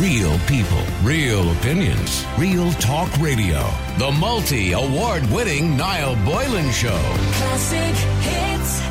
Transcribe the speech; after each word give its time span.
Real 0.00 0.38
people, 0.40 0.82
real 1.02 1.50
opinions, 1.52 2.26
real 2.36 2.70
talk 2.72 3.10
radio. 3.16 3.66
The 3.96 4.12
multi 4.20 4.72
award 4.72 5.24
winning 5.30 5.74
Niall 5.74 6.16
Boylan 6.22 6.70
Show. 6.70 7.00
Classic 7.32 7.94
hits. 8.20 8.82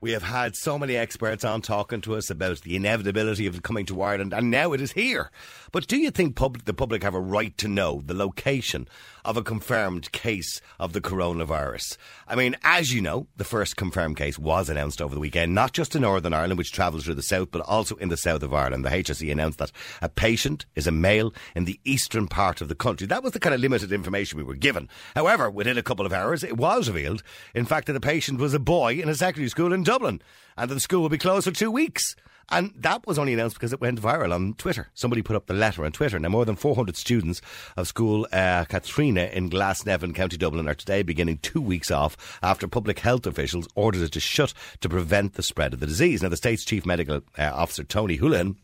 We 0.00 0.12
have 0.12 0.22
had 0.22 0.56
so 0.56 0.78
many 0.78 0.96
experts 0.96 1.44
on 1.44 1.60
talking 1.60 2.00
to 2.02 2.14
us 2.14 2.30
about 2.30 2.62
the 2.62 2.76
inevitability 2.76 3.46
of 3.46 3.56
it 3.56 3.62
coming 3.62 3.84
to 3.86 4.00
Ireland, 4.00 4.32
and 4.32 4.50
now 4.50 4.72
it 4.72 4.80
is 4.80 4.92
here. 4.92 5.30
But 5.74 5.88
do 5.88 5.96
you 5.96 6.12
think 6.12 6.36
public, 6.36 6.66
the 6.66 6.72
public 6.72 7.02
have 7.02 7.16
a 7.16 7.20
right 7.20 7.58
to 7.58 7.66
know 7.66 8.00
the 8.06 8.14
location 8.14 8.86
of 9.24 9.36
a 9.36 9.42
confirmed 9.42 10.12
case 10.12 10.60
of 10.78 10.92
the 10.92 11.00
coronavirus? 11.00 11.96
I 12.28 12.36
mean, 12.36 12.54
as 12.62 12.94
you 12.94 13.00
know, 13.00 13.26
the 13.38 13.42
first 13.42 13.76
confirmed 13.76 14.16
case 14.16 14.38
was 14.38 14.70
announced 14.70 15.02
over 15.02 15.16
the 15.16 15.20
weekend, 15.20 15.52
not 15.52 15.72
just 15.72 15.96
in 15.96 16.02
Northern 16.02 16.32
Ireland, 16.32 16.58
which 16.58 16.70
travels 16.70 17.02
through 17.02 17.14
the 17.14 17.24
south, 17.24 17.50
but 17.50 17.62
also 17.62 17.96
in 17.96 18.08
the 18.08 18.16
south 18.16 18.44
of 18.44 18.54
Ireland. 18.54 18.84
The 18.84 18.90
HSE 18.90 19.32
announced 19.32 19.58
that 19.58 19.72
a 20.00 20.08
patient 20.08 20.64
is 20.76 20.86
a 20.86 20.92
male 20.92 21.34
in 21.56 21.64
the 21.64 21.80
eastern 21.82 22.28
part 22.28 22.60
of 22.60 22.68
the 22.68 22.76
country. 22.76 23.08
That 23.08 23.24
was 23.24 23.32
the 23.32 23.40
kind 23.40 23.52
of 23.52 23.60
limited 23.60 23.90
information 23.90 24.38
we 24.38 24.44
were 24.44 24.54
given. 24.54 24.88
However, 25.16 25.50
within 25.50 25.76
a 25.76 25.82
couple 25.82 26.06
of 26.06 26.12
hours, 26.12 26.44
it 26.44 26.56
was 26.56 26.86
revealed, 26.86 27.24
in 27.52 27.64
fact, 27.64 27.88
that 27.88 27.94
the 27.94 28.00
patient 28.00 28.38
was 28.38 28.54
a 28.54 28.60
boy 28.60 29.00
in 29.00 29.08
a 29.08 29.14
secondary 29.16 29.48
school 29.48 29.72
in 29.72 29.82
Dublin, 29.82 30.22
and 30.56 30.70
that 30.70 30.74
the 30.74 30.80
school 30.80 31.02
will 31.02 31.08
be 31.08 31.18
closed 31.18 31.46
for 31.46 31.50
two 31.50 31.72
weeks. 31.72 32.14
And 32.50 32.72
that 32.76 33.06
was 33.06 33.18
only 33.18 33.32
announced 33.32 33.56
because 33.56 33.72
it 33.72 33.80
went 33.80 34.00
viral 34.00 34.34
on 34.34 34.54
Twitter. 34.54 34.88
Somebody 34.94 35.22
put 35.22 35.36
up 35.36 35.46
the 35.46 35.54
letter 35.54 35.84
on 35.84 35.92
Twitter. 35.92 36.18
Now, 36.18 36.28
more 36.28 36.44
than 36.44 36.56
400 36.56 36.96
students 36.96 37.40
of 37.76 37.88
school 37.88 38.26
uh, 38.32 38.64
Cathrina 38.66 39.32
in 39.32 39.50
Glasnevin, 39.50 40.14
County 40.14 40.36
Dublin, 40.36 40.68
are 40.68 40.74
today 40.74 41.02
beginning 41.02 41.38
two 41.38 41.60
weeks 41.60 41.90
off 41.90 42.38
after 42.42 42.68
public 42.68 42.98
health 42.98 43.26
officials 43.26 43.68
ordered 43.74 44.02
it 44.02 44.12
to 44.12 44.20
shut 44.20 44.52
to 44.80 44.88
prevent 44.88 45.34
the 45.34 45.42
spread 45.42 45.72
of 45.72 45.80
the 45.80 45.86
disease. 45.86 46.22
Now, 46.22 46.28
the 46.28 46.36
state's 46.36 46.64
chief 46.64 46.84
medical 46.84 47.22
uh, 47.38 47.50
officer, 47.54 47.84
Tony 47.84 48.18
Holohan, 48.18 48.56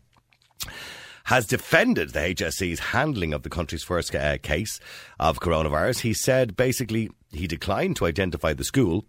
has 1.25 1.47
defended 1.47 2.11
the 2.11 2.19
HSE's 2.19 2.79
handling 2.79 3.33
of 3.33 3.43
the 3.43 3.49
country's 3.49 3.83
first 3.83 4.13
uh, 4.15 4.37
case 4.39 4.79
of 5.19 5.39
coronavirus. 5.39 5.99
He 5.99 6.13
said 6.13 6.55
basically 6.55 7.09
he 7.31 7.47
declined 7.47 7.95
to 7.97 8.05
identify 8.05 8.53
the 8.53 8.63
school 8.63 9.05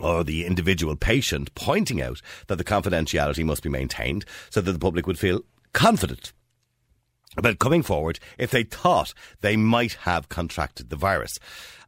or 0.00 0.24
the 0.24 0.46
individual 0.46 0.96
patient, 0.96 1.54
pointing 1.54 2.00
out 2.00 2.20
that 2.46 2.56
the 2.56 2.64
confidentiality 2.64 3.44
must 3.44 3.62
be 3.62 3.68
maintained 3.68 4.24
so 4.50 4.60
that 4.60 4.72
the 4.72 4.78
public 4.78 5.06
would 5.06 5.18
feel 5.18 5.42
confident 5.72 6.32
about 7.36 7.58
coming 7.58 7.82
forward 7.82 8.18
if 8.38 8.50
they 8.50 8.62
thought 8.62 9.14
they 9.40 9.56
might 9.56 9.94
have 9.94 10.28
contracted 10.28 10.90
the 10.90 10.96
virus. 10.96 11.38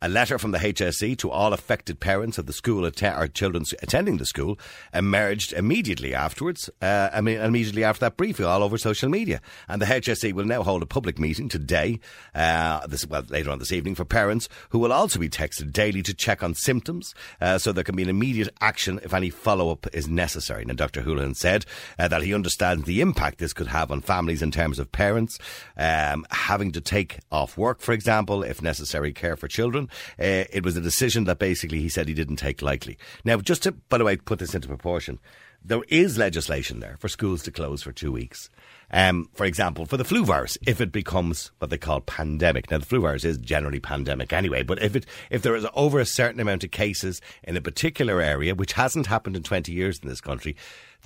A 0.05 0.09
letter 0.09 0.39
from 0.39 0.51
the 0.51 0.59
HSE 0.59 1.17
to 1.17 1.31
all 1.31 1.55
affected 1.55 1.99
parents 1.99 2.37
of 2.37 2.45
the 2.45 2.53
school 2.53 2.85
or 2.85 2.91
children 2.91 3.65
attending 3.81 4.19
the 4.19 4.27
school 4.27 4.59
emerged 4.93 5.55
immediately 5.55 6.15
afterwards. 6.15 6.69
Uh, 6.83 7.09
I 7.11 7.23
mean, 7.23 7.39
immediately 7.39 7.85
after 7.85 8.01
that 8.01 8.19
briefing, 8.19 8.45
all 8.45 8.63
over 8.63 8.77
social 8.77 9.09
media. 9.09 9.41
And 9.67 9.81
the 9.81 9.87
HSE 9.87 10.35
will 10.35 10.45
now 10.45 10.63
hold 10.63 10.83
a 10.83 10.87
public 10.87 11.19
meeting 11.19 11.49
today, 11.49 12.01
uh, 12.35 12.87
this 12.87 13.07
well 13.07 13.23
later 13.31 13.51
on 13.51 13.61
this 13.61 13.73
evening, 13.73 13.95
for 13.95 14.05
parents 14.05 14.47
who 14.69 14.79
will 14.79 14.93
also 14.93 15.19
be 15.19 15.31
texted 15.31 15.73
daily 15.73 16.03
to 16.03 16.13
check 16.13 16.43
on 16.43 16.55
symptoms, 16.55 17.15
uh, 17.41 17.57
so 17.57 17.73
there 17.73 17.83
can 17.83 17.97
be 17.97 18.03
an 18.03 18.11
immediate 18.11 18.51
action 18.61 19.01
if 19.03 19.15
any 19.15 19.31
follow 19.31 19.71
up 19.71 19.87
is 19.95 20.07
necessary. 20.07 20.67
Now, 20.67 20.75
Dr. 20.75 21.01
Holohan 21.01 21.35
said 21.35 21.65
uh, 21.99 22.09
that 22.09 22.23
he 22.23 22.35
understands 22.35 22.85
the 22.85 23.01
impact 23.01 23.39
this 23.39 23.55
could 23.55 23.69
have 23.69 23.91
on 23.91 24.03
families 24.03 24.43
in 24.43 24.51
terms 24.51 24.79
of 24.79 24.93
parents 24.93 25.34
um, 25.77 26.27
having 26.31 26.73
to 26.73 26.81
take 26.81 27.19
off 27.31 27.57
work, 27.57 27.81
for 27.81 27.93
example, 27.93 28.43
if 28.43 28.63
necessary, 28.63 29.13
care 29.13 29.37
for 29.37 29.49
children. 29.49 29.89
Uh, 30.19 30.45
it 30.53 30.65
was 30.65 30.77
a 30.77 30.81
decision 30.81 31.25
that 31.25 31.39
basically 31.39 31.81
he 31.81 31.89
said 31.89 32.09
he 32.09 32.15
didn't 32.15 32.37
take 32.37 32.63
lightly. 32.63 32.99
Now, 33.25 33.39
just 33.39 33.63
to, 33.65 33.73
by 33.73 33.99
the 33.99 34.05
way, 34.05 34.17
put 34.17 34.39
this 34.39 34.55
into 34.55 34.69
proportion, 34.69 35.19
there 35.65 35.83
is 35.89 36.19
legislation 36.19 36.81
there 36.81 36.97
for 36.99 37.09
schools 37.09 37.43
to 37.45 37.51
close 37.51 37.83
for 37.83 37.93
two 37.93 38.13
weeks. 38.13 38.51
Um, 38.91 39.31
for 39.33 39.47
example, 39.47 39.87
for 39.87 39.97
the 39.97 40.05
flu 40.05 40.25
virus, 40.25 40.59
if 40.67 40.81
it 40.81 40.93
becomes 40.93 41.51
what 41.59 41.71
they 41.71 41.79
call 41.79 42.01
pandemic. 42.03 42.71
Now, 42.71 42.79
the 42.79 42.87
flu 42.87 43.01
virus 43.01 43.25
is 43.25 43.39
generally 43.39 43.81
pandemic 43.81 44.33
anyway, 44.33 44.63
but 44.63 44.81
if 44.83 44.95
it 44.95 45.07
if 45.31 45.43
there 45.43 45.57
is 45.57 45.67
over 45.75 45.99
a 45.99 46.07
certain 46.07 46.41
amount 46.41 46.65
of 46.65 46.71
cases 46.71 47.21
in 47.43 47.57
a 47.57 47.63
particular 47.63 48.21
area, 48.21 48.55
which 48.55 48.75
hasn't 48.75 49.07
happened 49.07 49.37
in 49.37 49.43
20 49.43 49.73
years 49.73 49.99
in 49.99 50.09
this 50.09 50.21
country, 50.21 50.55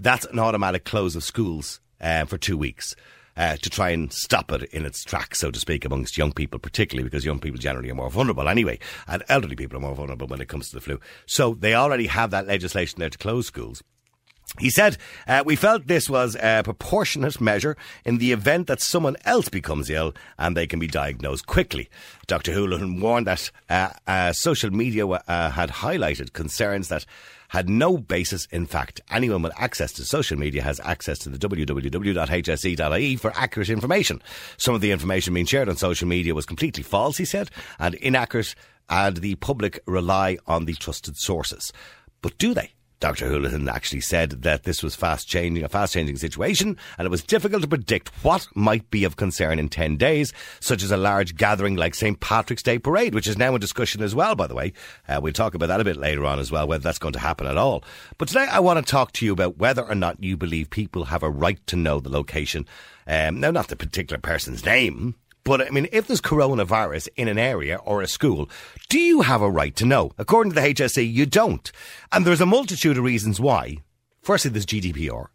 that's 0.00 0.27
an 0.27 0.38
automatic 0.41 0.84
close 0.84 1.15
of 1.15 1.22
schools 1.22 1.81
uh, 2.00 2.25
for 2.25 2.37
two 2.37 2.59
weeks 2.59 2.94
uh, 3.38 3.56
to 3.56 3.71
try 3.71 3.91
and 3.91 4.12
stop 4.12 4.53
it 4.53 4.65
in 4.65 4.84
its 4.84 5.04
tracks, 5.04 5.38
so 5.38 5.50
to 5.50 5.59
speak, 5.59 5.84
amongst 5.84 6.19
young 6.19 6.32
people, 6.32 6.59
particularly 6.59 7.04
because 7.04 7.25
young 7.25 7.38
people 7.38 7.59
generally 7.59 7.88
are 7.88 7.94
more 7.94 8.10
vulnerable 8.10 8.49
anyway, 8.49 8.78
and 9.06 9.22
elderly 9.28 9.56
people 9.56 9.78
are 9.78 9.81
more 9.81 9.94
vulnerable 9.94 10.26
when 10.26 10.41
it 10.41 10.49
comes 10.49 10.69
to 10.69 10.75
the 10.75 10.81
flu. 10.81 11.00
So 11.26 11.54
they 11.54 11.75
already 11.75 12.09
have 12.09 12.32
that 12.32 12.49
legislation 12.49 12.99
there 12.99 13.10
to 13.10 13.19
close 13.19 13.47
schools. 13.47 13.82
He 14.58 14.70
said, 14.70 14.96
uh, 15.26 15.42
We 15.44 15.56
felt 15.56 15.86
this 15.86 16.08
was 16.08 16.36
a 16.36 16.62
proportionate 16.64 17.41
measure 17.41 17.76
in 18.04 18.19
the 18.19 18.32
event 18.32 18.66
that 18.66 18.80
someone 18.80 19.16
else 19.24 19.48
becomes 19.48 19.91
ill 19.91 20.14
and 20.38 20.56
they 20.56 20.66
can 20.66 20.78
be 20.78 20.86
diagnosed 20.86 21.46
quickly. 21.46 21.88
Dr. 22.26 22.52
Holohan 22.52 23.00
warned 23.00 23.26
that 23.26 23.50
uh, 23.69 23.91
uh, 24.06 24.32
social 24.32 24.70
media 24.70 25.06
uh, 25.06 25.50
had 25.50 25.70
highlighted 25.70 26.32
concerns 26.32 26.88
that 26.88 27.06
had 27.48 27.69
no 27.69 27.96
basis 27.96 28.46
in 28.46 28.66
fact. 28.66 29.00
Anyone 29.10 29.42
with 29.42 29.52
access 29.56 29.92
to 29.92 30.04
social 30.04 30.38
media 30.38 30.62
has 30.62 30.80
access 30.80 31.19
to 31.20 31.30
the 31.30 31.38
www.hse.ie 31.38 33.16
for 33.16 33.32
accurate 33.34 33.70
information. 33.70 34.22
Some 34.56 34.75
of 34.75 34.80
the 34.80 34.92
information 34.92 35.34
being 35.34 35.46
shared 35.46 35.69
on 35.69 35.76
social 35.76 36.08
media 36.08 36.34
was 36.34 36.46
completely 36.46 36.82
false, 36.82 37.16
he 37.16 37.25
said, 37.25 37.50
and 37.78 37.94
inaccurate, 37.94 38.54
and 38.90 39.19
the 39.19 39.34
public 39.36 39.80
rely 39.86 40.38
on 40.46 40.66
the 40.66 40.75
trusted 40.75 41.16
sources. 41.16 41.72
But 42.20 42.36
do 42.38 42.54
they? 42.54 42.72
Dr. 43.00 43.31
Holohan 43.31 43.70
actually 43.70 44.00
said 44.00 44.42
that 44.42 44.64
this 44.64 44.82
was 44.82 44.97
fast 44.97 45.28
changing, 45.28 45.62
a 45.62 45.69
fast 45.69 45.94
changing 45.94 46.16
situation, 46.16 46.76
and 46.98 47.06
it 47.06 47.10
was 47.10 47.22
difficult 47.22 47.62
to 47.62 47.69
predict 47.69 48.09
what 48.25 48.48
might 48.54 48.91
be 48.91 49.04
of 49.04 49.16
concern 49.16 49.59
in 49.59 49.69
10 49.69 49.97
days, 49.97 50.32
such 50.59 50.82
as 50.82 50.91
a 50.91 50.97
large 50.97 51.37
gathering 51.37 51.76
like 51.76 51.94
St. 51.94 52.19
Patrick's 52.19 52.62
Day 52.62 52.78
Parade, 52.78 53.14
which 53.14 53.28
is 53.28 53.38
now 53.38 53.54
in 53.54 53.60
discussion 53.60 54.03
as 54.03 54.14
well, 54.14 54.34
by 54.34 54.48
the 54.48 54.54
way. 54.54 54.72
Uh, 55.08 55.20
we'll 55.22 55.32
talk 55.32 55.54
about 55.54 55.66
that 55.66 55.81
a 55.81 55.84
bit 55.84 55.97
later 55.97 56.26
on 56.26 56.41
as 56.41 56.50
well, 56.50 56.66
whether 56.66 56.82
that's 56.82 56.98
going 56.98 57.12
to 57.12 57.20
happen 57.20 57.47
at 57.47 57.56
all. 57.56 57.84
But 58.19 58.28
today 58.28 58.47
I 58.50 58.58
want 58.60 58.84
to 58.84 58.91
talk 58.91 59.12
to 59.12 59.25
you 59.25 59.32
about 59.32 59.58
whether 59.58 59.82
or 59.82 59.94
not 59.94 60.22
you 60.22 60.37
believe 60.37 60.70
people 60.70 61.04
have 61.04 61.22
a 61.22 61.31
right 61.31 61.64
to 61.69 61.76
know 61.76 62.00
the 62.00 62.10
location. 62.10 62.66
Um, 63.06 63.41
now, 63.41 63.50
not 63.50 63.69
the 63.69 63.76
particular 63.76 64.20
person's 64.20 64.64
name, 64.64 65.14
but 65.48 65.66
I 65.66 65.70
mean, 65.70 65.88
if 65.92 66.06
there's 66.06 66.20
coronavirus 66.20 67.09
in 67.16 67.26
an 67.26 67.38
area 67.38 67.76
or 67.76 68.03
a 68.03 68.06
school, 68.06 68.50
do 68.91 69.00
you 69.00 69.22
have 69.22 69.41
a 69.41 69.50
right 69.50 69.75
to 69.76 69.86
know? 69.86 70.12
According 70.19 70.53
to 70.53 70.60
the 70.60 70.75
HSE, 70.75 71.10
you 71.10 71.25
don't. 71.25 71.72
And 72.12 72.26
there's 72.26 72.42
a 72.42 72.47
multitude 72.47 72.98
of 72.98 73.04
reasons 73.04 73.41
why. 73.41 73.78
Firstly, 74.20 74.50
there's 74.50 74.66
GDPR. 74.66 75.28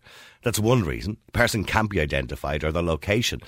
That's 0.44 0.59
one 0.59 0.84
reason. 0.84 1.18
The 1.25 1.31
person 1.31 1.63
can't 1.63 1.90
be 1.90 2.00
identified 2.00 2.63
or 2.63 2.72
the 2.72 2.84
location. 2.84 3.41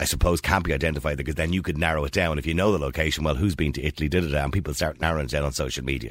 I 0.00 0.04
suppose 0.04 0.40
can't 0.40 0.64
be 0.64 0.74
identified 0.74 1.16
because 1.16 1.36
then 1.36 1.52
you 1.52 1.62
could 1.62 1.78
narrow 1.78 2.04
it 2.04 2.12
down. 2.12 2.38
If 2.38 2.46
you 2.46 2.54
know 2.54 2.72
the 2.72 2.78
location, 2.78 3.22
well, 3.22 3.36
who's 3.36 3.54
been 3.54 3.72
to 3.74 3.84
Italy, 3.84 4.08
did 4.08 4.24
it, 4.24 4.34
and 4.34 4.52
people 4.52 4.74
start 4.74 5.00
narrowing 5.00 5.26
it 5.26 5.30
down 5.30 5.44
on 5.44 5.52
social 5.52 5.84
media. 5.84 6.10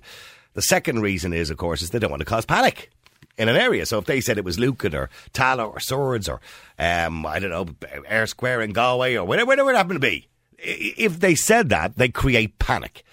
The 0.53 0.61
second 0.61 1.01
reason 1.01 1.33
is, 1.33 1.49
of 1.49 1.57
course, 1.57 1.81
is 1.81 1.89
they 1.89 1.99
don't 1.99 2.09
want 2.09 2.21
to 2.21 2.25
cause 2.25 2.45
panic 2.45 2.89
in 3.37 3.49
an 3.49 3.55
area. 3.55 3.85
So 3.85 3.97
if 3.97 4.05
they 4.05 4.21
said 4.21 4.37
it 4.37 4.45
was 4.45 4.59
Lucan 4.59 4.93
or 4.93 5.09
Tallaght 5.33 5.73
or 5.73 5.79
Swords 5.79 6.27
or, 6.27 6.41
um, 6.77 7.25
I 7.25 7.39
don't 7.39 7.49
know, 7.49 7.67
Eyre 8.07 8.27
Square 8.27 8.61
in 8.61 8.73
Galway 8.73 9.15
or 9.15 9.25
whatever, 9.25 9.47
whatever 9.47 9.71
it 9.71 9.77
happened 9.77 10.01
to 10.01 10.07
be, 10.07 10.27
if 10.57 11.19
they 11.19 11.35
said 11.35 11.69
that, 11.69 11.95
they 11.97 12.09
create 12.09 12.59
panic. 12.59 13.03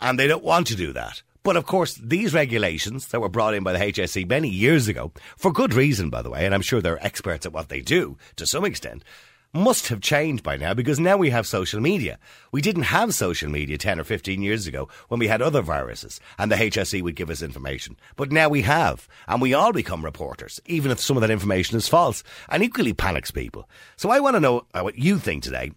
And 0.00 0.18
they 0.18 0.26
don't 0.26 0.44
want 0.44 0.66
to 0.68 0.76
do 0.76 0.92
that. 0.92 1.22
But 1.42 1.56
of 1.56 1.66
course, 1.66 1.94
these 2.02 2.32
regulations 2.32 3.08
that 3.08 3.20
were 3.20 3.28
brought 3.28 3.52
in 3.52 3.62
by 3.62 3.74
the 3.74 3.78
HSE 3.78 4.26
many 4.26 4.48
years 4.48 4.88
ago, 4.88 5.12
for 5.36 5.52
good 5.52 5.74
reason, 5.74 6.08
by 6.08 6.22
the 6.22 6.30
way, 6.30 6.46
and 6.46 6.54
I'm 6.54 6.62
sure 6.62 6.80
they're 6.80 7.04
experts 7.04 7.44
at 7.44 7.52
what 7.52 7.68
they 7.68 7.82
do 7.82 8.16
to 8.36 8.46
some 8.46 8.64
extent, 8.64 9.04
must 9.54 9.88
have 9.88 10.00
changed 10.00 10.42
by 10.42 10.56
now 10.56 10.74
because 10.74 10.98
now 10.98 11.16
we 11.16 11.30
have 11.30 11.46
social 11.46 11.80
media. 11.80 12.18
We 12.52 12.60
didn't 12.60 12.82
have 12.84 13.14
social 13.14 13.48
media 13.48 13.78
10 13.78 14.00
or 14.00 14.04
15 14.04 14.42
years 14.42 14.66
ago 14.66 14.88
when 15.08 15.20
we 15.20 15.28
had 15.28 15.40
other 15.40 15.62
viruses 15.62 16.20
and 16.38 16.50
the 16.50 16.56
HSE 16.56 17.00
would 17.02 17.14
give 17.14 17.30
us 17.30 17.40
information. 17.40 17.96
But 18.16 18.32
now 18.32 18.48
we 18.48 18.62
have, 18.62 19.08
and 19.28 19.40
we 19.40 19.54
all 19.54 19.72
become 19.72 20.04
reporters, 20.04 20.60
even 20.66 20.90
if 20.90 21.00
some 21.00 21.16
of 21.16 21.20
that 21.20 21.30
information 21.30 21.76
is 21.76 21.88
false 21.88 22.24
and 22.48 22.62
equally 22.62 22.92
panics 22.92 23.30
people. 23.30 23.68
So 23.96 24.10
I 24.10 24.20
want 24.20 24.34
to 24.34 24.40
know 24.40 24.66
uh, 24.74 24.82
what 24.82 24.98
you 24.98 25.18
think 25.18 25.44
today. 25.44 25.70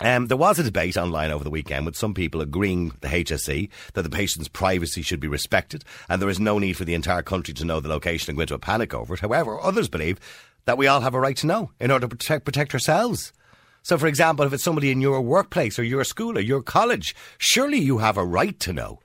Um, 0.00 0.28
there 0.28 0.36
was 0.36 0.58
a 0.58 0.62
debate 0.62 0.96
online 0.96 1.30
over 1.30 1.44
the 1.44 1.50
weekend 1.50 1.86
with 1.86 1.96
some 1.96 2.14
people 2.14 2.40
agreeing 2.40 2.92
the 3.00 3.08
HSE 3.08 3.68
that 3.94 4.02
the 4.02 4.10
patient's 4.10 4.48
privacy 4.48 5.02
should 5.02 5.20
be 5.20 5.28
respected 5.28 5.84
and 6.08 6.20
there 6.20 6.28
is 6.28 6.40
no 6.40 6.58
need 6.58 6.74
for 6.74 6.84
the 6.84 6.94
entire 6.94 7.22
country 7.22 7.52
to 7.54 7.64
know 7.64 7.80
the 7.80 7.88
location 7.88 8.30
and 8.30 8.38
go 8.38 8.42
into 8.42 8.54
a 8.54 8.58
panic 8.58 8.94
over 8.94 9.14
it. 9.14 9.20
However, 9.20 9.60
others 9.60 9.88
believe 9.88 10.18
that 10.64 10.78
we 10.78 10.86
all 10.86 11.00
have 11.00 11.14
a 11.14 11.20
right 11.20 11.36
to 11.38 11.46
know 11.46 11.70
in 11.80 11.90
order 11.90 12.06
to 12.06 12.16
protect, 12.16 12.44
protect 12.44 12.74
ourselves. 12.74 13.32
So, 13.82 13.98
for 13.98 14.06
example, 14.06 14.46
if 14.46 14.52
it's 14.52 14.62
somebody 14.62 14.90
in 14.90 15.00
your 15.00 15.20
workplace 15.20 15.78
or 15.78 15.82
your 15.82 16.04
school 16.04 16.38
or 16.38 16.40
your 16.40 16.62
college, 16.62 17.16
surely 17.38 17.78
you 17.78 17.98
have 17.98 18.16
a 18.16 18.24
right 18.24 18.58
to 18.60 18.72
know. 18.72 19.00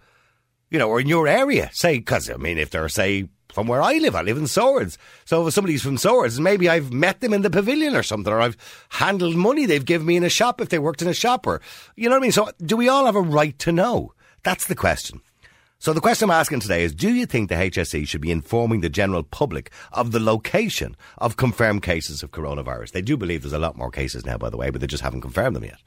You 0.69 0.77
know, 0.77 0.89
or 0.89 0.99
in 0.99 1.07
your 1.07 1.27
area, 1.27 1.69
say, 1.73 1.97
because, 1.97 2.29
I 2.29 2.35
mean, 2.35 2.57
if 2.57 2.69
they're, 2.69 2.89
say, 2.89 3.29
from 3.53 3.67
where 3.67 3.81
I 3.81 3.97
live, 3.97 4.15
I 4.15 4.21
live 4.21 4.37
in 4.37 4.45
Swords. 4.47 4.97
So 5.25 5.47
if 5.47 5.53
somebody's 5.53 5.81
from 5.81 5.97
Swords, 5.97 6.39
maybe 6.39 6.69
I've 6.69 6.91
met 6.91 7.21
them 7.21 7.33
in 7.33 7.41
the 7.41 7.49
pavilion 7.49 7.95
or 7.95 8.03
something, 8.03 8.31
or 8.31 8.41
I've 8.41 8.57
handled 8.89 9.35
money 9.35 9.65
they've 9.65 9.83
given 9.83 10.05
me 10.05 10.17
in 10.17 10.23
a 10.23 10.29
shop 10.29 10.61
if 10.61 10.69
they 10.69 10.77
worked 10.77 11.01
in 11.01 11.07
a 11.07 11.13
shop, 11.13 11.47
or, 11.47 11.61
you 11.95 12.09
know 12.09 12.15
what 12.15 12.19
I 12.19 12.21
mean? 12.21 12.31
So 12.33 12.51
do 12.63 12.77
we 12.77 12.89
all 12.89 13.05
have 13.05 13.15
a 13.15 13.21
right 13.21 13.57
to 13.59 13.71
know? 13.71 14.13
That's 14.43 14.67
the 14.67 14.75
question. 14.75 15.21
So 15.79 15.93
the 15.93 16.01
question 16.01 16.27
I'm 16.29 16.39
asking 16.39 16.61
today 16.61 16.83
is 16.83 16.95
do 16.95 17.13
you 17.13 17.27
think 17.27 17.49
the 17.49 17.55
HSE 17.55 18.07
should 18.07 18.21
be 18.21 18.31
informing 18.31 18.81
the 18.81 18.89
general 18.89 19.21
public 19.21 19.71
of 19.91 20.11
the 20.11 20.19
location 20.19 20.97
of 21.19 21.37
confirmed 21.37 21.83
cases 21.83 22.23
of 22.23 22.31
coronavirus? 22.31 22.91
They 22.91 23.01
do 23.03 23.15
believe 23.15 23.43
there's 23.43 23.53
a 23.53 23.59
lot 23.59 23.77
more 23.77 23.91
cases 23.91 24.25
now, 24.25 24.39
by 24.39 24.49
the 24.49 24.57
way, 24.57 24.71
but 24.71 24.81
they 24.81 24.87
just 24.87 25.03
haven't 25.03 25.21
confirmed 25.21 25.55
them 25.55 25.65
yet. 25.65 25.77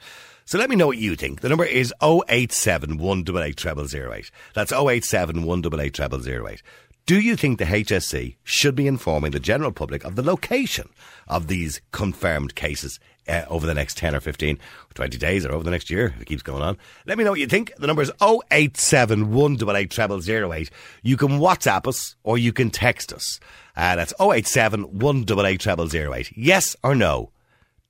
So 0.45 0.59
let 0.59 0.71
me 0.71 0.77
know 0.77 0.87
what 0.87 0.99
you 0.99 1.17
think. 1.17 1.41
The 1.41 1.49
number 1.49 1.65
is 1.65 1.93
087 2.01 2.99
188 2.99 3.89
0008. 3.89 4.31
That's 4.55 4.73
087 4.73 5.43
188 5.43 5.97
0008. 6.23 6.63
Do 7.07 7.19
you 7.19 7.35
think 7.35 7.59
the 7.59 7.65
HSE 7.65 8.37
should 8.45 8.77
be 8.77 8.87
informing 8.87 9.33
the 9.33 9.41
general 9.41 9.73
public 9.73 10.05
of 10.05 10.15
the 10.15 10.23
location 10.23 10.89
of 11.27 11.49
these 11.49 11.81
confirmed 11.91 12.55
cases 12.55 13.01
uh, 13.31 13.45
over 13.49 13.67
the 13.67 13.75
next 13.75 13.97
10 13.97 14.15
or 14.15 14.21
15 14.21 14.57
or 14.57 14.95
20 14.95 15.19
days 15.19 15.47
or 15.47 15.53
over 15.53 15.65
the 15.65 15.71
next 15.71 15.91
year 15.91 16.07
if 16.17 16.23
it 16.23 16.27
keeps 16.27 16.43
going 16.43 16.63
on? 16.63 16.77
Let 17.07 17.17
me 17.17 17.25
know 17.25 17.31
what 17.31 17.41
you 17.41 17.47
think. 17.47 17.73
The 17.79 17.87
number 17.87 18.03
is 18.03 18.13
087 18.51 19.33
188 19.33 20.23
0008. 20.23 20.71
You 21.03 21.17
can 21.17 21.39
WhatsApp 21.39 21.87
us 21.87 22.17
or 22.23 22.39
you 22.39 22.53
can 22.53 22.71
text 22.71 23.13
us. 23.13 23.41
Uh, 23.77 23.97
that's 23.97 24.13
087 24.21 24.99
188 24.99 25.91
0008. 25.91 26.33
Yes 26.37 26.77
or 26.83 26.95
no? 26.95 27.31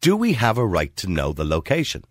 Do 0.01 0.17
we 0.17 0.35
have 0.35 0.59
a 0.59 0.67
right 0.67 0.95
to 0.97 1.09
know 1.09 1.33
the 1.33 1.45
location? 1.45 2.05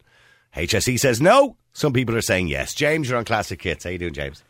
HSE 0.56 1.00
says 1.00 1.22
no. 1.22 1.56
Some 1.74 1.94
people 1.94 2.16
are 2.16 2.22
saying 2.22 2.48
yes. 2.48 2.74
James, 2.74 3.10
you're 3.10 3.18
on 3.18 3.26
Classic 3.26 3.62
Hits. 3.62 3.84
How 3.84 3.92
you 3.92 3.98
doing, 3.98 4.14
James? 4.14 4.44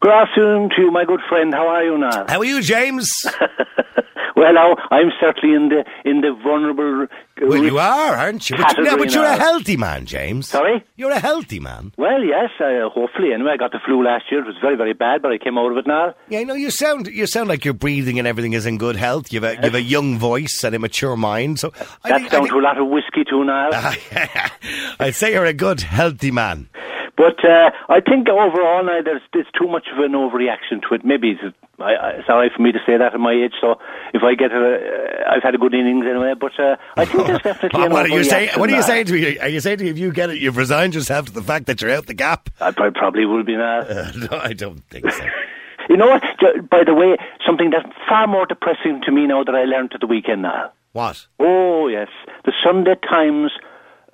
Good 0.00 0.12
afternoon 0.12 0.70
to 0.76 0.82
you, 0.82 0.90
my 0.90 1.04
good 1.04 1.20
friend. 1.28 1.54
How 1.54 1.66
are 1.68 1.82
you 1.84 1.96
now? 1.96 2.26
How 2.28 2.40
are 2.40 2.44
you, 2.44 2.60
James? 2.60 3.10
well, 4.36 4.76
I'm 4.90 5.10
certainly 5.18 5.54
in 5.56 5.70
the 5.70 5.84
in 6.04 6.20
the 6.20 6.34
vulnerable. 6.42 7.06
well, 7.40 7.62
you 7.64 7.78
are, 7.78 8.14
aren't 8.14 8.50
you? 8.50 8.56
But, 8.58 8.76
no, 8.80 8.98
but 8.98 9.14
you're 9.14 9.24
a 9.24 9.36
healthy 9.36 9.78
man, 9.78 10.04
James. 10.04 10.48
Sorry, 10.48 10.84
you're 10.96 11.10
a 11.10 11.18
healthy 11.18 11.58
man. 11.58 11.92
Well, 11.96 12.22
yes, 12.22 12.50
uh, 12.60 12.90
hopefully. 12.90 13.32
Anyway, 13.32 13.52
I 13.52 13.56
got 13.56 13.72
the 13.72 13.78
flu 13.86 14.04
last 14.04 14.24
year. 14.30 14.42
It 14.42 14.46
was 14.46 14.56
very, 14.60 14.76
very 14.76 14.92
bad, 14.92 15.22
but 15.22 15.32
I 15.32 15.38
came 15.38 15.56
out 15.56 15.70
of 15.72 15.78
it 15.78 15.86
now. 15.86 16.14
Yeah, 16.28 16.40
you 16.40 16.46
know, 16.46 16.54
you 16.54 16.70
sound 16.70 17.06
you 17.06 17.26
sound 17.26 17.48
like 17.48 17.64
your 17.64 17.74
breathing 17.74 18.18
and 18.18 18.28
everything 18.28 18.52
is 18.52 18.66
in 18.66 18.76
good 18.76 18.96
health. 18.96 19.32
You've 19.32 19.44
a, 19.44 19.56
you've 19.62 19.74
a 19.74 19.80
young 19.82 20.18
voice 20.18 20.62
and 20.64 20.74
a 20.74 20.78
mature 20.78 21.16
mind. 21.16 21.60
So 21.60 21.70
that's 21.70 21.96
I 22.04 22.18
think, 22.18 22.30
down 22.30 22.40
I 22.40 22.42
think, 22.44 22.50
to 22.50 22.58
a 22.58 22.60
lot 22.60 22.78
of 22.78 22.88
whiskey 22.88 23.24
too 23.24 23.42
now. 23.44 23.70
I'd 25.00 25.14
say 25.14 25.32
you're 25.32 25.46
a 25.46 25.54
good, 25.54 25.80
healthy 25.80 26.30
man. 26.30 26.68
But 27.16 27.44
uh, 27.44 27.70
I 27.88 28.00
think 28.00 28.28
overall 28.28 28.82
now 28.84 29.00
there's 29.02 29.22
there's 29.32 29.46
too 29.58 29.68
much 29.68 29.86
of 29.92 29.98
an 29.98 30.12
overreaction 30.12 30.82
to 30.88 30.94
it. 30.94 31.04
Maybe 31.04 31.30
it's, 31.30 31.56
I, 31.78 31.92
it's 32.18 32.28
all 32.28 32.38
right 32.38 32.50
for 32.52 32.60
me 32.60 32.72
to 32.72 32.80
say 32.84 32.96
that 32.96 33.14
at 33.14 33.20
my 33.20 33.32
age. 33.32 33.52
So 33.60 33.78
if 34.12 34.22
I 34.22 34.34
get 34.34 34.50
a, 34.50 34.56
uh, 34.56 35.30
I've 35.30 35.42
had 35.42 35.54
a 35.54 35.58
good 35.58 35.74
innings 35.74 36.04
anyway. 36.06 36.34
But 36.38 36.58
uh, 36.58 36.76
I 36.96 37.04
think 37.04 37.26
there's 37.26 37.42
definitely 37.42 37.88
what 37.88 38.06
are 38.06 38.08
you 38.08 38.24
saying? 38.24 38.58
What 38.58 38.68
are 38.68 38.74
you 38.74 38.82
saying 38.82 39.06
to 39.06 39.12
me? 39.12 39.38
Are 39.38 39.48
you 39.48 39.60
saying 39.60 39.78
to 39.78 39.84
me 39.84 39.90
if 39.90 39.98
you 39.98 40.12
get 40.12 40.30
it, 40.30 40.38
you've 40.38 40.56
resigned 40.56 40.94
yourself 40.94 41.26
to 41.26 41.32
the 41.32 41.42
fact 41.42 41.66
that 41.66 41.80
you're 41.80 41.92
out 41.92 42.06
the 42.06 42.14
gap? 42.14 42.50
I 42.60 42.72
probably 42.72 43.26
will 43.26 43.44
be 43.44 43.56
now. 43.56 43.80
Uh, 43.80 44.12
no, 44.30 44.38
I 44.38 44.52
don't 44.52 44.82
think 44.90 45.10
so. 45.10 45.24
you 45.88 45.96
know 45.96 46.08
what? 46.08 46.22
By 46.68 46.82
the 46.84 46.94
way, 46.94 47.16
something 47.46 47.70
that's 47.70 47.88
far 48.08 48.26
more 48.26 48.46
depressing 48.46 49.02
to 49.04 49.12
me 49.12 49.26
now 49.26 49.44
that 49.44 49.54
I 49.54 49.64
learned 49.64 49.92
at 49.94 50.00
the 50.00 50.08
weekend 50.08 50.42
now. 50.42 50.72
What? 50.92 51.26
Oh 51.38 51.86
yes, 51.86 52.08
the 52.44 52.52
Sunday 52.64 52.96
Times 53.08 53.52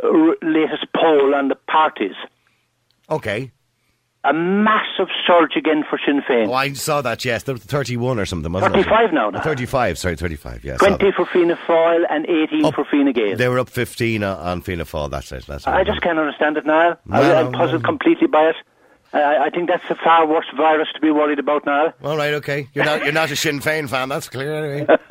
uh, 0.02 0.08
latest 0.42 0.86
poll 0.94 1.34
on 1.34 1.48
the 1.48 1.54
parties. 1.54 2.14
Okay. 3.10 3.52
A 4.22 4.34
massive 4.34 5.08
surge 5.26 5.56
again 5.56 5.82
for 5.88 5.98
Sinn 6.04 6.20
Féin. 6.20 6.48
Oh, 6.48 6.52
I 6.52 6.74
saw 6.74 7.00
that, 7.00 7.24
yes. 7.24 7.44
There 7.44 7.54
was 7.54 7.64
31 7.64 8.18
or 8.18 8.26
something, 8.26 8.52
wasn't 8.52 8.74
35 8.74 9.08
it? 9.08 9.12
now. 9.14 9.30
35, 9.30 9.98
sorry, 9.98 10.16
35, 10.16 10.62
yes. 10.62 10.78
20 10.78 11.12
for 11.12 11.24
Fianna 11.24 11.56
Fáil 11.66 12.04
and 12.10 12.26
18 12.26 12.66
up, 12.66 12.74
for 12.74 12.84
Fine 12.84 13.12
Gael. 13.12 13.38
They 13.38 13.48
were 13.48 13.58
up 13.58 13.70
15 13.70 14.22
on 14.22 14.60
Fianna 14.60 14.84
Fáil, 14.84 15.10
that's 15.10 15.32
it. 15.32 15.46
That's 15.46 15.66
I 15.66 15.84
just 15.84 16.02
can't 16.02 16.18
understand 16.18 16.58
it 16.58 16.66
now. 16.66 16.98
No, 17.06 17.16
I, 17.16 17.40
am 17.40 17.52
puzzled 17.52 17.82
no. 17.82 17.88
completely 17.88 18.26
by 18.26 18.50
it. 18.50 18.56
I, 19.12 19.46
I 19.46 19.50
think 19.50 19.68
that's 19.68 19.84
a 19.90 19.96
far 19.96 20.26
worse 20.26 20.46
virus 20.56 20.88
to 20.94 21.00
be 21.00 21.10
worried 21.10 21.40
about 21.40 21.66
now. 21.66 21.92
All 22.04 22.16
right, 22.16 22.34
okay. 22.34 22.68
You're 22.74 22.84
not 22.84 23.02
you're 23.02 23.12
not 23.12 23.30
a 23.30 23.36
Sinn 23.36 23.60
Féin 23.60 23.88
fan. 23.88 24.08
That's 24.08 24.28
clear 24.28 24.54
anyway. 24.54 24.96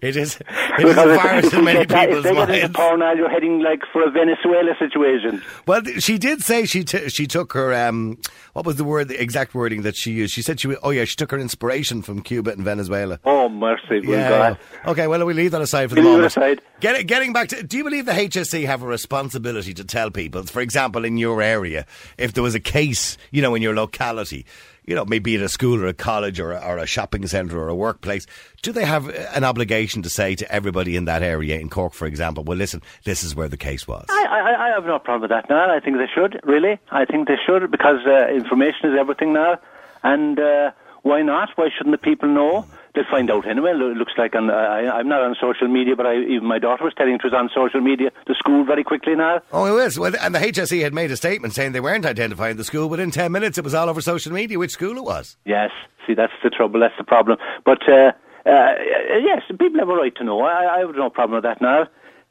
it 0.00 0.16
is. 0.16 0.38
It 0.78 0.86
is 0.86 0.96
a 0.96 1.06
virus 1.06 1.52
in 1.52 1.64
many 1.64 1.84
that, 1.84 2.08
people's 2.08 2.32
minds. 2.32 2.76
Power 2.76 2.96
now, 2.96 3.12
you're 3.12 3.28
heading 3.28 3.60
like 3.60 3.82
for 3.92 4.02
a 4.02 4.10
Venezuela 4.10 4.74
situation. 4.78 5.42
Well, 5.66 5.82
she 5.98 6.18
did 6.18 6.42
say 6.42 6.64
she 6.64 6.84
t- 6.84 7.08
she 7.08 7.26
took 7.26 7.52
her 7.54 7.74
um, 7.74 8.18
what 8.52 8.64
was 8.64 8.76
the 8.76 8.84
word 8.84 9.08
the 9.08 9.20
exact 9.20 9.54
wording 9.54 9.82
that 9.82 9.96
she 9.96 10.12
used? 10.12 10.32
She 10.32 10.42
said 10.42 10.60
she 10.60 10.76
oh 10.76 10.90
yeah 10.90 11.04
she 11.04 11.16
took 11.16 11.32
her 11.32 11.38
inspiration 11.38 12.02
from 12.02 12.22
Cuba 12.22 12.52
and 12.52 12.62
Venezuela. 12.62 13.18
Oh 13.24 13.48
mercy, 13.48 14.00
yeah. 14.04 14.28
God. 14.28 14.58
Okay, 14.86 15.06
well 15.06 15.24
we 15.24 15.34
leave 15.34 15.50
that 15.50 15.60
aside 15.60 15.88
for 15.88 15.94
the 15.94 16.02
leave 16.02 16.10
moment. 16.10 16.26
aside. 16.26 16.60
Get, 16.80 17.06
getting 17.06 17.32
back 17.32 17.48
to, 17.48 17.62
do 17.62 17.76
you 17.76 17.84
believe 17.84 18.06
the 18.06 18.12
HSE 18.12 18.64
have 18.66 18.82
a 18.82 18.86
responsibility 18.86 19.74
to 19.74 19.84
tell 19.84 20.12
people, 20.12 20.44
for 20.44 20.60
example, 20.60 21.04
in 21.04 21.16
your 21.16 21.42
area, 21.42 21.86
if 22.16 22.34
there 22.34 22.42
was 22.42 22.54
a 22.54 22.60
case, 22.60 23.07
you 23.30 23.40
know, 23.40 23.54
in 23.54 23.62
your 23.62 23.74
locality, 23.74 24.44
you 24.84 24.94
know, 24.94 25.04
maybe 25.04 25.36
at 25.36 25.42
a 25.42 25.48
school 25.48 25.80
or 25.82 25.86
a 25.86 25.94
college 25.94 26.40
or 26.40 26.52
a, 26.52 26.58
or 26.58 26.78
a 26.78 26.86
shopping 26.86 27.26
centre 27.26 27.58
or 27.58 27.68
a 27.68 27.74
workplace, 27.74 28.26
do 28.62 28.72
they 28.72 28.84
have 28.84 29.08
an 29.08 29.44
obligation 29.44 30.02
to 30.02 30.10
say 30.10 30.34
to 30.34 30.50
everybody 30.50 30.96
in 30.96 31.04
that 31.04 31.22
area, 31.22 31.58
in 31.58 31.68
Cork, 31.68 31.92
for 31.92 32.06
example, 32.06 32.42
well, 32.42 32.56
listen, 32.56 32.82
this 33.04 33.22
is 33.22 33.34
where 33.34 33.48
the 33.48 33.56
case 33.56 33.86
was? 33.86 34.06
I, 34.08 34.24
I, 34.24 34.66
I 34.66 34.68
have 34.70 34.84
no 34.84 34.98
problem 34.98 35.22
with 35.22 35.30
that 35.30 35.48
now. 35.48 35.70
I 35.74 35.80
think 35.80 35.98
they 35.98 36.08
should, 36.12 36.40
really. 36.42 36.78
I 36.90 37.04
think 37.04 37.28
they 37.28 37.36
should 37.46 37.70
because 37.70 38.00
uh, 38.06 38.28
information 38.28 38.90
is 38.90 38.98
everything 38.98 39.32
now. 39.32 39.58
And 40.02 40.38
uh, 40.40 40.72
why 41.02 41.22
not? 41.22 41.50
Why 41.56 41.68
shouldn't 41.76 41.92
the 41.92 41.98
people 41.98 42.28
know? 42.28 42.66
They'll 42.98 43.06
find 43.08 43.30
out 43.30 43.46
anyway. 43.46 43.70
It 43.70 43.96
looks 43.96 44.14
like 44.18 44.34
on, 44.34 44.50
I, 44.50 44.98
am 44.98 45.06
not 45.06 45.22
on 45.22 45.36
social 45.40 45.68
media, 45.68 45.94
but 45.94 46.04
I, 46.04 46.16
even 46.16 46.48
my 46.48 46.58
daughter 46.58 46.82
was 46.82 46.94
telling 46.96 47.14
it 47.14 47.22
was 47.22 47.32
on 47.32 47.48
social 47.54 47.80
media. 47.80 48.10
The 48.26 48.34
school 48.34 48.64
very 48.64 48.82
quickly 48.82 49.14
now. 49.14 49.40
Oh, 49.52 49.66
it 49.66 49.70
was. 49.70 50.00
Well, 50.00 50.14
and 50.20 50.34
the 50.34 50.40
HSE 50.40 50.82
had 50.82 50.92
made 50.92 51.12
a 51.12 51.16
statement 51.16 51.54
saying 51.54 51.70
they 51.70 51.80
weren't 51.80 52.04
identifying 52.04 52.56
the 52.56 52.64
school. 52.64 52.88
Within 52.88 53.12
ten 53.12 53.30
minutes, 53.30 53.56
it 53.56 53.62
was 53.62 53.72
all 53.72 53.88
over 53.88 54.00
social 54.00 54.32
media 54.32 54.58
which 54.58 54.72
school 54.72 54.96
it 54.96 55.04
was. 55.04 55.36
Yes. 55.44 55.70
See, 56.08 56.14
that's 56.14 56.32
the 56.42 56.50
trouble. 56.50 56.80
That's 56.80 56.98
the 56.98 57.04
problem. 57.04 57.38
But 57.64 57.88
uh, 57.88 58.10
uh, 58.44 58.74
yes, 59.22 59.42
people 59.48 59.78
have 59.78 59.90
a 59.90 59.94
right 59.94 60.16
to 60.16 60.24
know. 60.24 60.40
I, 60.40 60.78
I 60.78 60.78
have 60.80 60.96
no 60.96 61.08
problem 61.08 61.36
with 61.36 61.44
that 61.44 61.60
now. 61.60 61.82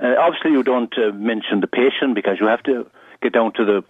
Uh, 0.04 0.16
obviously, 0.20 0.52
you 0.52 0.64
don't 0.64 0.94
uh, 0.98 1.14
mention 1.14 1.62
the 1.62 1.68
patient 1.68 2.14
because 2.14 2.40
you 2.42 2.48
have 2.48 2.64
to 2.64 2.86
get 3.22 3.32
down 3.32 3.54
to 3.54 3.64
the 3.64 3.86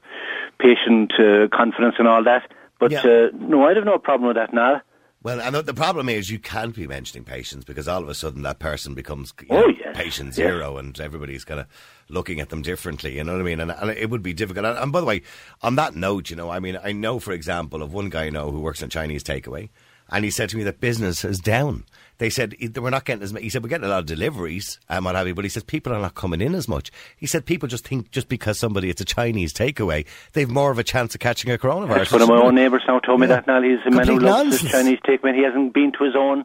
patient 0.59 1.11
uh, 1.19 1.47
confidence 1.51 1.95
and 1.97 2.07
all 2.07 2.23
that. 2.23 2.51
But 2.79 2.91
yeah. 2.91 2.99
uh, 2.99 3.27
no, 3.33 3.65
I 3.65 3.73
have 3.73 3.83
no 3.83 3.97
problem 3.97 4.27
with 4.27 4.37
that 4.37 4.53
now. 4.53 4.83
Well, 5.27 5.41
and 5.41 5.57
the 5.57 5.73
problem 5.73 6.07
is 6.07 6.29
you 6.29 6.39
can't 6.39 6.73
be 6.73 6.87
mentioning 6.87 7.25
patients 7.25 7.65
because 7.65 7.85
all 7.85 8.01
of 8.01 8.07
a 8.07 8.15
sudden 8.15 8.43
that 8.43 8.59
person 8.59 8.93
becomes 8.93 9.33
oh, 9.49 9.59
know, 9.59 9.67
yes. 9.67 9.93
patient 9.93 10.33
zero 10.33 10.75
yes. 10.75 10.79
and 10.79 10.99
everybody's 11.01 11.43
kind 11.43 11.59
of 11.59 11.67
looking 12.07 12.39
at 12.39 12.47
them 12.47 12.61
differently. 12.61 13.17
You 13.17 13.25
know 13.25 13.33
what 13.33 13.41
I 13.41 13.43
mean? 13.43 13.59
And, 13.59 13.71
and, 13.71 13.91
it 13.91 14.09
would 14.09 14.23
be 14.23 14.31
difficult. 14.31 14.65
And, 14.65 14.77
and 14.77 14.89
by 14.89 15.01
the 15.01 15.05
way, 15.05 15.23
on 15.61 15.75
that 15.75 15.97
note, 15.97 16.29
you 16.29 16.37
know, 16.37 16.49
I 16.49 16.61
mean, 16.61 16.79
I 16.81 16.93
know, 16.93 17.19
for 17.19 17.33
example, 17.33 17.83
of 17.83 17.91
one 17.91 18.07
guy 18.07 18.27
I 18.27 18.29
know 18.29 18.51
who 18.51 18.61
works 18.61 18.81
in 18.81 18.89
Chinese 18.89 19.21
takeaway 19.21 19.67
and 20.09 20.25
he 20.25 20.31
said 20.31 20.49
to 20.49 20.57
me 20.57 20.63
that 20.63 20.79
business 20.79 21.23
is 21.25 21.39
down 21.39 21.83
they 22.19 22.29
said 22.29 22.55
we're 22.77 22.89
not 22.89 23.05
getting 23.05 23.23
as 23.23 23.31
much. 23.31 23.43
He 23.43 23.49
said 23.49 23.63
we're 23.63 23.69
getting 23.69 23.85
a 23.85 23.89
lot 23.89 23.99
of 23.99 24.05
deliveries 24.05 24.79
um, 24.89 24.97
and 24.97 25.05
what 25.05 25.15
have 25.15 25.27
you, 25.27 25.35
but 25.35 25.45
he 25.45 25.49
says 25.49 25.63
people 25.63 25.93
are 25.93 25.99
not 25.99 26.15
coming 26.15 26.41
in 26.41 26.55
as 26.55 26.67
much. 26.67 26.91
He 27.15 27.27
said 27.27 27.45
people 27.45 27.67
just 27.67 27.87
think 27.87 28.11
just 28.11 28.27
because 28.27 28.57
somebody 28.57 28.89
it's 28.89 29.01
a 29.01 29.05
Chinese 29.05 29.53
takeaway, 29.53 30.05
they've 30.33 30.49
more 30.49 30.71
of 30.71 30.79
a 30.79 30.83
chance 30.83 31.13
of 31.13 31.21
catching 31.21 31.51
a 31.51 31.57
coronavirus. 31.57 31.95
That's 31.95 32.11
one 32.11 32.21
of 32.23 32.29
my 32.29 32.41
own 32.41 32.55
neighbours 32.55 32.83
now 32.87 32.99
told 32.99 33.19
me 33.19 33.27
that 33.27 33.45
now. 33.45 33.61
He's 33.61 33.79
a 33.85 33.91
man 33.91 34.07
who 34.07 34.19
loves 34.19 34.61
his 34.61 34.71
Chinese 34.71 34.99
takeaway. 35.07 35.35
He 35.35 35.43
hasn't 35.43 35.73
been 35.73 35.91
to 35.97 36.03
his 36.03 36.15
own 36.17 36.43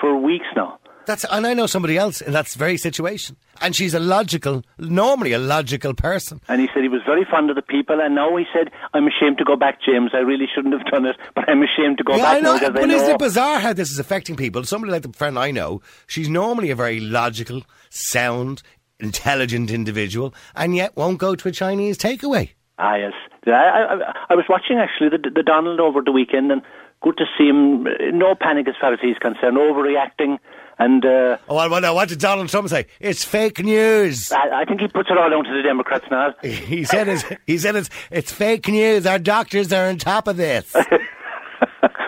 for 0.00 0.16
weeks 0.16 0.46
now. 0.56 0.78
That's 1.06 1.24
and 1.24 1.46
I 1.46 1.54
know 1.54 1.66
somebody 1.66 1.98
else 1.98 2.20
in 2.20 2.32
that 2.32 2.48
very 2.48 2.76
situation, 2.76 3.36
and 3.60 3.76
she's 3.76 3.94
a 3.94 4.00
logical, 4.00 4.62
normally 4.78 5.32
a 5.32 5.38
logical 5.38 5.94
person. 5.94 6.40
And 6.48 6.60
he 6.60 6.68
said 6.72 6.82
he 6.82 6.88
was 6.88 7.02
very 7.04 7.24
fond 7.24 7.50
of 7.50 7.56
the 7.56 7.62
people, 7.62 8.00
and 8.00 8.14
now 8.14 8.34
he 8.36 8.44
said, 8.52 8.70
"I'm 8.94 9.06
ashamed 9.06 9.38
to 9.38 9.44
go 9.44 9.56
back, 9.56 9.80
James. 9.82 10.12
I 10.14 10.18
really 10.18 10.46
shouldn't 10.52 10.74
have 10.74 10.86
done 10.90 11.04
it, 11.06 11.16
but 11.34 11.48
I'm 11.48 11.62
ashamed 11.62 11.98
to 11.98 12.04
go 12.04 12.16
yeah, 12.16 12.22
back 12.22 12.36
I 12.36 12.40
know, 12.40 12.56
now 12.56 12.70
but 12.70 12.82
I 12.82 12.86
know." 12.86 12.94
isn't 12.96 13.10
it 13.10 13.18
bizarre 13.18 13.60
how 13.60 13.72
this 13.72 13.90
is 13.90 13.98
affecting 13.98 14.36
people? 14.36 14.64
Somebody 14.64 14.92
like 14.92 15.02
the 15.02 15.12
friend 15.12 15.38
I 15.38 15.50
know, 15.50 15.82
she's 16.06 16.28
normally 16.28 16.70
a 16.70 16.76
very 16.76 17.00
logical, 17.00 17.62
sound, 17.90 18.62
intelligent 18.98 19.70
individual, 19.70 20.34
and 20.56 20.74
yet 20.74 20.96
won't 20.96 21.18
go 21.18 21.34
to 21.34 21.48
a 21.48 21.52
Chinese 21.52 21.98
takeaway. 21.98 22.50
Ah, 22.78 22.96
yes. 22.96 23.12
I, 23.46 23.50
I, 23.50 24.14
I 24.30 24.34
was 24.34 24.46
watching 24.48 24.78
actually 24.78 25.10
the, 25.10 25.30
the 25.30 25.42
Donald 25.42 25.80
over 25.80 26.00
the 26.00 26.12
weekend, 26.12 26.50
and 26.50 26.62
good 27.02 27.16
to 27.18 27.24
see 27.36 27.48
him. 27.48 27.86
No 28.18 28.34
panic 28.34 28.68
as 28.68 28.74
far 28.80 28.92
as 28.92 29.00
he's 29.00 29.18
concerned, 29.18 29.58
overreacting 29.58 30.38
and 30.78 31.04
uh, 31.04 31.38
oh, 31.48 31.54
well, 31.54 31.70
well, 31.70 31.94
what 31.94 32.08
did 32.08 32.18
Donald 32.18 32.48
Trump 32.48 32.68
say? 32.68 32.86
It's 33.00 33.24
fake 33.24 33.60
news. 33.60 34.32
I, 34.32 34.62
I, 34.62 34.64
think 34.64 34.80
he 34.80 34.88
puts 34.88 35.10
it 35.10 35.16
all 35.16 35.30
down 35.30 35.44
to 35.44 35.54
the 35.54 35.62
Democrats 35.62 36.06
now. 36.10 36.34
he 36.42 36.84
said 36.84 37.08
it's, 37.08 37.24
he 37.46 37.58
said 37.58 37.76
it's, 37.76 37.90
it's 38.10 38.32
fake 38.32 38.66
news. 38.68 39.06
Our 39.06 39.18
doctors 39.18 39.72
are 39.72 39.88
on 39.88 39.98
top 39.98 40.26
of 40.26 40.36
this. 40.36 40.72
but 40.72 41.00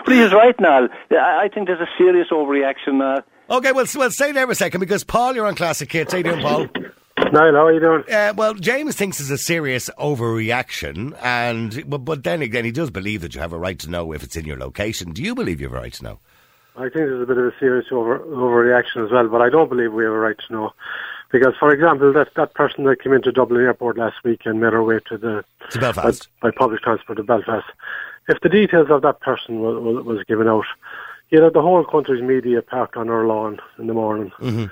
he's 0.07 0.33
right, 0.33 0.55
now. 0.59 0.89
I 1.11 1.49
think 1.53 1.67
there's 1.67 1.79
a 1.79 1.89
serious 1.97 2.27
overreaction 2.31 2.95
now. 2.95 3.23
Okay, 3.49 3.71
well, 3.71 3.85
well, 3.95 4.11
stay 4.11 4.33
there 4.33 4.45
for 4.45 4.51
a 4.51 4.55
second 4.55 4.81
because 4.81 5.05
Paul, 5.05 5.33
you're 5.33 5.47
on 5.47 5.55
Classic 5.55 5.89
Hits. 5.89 6.11
How 6.11 6.17
you 6.17 6.23
doing, 6.25 6.41
Paul? 6.41 6.67
Niall, 7.31 7.53
how 7.53 7.65
are 7.65 7.73
you 7.73 7.79
doing? 7.79 8.03
Uh, 8.11 8.33
well, 8.35 8.53
James 8.53 8.95
thinks 8.95 9.19
it's 9.19 9.29
a 9.29 9.37
serious 9.37 9.89
overreaction, 9.97 11.17
and 11.21 11.83
but, 11.89 11.99
but 11.99 12.23
then 12.23 12.41
again, 12.41 12.65
he 12.65 12.71
does 12.71 12.91
believe 12.91 13.21
that 13.21 13.33
you 13.33 13.41
have 13.41 13.53
a 13.53 13.57
right 13.57 13.79
to 13.79 13.89
know 13.89 14.11
if 14.11 14.23
it's 14.23 14.35
in 14.35 14.45
your 14.45 14.57
location. 14.57 15.13
Do 15.13 15.23
you 15.23 15.33
believe 15.33 15.59
you 15.59 15.67
have 15.67 15.77
a 15.77 15.79
right 15.79 15.93
to 15.93 16.03
know? 16.03 16.19
I 16.77 16.83
think 16.83 16.93
there's 16.93 17.23
a 17.23 17.25
bit 17.25 17.37
of 17.37 17.45
a 17.45 17.53
serious 17.59 17.87
over, 17.91 18.19
overreaction 18.19 19.03
as 19.03 19.11
well, 19.11 19.27
but 19.27 19.41
I 19.41 19.49
don't 19.49 19.67
believe 19.67 19.93
we 19.93 20.03
have 20.03 20.13
a 20.13 20.19
right 20.19 20.37
to 20.47 20.53
know. 20.53 20.73
Because, 21.31 21.55
for 21.59 21.73
example, 21.73 22.13
that, 22.13 22.33
that 22.35 22.53
person 22.53 22.85
that 22.85 23.01
came 23.01 23.13
into 23.13 23.31
Dublin 23.31 23.61
Airport 23.61 23.97
last 23.97 24.23
week 24.23 24.41
and 24.45 24.61
made 24.61 24.73
her 24.73 24.83
way 24.83 24.99
to 25.09 25.17
the 25.17 25.43
to 25.71 25.79
Belfast 25.79 26.29
by, 26.39 26.49
by 26.49 26.55
public 26.55 26.81
transport 26.81 27.17
to 27.17 27.23
Belfast, 27.23 27.65
if 28.29 28.39
the 28.41 28.49
details 28.49 28.89
of 28.89 29.01
that 29.01 29.19
person 29.19 29.59
was, 29.59 29.83
was, 29.83 30.05
was 30.05 30.23
given 30.25 30.47
out, 30.47 30.65
you 31.29 31.39
know, 31.39 31.49
the 31.49 31.61
whole 31.61 31.83
country's 31.83 32.21
media 32.21 32.61
parked 32.61 32.95
on 32.95 33.09
our 33.09 33.25
lawn 33.25 33.59
in 33.77 33.87
the 33.87 33.93
morning. 33.93 34.31
Mm-hmm. 34.39 34.65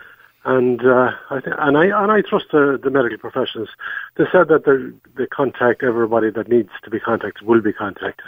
And 0.45 0.85
uh, 0.85 1.11
I 1.31 1.39
th- 1.39 1.55
and 1.57 1.75
I 1.75 1.85
and 1.85 2.11
I 2.11 2.21
trust 2.21 2.45
the, 2.51 2.79
the 2.81 2.91
medical 2.91 3.17
professionals. 3.17 3.69
They 4.15 4.25
said 4.31 4.47
that 4.49 4.65
they 4.65 4.77
they 5.17 5.27
contact 5.27 5.81
everybody 5.81 6.29
that 6.29 6.47
needs 6.47 6.69
to 6.83 6.91
be 6.91 6.99
contacted 6.99 7.47
will 7.47 7.61
be 7.61 7.73
contacted. 7.73 8.27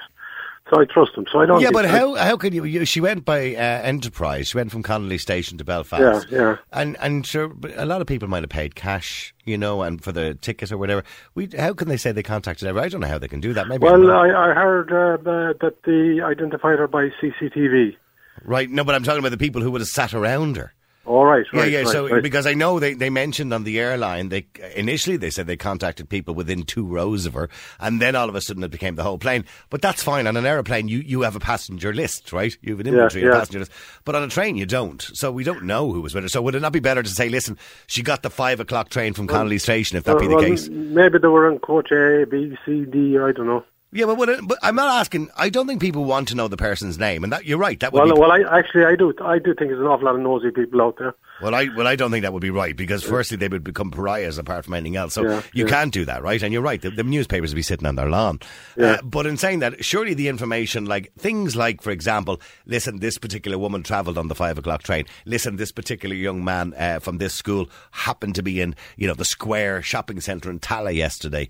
So 0.69 0.81
I 0.81 0.85
trust 0.85 1.15
them. 1.15 1.25
So 1.31 1.39
I 1.39 1.45
don't. 1.45 1.61
Yeah, 1.61 1.69
but 1.71 1.85
how 1.85 2.15
how 2.15 2.35
could 2.35 2.53
you, 2.53 2.65
you? 2.65 2.83
She 2.83 2.99
went 2.99 3.23
by 3.23 3.55
uh, 3.55 3.59
Enterprise. 3.59 4.49
She 4.49 4.57
went 4.57 4.71
from 4.71 4.83
Connolly 4.83 5.17
Station 5.17 5.57
to 5.59 5.63
Belfast. 5.63 6.27
Yeah, 6.29 6.37
yeah. 6.37 6.57
And 6.73 6.97
and 6.99 7.25
sure, 7.25 7.53
a 7.75 7.85
lot 7.85 8.01
of 8.01 8.07
people 8.07 8.27
might 8.27 8.43
have 8.43 8.49
paid 8.49 8.75
cash, 8.75 9.33
you 9.45 9.57
know, 9.57 9.81
and 9.83 10.03
for 10.03 10.11
the 10.11 10.33
tickets 10.35 10.71
or 10.71 10.77
whatever. 10.77 11.03
We 11.35 11.47
how 11.57 11.73
can 11.73 11.87
they 11.87 11.95
say 11.97 12.11
they 12.11 12.23
contacted 12.23 12.67
her? 12.67 12.77
I 12.79 12.89
don't 12.89 12.99
know 13.01 13.07
how 13.07 13.17
they 13.17 13.29
can 13.29 13.39
do 13.39 13.53
that. 13.53 13.67
Maybe 13.67 13.83
Well. 13.83 14.11
I, 14.11 14.27
I 14.27 14.53
heard 14.53 14.91
uh, 14.91 15.17
the- 15.23 15.55
that 15.61 15.83
they 15.83 16.21
identified 16.21 16.79
her 16.79 16.87
by 16.87 17.09
CCTV. 17.21 17.95
right. 18.43 18.69
No, 18.69 18.83
but 18.83 18.93
I'm 18.95 19.03
talking 19.03 19.19
about 19.19 19.31
the 19.31 19.37
people 19.37 19.61
who 19.61 19.71
would 19.71 19.81
have 19.81 19.87
sat 19.87 20.13
around 20.13 20.57
her. 20.57 20.73
All 21.07 21.25
right, 21.25 21.45
Yeah, 21.53 21.61
right, 21.61 21.71
yeah. 21.71 21.79
right, 21.79 21.87
so 21.87 22.09
right. 22.09 22.21
because 22.21 22.45
I 22.45 22.53
know 22.53 22.79
they, 22.79 22.93
they 22.93 23.09
mentioned 23.09 23.53
on 23.53 23.63
the 23.63 23.79
airline 23.79 24.27
they 24.27 24.45
initially 24.75 25.15
they 25.15 25.29
said 25.29 25.47
they 25.47 25.55
contacted 25.55 26.09
people 26.09 26.33
within 26.33 26.63
two 26.63 26.85
rows 26.85 27.25
of 27.25 27.33
her, 27.33 27.49
and 27.79 28.01
then 28.01 28.15
all 28.15 28.27
of 28.27 28.35
a 28.35 28.41
sudden 28.41 28.61
it 28.63 28.71
became 28.71 28.95
the 28.95 29.03
whole 29.03 29.17
plane. 29.17 29.45
But 29.69 29.81
that's 29.81 30.03
fine 30.03 30.27
on 30.27 30.35
an 30.35 30.45
aeroplane. 30.45 30.89
You 30.89 30.99
you 30.99 31.21
have 31.21 31.37
a 31.37 31.39
passenger 31.39 31.93
list, 31.93 32.33
right? 32.33 32.55
You 32.61 32.73
have 32.73 32.81
an 32.81 32.87
inventory 32.87 33.23
of 33.23 33.31
yeah. 33.33 33.39
passenger 33.39 33.59
list. 33.59 33.71
But 34.03 34.15
on 34.15 34.23
a 34.23 34.27
train 34.27 34.57
you 34.57 34.65
don't. 34.65 35.01
So 35.13 35.31
we 35.31 35.45
don't 35.45 35.63
know 35.63 35.93
who 35.93 36.01
was 36.01 36.13
with 36.13 36.23
her. 36.25 36.29
So 36.29 36.41
would 36.41 36.55
it 36.55 36.61
not 36.61 36.73
be 36.73 36.81
better 36.81 37.01
to 37.01 37.09
say, 37.09 37.29
listen, 37.29 37.57
she 37.87 38.03
got 38.03 38.21
the 38.21 38.29
five 38.29 38.59
o'clock 38.59 38.89
train 38.89 39.13
from 39.13 39.27
Connolly 39.27 39.59
Station, 39.59 39.97
if 39.97 40.03
that 40.03 40.17
uh, 40.17 40.19
be 40.19 40.27
the 40.27 40.35
Well, 40.35 40.43
case? 40.43 40.67
Maybe 40.67 41.19
they 41.19 41.27
were 41.29 41.49
in 41.49 41.59
coach 41.59 41.91
A, 41.91 42.25
B, 42.29 42.57
C, 42.65 42.83
D. 42.85 43.17
I 43.17 43.31
don't 43.31 43.47
know. 43.47 43.63
Yeah, 43.91 44.05
but, 44.05 44.27
it, 44.27 44.45
but 44.45 44.57
I'm 44.61 44.75
not 44.75 44.99
asking. 44.99 45.29
I 45.37 45.49
don't 45.49 45.65
think 45.65 45.79
people 45.79 46.03
want 46.03 46.27
to 46.27 46.35
know 46.35 46.49
the 46.49 46.57
person's 46.57 46.99
name, 46.99 47.23
and 47.23 47.31
that 47.31 47.45
you're 47.45 47.57
right. 47.57 47.79
That 47.79 47.93
would 47.93 48.03
Well, 48.03 48.15
be 48.15 48.19
well, 48.19 48.31
I 48.31 48.59
actually 48.59 48.83
I 48.83 48.95
do 48.95 49.13
I 49.23 49.39
do 49.39 49.55
think 49.55 49.69
there's 49.69 49.79
an 49.79 49.87
awful 49.87 50.05
lot 50.05 50.15
of 50.15 50.21
nosy 50.21 50.51
people 50.51 50.81
out 50.81 50.97
there. 50.97 51.15
Well, 51.41 51.55
I 51.55 51.69
well, 51.75 51.87
I 51.87 51.95
don't 51.95 52.11
think 52.11 52.23
that 52.23 52.33
would 52.33 52.41
be 52.41 52.49
right 52.49 52.75
because 52.75 53.03
firstly 53.03 53.37
they 53.37 53.47
would 53.47 53.63
become 53.63 53.91
pariahs 53.91 54.37
apart 54.37 54.65
from 54.65 54.73
anything 54.73 54.97
else. 54.97 55.13
So 55.13 55.23
Yeah, 55.23 55.41
you 55.53 55.65
yeah. 55.65 55.69
can't 55.71 55.93
do 55.93 56.03
that, 56.05 56.21
right? 56.21 56.41
And 56.43 56.51
you're 56.51 56.61
right. 56.63 56.81
The, 56.81 56.89
the 56.89 57.03
newspapers 57.03 57.51
would 57.51 57.55
be 57.55 57.61
sitting 57.61 57.85
on 57.85 57.95
their 57.95 58.09
lawn. 58.09 58.39
Yeah. 58.75 58.93
Uh, 58.93 59.01
but 59.03 59.25
in 59.25 59.37
saying 59.37 59.59
that, 59.59 59.85
surely 59.85 60.13
the 60.13 60.27
information, 60.27 60.85
like 60.85 61.13
things 61.13 61.55
like, 61.55 61.81
for 61.81 61.91
example, 61.91 62.41
listen, 62.65 62.99
this 62.99 63.17
particular 63.17 63.57
woman 63.57 63.83
travelled 63.83 64.17
on 64.17 64.27
the 64.27 64.35
five 64.35 64.57
o'clock 64.57 64.83
train. 64.83 65.05
Listen, 65.25 65.55
this 65.57 65.71
particular 65.71 66.15
young 66.15 66.43
man 66.43 66.73
uh, 66.77 66.99
from 66.99 67.19
this 67.19 67.35
school 67.35 67.69
happened 67.91 68.35
to 68.35 68.43
be 68.43 68.59
in, 68.59 68.75
you 68.97 69.07
know, 69.07 69.13
the 69.13 69.23
Square 69.25 69.83
shopping 69.83 70.19
centre 70.19 70.49
in 70.49 70.59
Tallaght 70.59 70.95
yesterday. 70.95 71.47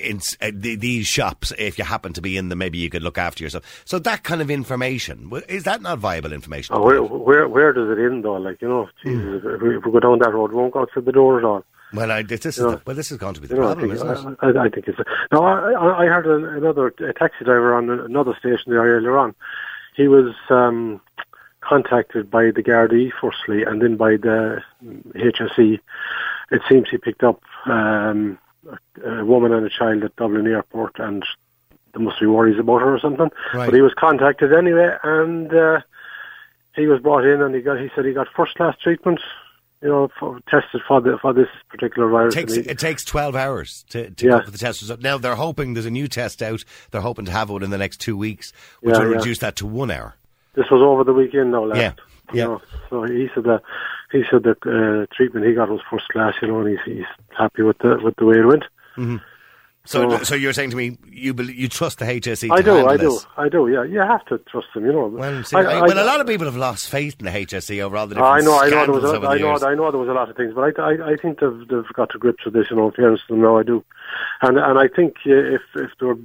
In 0.00 0.20
uh, 0.40 0.50
the, 0.54 0.76
these 0.76 1.06
shops, 1.08 1.52
if 1.58 1.73
you 1.78 1.84
happen 1.84 2.12
to 2.14 2.20
be 2.22 2.36
in 2.36 2.48
them, 2.48 2.58
maybe 2.58 2.78
you 2.78 2.90
could 2.90 3.02
look 3.02 3.18
after 3.18 3.44
yourself. 3.44 3.82
So 3.84 3.98
that 4.00 4.22
kind 4.22 4.40
of 4.40 4.50
information 4.50 5.30
is 5.48 5.64
that 5.64 5.82
not 5.82 5.98
viable 5.98 6.32
information? 6.32 6.74
Oh, 6.76 6.82
where, 6.82 7.02
where 7.02 7.48
where 7.48 7.72
does 7.72 7.90
it 7.96 8.02
end 8.02 8.24
though? 8.24 8.36
Like 8.36 8.60
you 8.62 8.68
know, 8.68 8.88
Hmm. 9.02 9.10
Jesus, 9.10 9.42
if, 9.44 9.62
we, 9.62 9.76
if 9.76 9.84
we 9.84 9.92
go 9.92 10.00
down 10.00 10.18
that 10.20 10.32
road, 10.32 10.50
we 10.52 10.56
won't 10.56 10.72
go 10.72 10.80
outside 10.80 11.04
the 11.04 11.12
door 11.12 11.38
at 11.38 11.44
all. 11.44 11.64
Well, 11.92 12.10
I, 12.10 12.22
this 12.22 12.44
is 12.44 12.56
You 12.56 12.64
know, 12.64 12.70
the, 12.72 12.82
well, 12.86 12.96
this 12.96 13.12
is 13.12 13.18
going 13.18 13.34
to 13.34 13.40
be 13.40 13.46
the 13.46 13.54
You 13.54 13.60
know, 13.60 13.68
I 13.68 13.74
problem, 13.74 13.96
think, 13.96 14.10
isn't 14.10 14.32
it? 14.32 14.38
I, 14.40 14.64
I, 14.64 14.68
think 14.68 14.88
it's. 14.88 14.98
No, 15.32 15.44
I, 15.44 16.02
I 16.02 16.06
heard 16.06 16.26
another 16.26 16.88
a 16.88 17.12
taxi 17.12 17.44
driver 17.44 17.74
on 17.74 17.88
another 17.90 18.34
station 18.38 18.72
there 18.72 18.82
earlier 18.82 19.16
on. 19.16 19.34
He 19.94 20.08
was 20.08 20.34
um, 20.50 21.00
contacted 21.60 22.30
by 22.30 22.46
the 22.50 22.62
Gardaí 22.62 23.12
firstly, 23.20 23.62
and 23.62 23.80
then 23.80 23.96
by 23.96 24.16
the 24.16 24.62
HSE. 25.14 25.78
It 26.50 26.62
seems 26.68 26.88
he 26.90 26.98
picked 26.98 27.22
up 27.22 27.42
um, 27.66 28.38
a, 29.02 29.08
a 29.20 29.24
woman 29.24 29.52
and 29.52 29.64
a 29.64 29.70
child 29.70 30.02
at 30.02 30.16
Dublin 30.16 30.46
Airport, 30.46 30.98
and 30.98 31.24
there 31.94 32.02
must 32.02 32.20
be 32.20 32.26
worries 32.26 32.58
about 32.58 32.80
her 32.80 32.94
or 32.94 32.98
something. 33.00 33.30
Right. 33.54 33.66
But 33.66 33.74
he 33.74 33.80
was 33.80 33.94
contacted 33.94 34.52
anyway, 34.52 34.94
and 35.02 35.52
uh, 35.54 35.80
he 36.74 36.86
was 36.86 37.00
brought 37.00 37.24
in, 37.24 37.40
and 37.40 37.54
he 37.54 37.60
got. 37.62 37.78
He 37.80 37.88
said 37.94 38.04
he 38.04 38.12
got 38.12 38.28
first 38.36 38.54
class 38.56 38.76
treatment. 38.82 39.20
You 39.82 39.90
know, 39.90 40.08
for, 40.18 40.40
tested 40.48 40.80
for 40.88 41.02
the 41.02 41.18
for 41.20 41.34
this 41.34 41.48
particular 41.68 42.08
virus. 42.08 42.34
takes 42.34 42.54
he- 42.54 42.60
it 42.62 42.78
takes 42.78 43.04
twelve 43.04 43.36
hours 43.36 43.84
to, 43.90 44.08
to 44.10 44.26
Yeah. 44.26 44.40
for 44.42 44.50
the 44.50 44.56
test 44.56 44.80
result. 44.80 45.00
Now 45.00 45.18
they're 45.18 45.34
hoping 45.34 45.74
there's 45.74 45.84
a 45.84 45.90
new 45.90 46.08
test 46.08 46.42
out. 46.42 46.64
They're 46.90 47.02
hoping 47.02 47.26
to 47.26 47.32
have 47.32 47.50
one 47.50 47.62
in 47.62 47.68
the 47.68 47.76
next 47.76 47.98
two 48.00 48.16
weeks, 48.16 48.54
which 48.80 48.94
Yeah, 48.94 49.02
will 49.02 49.10
yeah. 49.10 49.16
reduce 49.18 49.38
that 49.40 49.56
to 49.56 49.66
one 49.66 49.90
hour. 49.90 50.14
This 50.54 50.70
was 50.70 50.80
over 50.80 51.04
the 51.04 51.12
weekend 51.12 51.50
now, 51.52 51.64
last. 51.66 51.78
Yeah, 51.78 51.92
you 52.32 52.38
yeah. 52.38 52.44
know. 52.46 52.62
So 52.88 53.02
he 53.02 53.28
said 53.34 53.44
that 53.44 53.60
he 54.10 54.24
said 54.30 54.44
the 54.44 54.52
uh, 54.52 55.14
treatment 55.14 55.44
he 55.44 55.52
got 55.52 55.68
was 55.68 55.80
first 55.90 56.08
class, 56.08 56.32
you 56.40 56.48
know, 56.48 56.60
and 56.60 56.70
he's, 56.70 56.96
he's 56.96 57.06
happy 57.36 57.62
with 57.62 57.76
the 57.78 57.98
with 58.02 58.16
the 58.16 58.24
way 58.24 58.38
it 58.38 58.46
went. 58.46 58.64
So, 59.86 60.22
so 60.22 60.34
you're 60.34 60.54
saying 60.54 60.70
to 60.70 60.76
me, 60.76 60.96
you 61.10 61.34
bel 61.34 61.50
you 61.50 61.68
trust 61.68 61.98
the 61.98 62.06
HSE? 62.06 62.50
I 62.50 62.62
do, 62.62 62.86
I 62.86 62.96
do. 62.96 63.20
I 63.36 63.48
do. 63.50 63.68
Yeah, 63.68 63.84
you 63.84 63.98
have 64.00 64.24
to 64.26 64.38
trust 64.38 64.68
them, 64.74 64.86
you 64.86 64.92
know. 64.92 65.08
Well, 65.08 65.44
see, 65.44 65.56
I, 65.56 65.60
I, 65.60 65.64
I- 65.64 65.80
well, 65.82 66.02
a 66.02 66.06
lot 66.06 66.20
of 66.20 66.26
people 66.26 66.46
have 66.46 66.56
lost 66.56 66.88
faith 66.88 67.16
in 67.18 67.26
the 67.26 67.30
HSE 67.30 67.80
over 67.82 67.94
all 67.98 68.06
the 68.06 68.14
different 68.14 68.34
I 68.34 68.40
know, 68.40 68.58
I 68.58 68.70
know, 68.70 68.84
there 68.86 68.92
was, 68.94 69.04
over 69.04 69.16
a, 69.16 69.20
the 69.20 69.26
I 69.28 69.38
know, 69.38 69.50
years. 69.50 69.62
I 69.62 69.74
know, 69.74 69.90
there 69.90 70.00
was 70.00 70.08
a 70.08 70.14
lot 70.14 70.30
of 70.30 70.36
things, 70.36 70.54
but 70.54 70.78
I, 70.78 70.82
I, 70.94 71.10
I 71.12 71.16
think 71.16 71.40
they've 71.40 71.68
they've 71.68 71.86
got 71.92 72.08
to 72.10 72.18
grips 72.18 72.46
with 72.46 72.54
this, 72.54 72.70
you 72.70 72.76
know. 72.76 72.86
In 72.86 72.92
fairness 72.92 73.20
to 73.26 73.34
them, 73.34 73.42
now 73.42 73.58
I 73.58 73.62
do, 73.62 73.84
and 74.40 74.56
and 74.58 74.78
I 74.78 74.88
think 74.88 75.16
if 75.26 75.60
if 75.74 75.90
there 75.98 76.08
were 76.08 76.18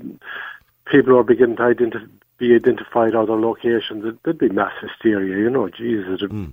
people 0.86 1.18
are 1.18 1.24
beginning 1.24 1.58
to 1.58 1.64
identify 1.64 2.06
be 2.38 2.56
identified 2.56 3.14
other 3.16 3.36
locations, 3.38 4.06
it, 4.06 4.24
there'd 4.24 4.38
be 4.38 4.48
mass 4.48 4.72
hysteria, 4.82 5.38
you 5.38 5.50
know. 5.50 5.68
Jesus, 5.68 6.22
Hmm. 6.22 6.46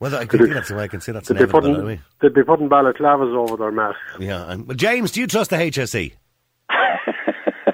Well, 0.00 0.14
I 0.16 0.24
Could 0.24 0.40
that's 0.50 0.68
the 0.70 0.76
way 0.76 0.84
I 0.84 0.88
can 0.88 1.00
see 1.02 1.12
that's 1.12 1.28
they'd, 1.28 1.38
be 1.38 1.46
putting, 1.46 1.74
Anyway. 1.74 2.00
they'd 2.22 2.32
be 2.32 2.42
putting 2.42 2.70
balaclavas 2.70 3.36
over 3.36 3.56
their 3.58 3.70
masks. 3.70 4.00
Yeah, 4.18 4.50
and, 4.50 4.66
well, 4.66 4.74
James, 4.76 5.12
do 5.12 5.20
you 5.20 5.26
trust 5.26 5.50
the 5.50 5.56
HSE? 5.56 6.14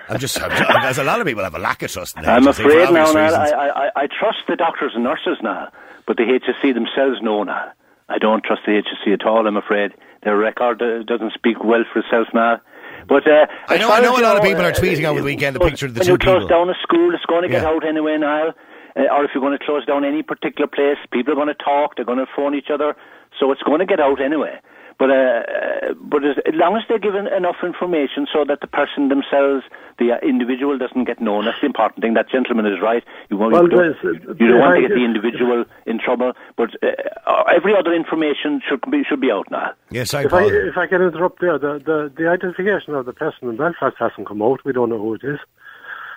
I'm 0.08 0.18
just, 0.18 0.40
I'm 0.40 0.50
just, 0.50 0.70
there's 0.82 0.98
a 0.98 1.04
lot 1.04 1.20
of 1.20 1.26
people 1.26 1.44
have 1.44 1.54
a 1.54 1.58
lack 1.60 1.82
of 1.82 1.90
trust 1.92 2.16
in 2.16 2.22
the 2.24 2.30
I'm 2.30 2.42
HSE 2.44 2.48
afraid 2.50 2.90
now, 2.92 3.12
Niall, 3.12 3.34
I. 3.34 3.48
I, 3.50 3.90
I, 4.02 4.06
trust 4.06 4.38
the 4.48 4.56
doctors 4.56 4.92
and 4.94 5.04
nurses 5.04 5.38
now, 5.42 5.68
but 6.06 6.16
the 6.16 6.24
HSE 6.24 6.74
themselves 6.74 7.22
know 7.22 7.44
now. 7.44 7.70
I 8.08 8.18
don't 8.18 8.42
trust 8.44 8.62
the 8.66 8.72
HSE 8.82 9.12
at 9.14 9.24
all, 9.26 9.46
I'm 9.46 9.56
afraid. 9.56 9.92
Their 10.24 10.36
record 10.36 10.82
uh, 10.82 11.02
doesn't 11.04 11.32
speak 11.34 11.62
well 11.62 11.84
for 11.92 12.00
itself 12.00 12.28
now. 12.34 12.60
But 13.08 13.26
uh, 13.28 13.46
I 13.68 13.76
know- 13.78 13.90
I 13.90 14.00
know 14.00 14.16
a 14.16 14.22
lot 14.22 14.36
of 14.36 14.42
people 14.42 14.62
are 14.62 14.70
uh, 14.70 14.74
tweeting 14.74 15.04
over 15.04 15.20
the 15.20 15.24
weekend 15.24 15.58
when- 15.58 15.68
picture 15.70 15.86
of 15.86 15.94
the 15.94 16.02
two 16.04 16.12
you 16.12 16.18
close 16.18 16.42
people. 16.42 16.48
down 16.48 16.70
a 16.70 16.74
school, 16.82 17.14
it's 17.14 17.24
going 17.26 17.42
to 17.42 17.48
get 17.48 17.62
Yeah. 17.62 17.68
out 17.68 17.86
anyway, 17.86 18.16
Niall. 18.18 18.52
Uh, 18.96 19.02
or 19.14 19.24
if 19.24 19.30
you're 19.34 19.42
going 19.42 19.56
to 19.56 19.64
close 19.64 19.84
down 19.84 20.04
any 20.04 20.22
particular 20.22 20.66
place, 20.66 20.96
people 21.12 21.32
are 21.32 21.36
going 21.36 21.48
to 21.48 21.54
talk, 21.54 21.96
they're 21.96 22.04
going 22.04 22.18
to 22.18 22.26
phone 22.34 22.54
each 22.54 22.70
other, 22.72 22.96
so 23.38 23.52
it's 23.52 23.62
going 23.62 23.80
to 23.80 23.86
get 23.86 24.00
out 24.00 24.20
anyway. 24.20 24.58
But 24.98 25.10
uh, 25.10 25.14
uh, 25.14 25.92
but 26.00 26.24
as, 26.24 26.36
as 26.46 26.54
long 26.54 26.74
as 26.78 26.82
they're 26.88 26.98
given 26.98 27.26
enough 27.26 27.56
information 27.62 28.26
so 28.32 28.46
that 28.48 28.62
the 28.62 28.66
person 28.66 29.10
themselves, 29.10 29.64
the 29.98 30.12
uh, 30.12 30.18
individual, 30.26 30.78
doesn't 30.78 31.04
get 31.04 31.20
known, 31.20 31.44
that's 31.44 31.60
the 31.60 31.66
important 31.66 32.00
thing. 32.00 32.14
That 32.14 32.30
gentleman 32.30 32.64
is 32.64 32.80
right. 32.80 33.04
You, 33.28 33.36
want, 33.36 33.52
Well, 33.52 33.64
you, 33.64 33.68
don't, 33.68 33.96
there's- 34.02 34.38
you 34.40 34.48
don't 34.48 34.60
want 34.60 34.76
to 34.76 34.88
get 34.88 34.94
the 34.96 35.04
individual 35.04 35.66
in 35.84 35.98
trouble, 35.98 36.32
but 36.56 36.70
uh, 36.82 37.42
every 37.54 37.76
other 37.76 37.92
information 37.92 38.62
should 38.66 38.80
be 38.90 39.04
should 39.04 39.20
be 39.20 39.30
out 39.30 39.50
now. 39.50 39.72
Yes, 39.90 40.12
sorry, 40.12 40.24
If 40.24 40.32
I, 40.32 40.44
if 40.46 40.76
I 40.78 40.86
can 40.86 41.02
interrupt 41.02 41.42
there, 41.42 41.58
the, 41.58 41.78
the, 41.84 42.10
the 42.16 42.28
identification 42.30 42.94
of 42.94 43.04
the 43.04 43.12
person 43.12 43.50
in 43.50 43.56
Belfast 43.58 43.96
hasn't 43.98 44.26
come 44.26 44.40
out. 44.40 44.64
We 44.64 44.72
don't 44.72 44.88
know 44.88 44.98
who 44.98 45.12
it 45.12 45.24
is. 45.24 45.38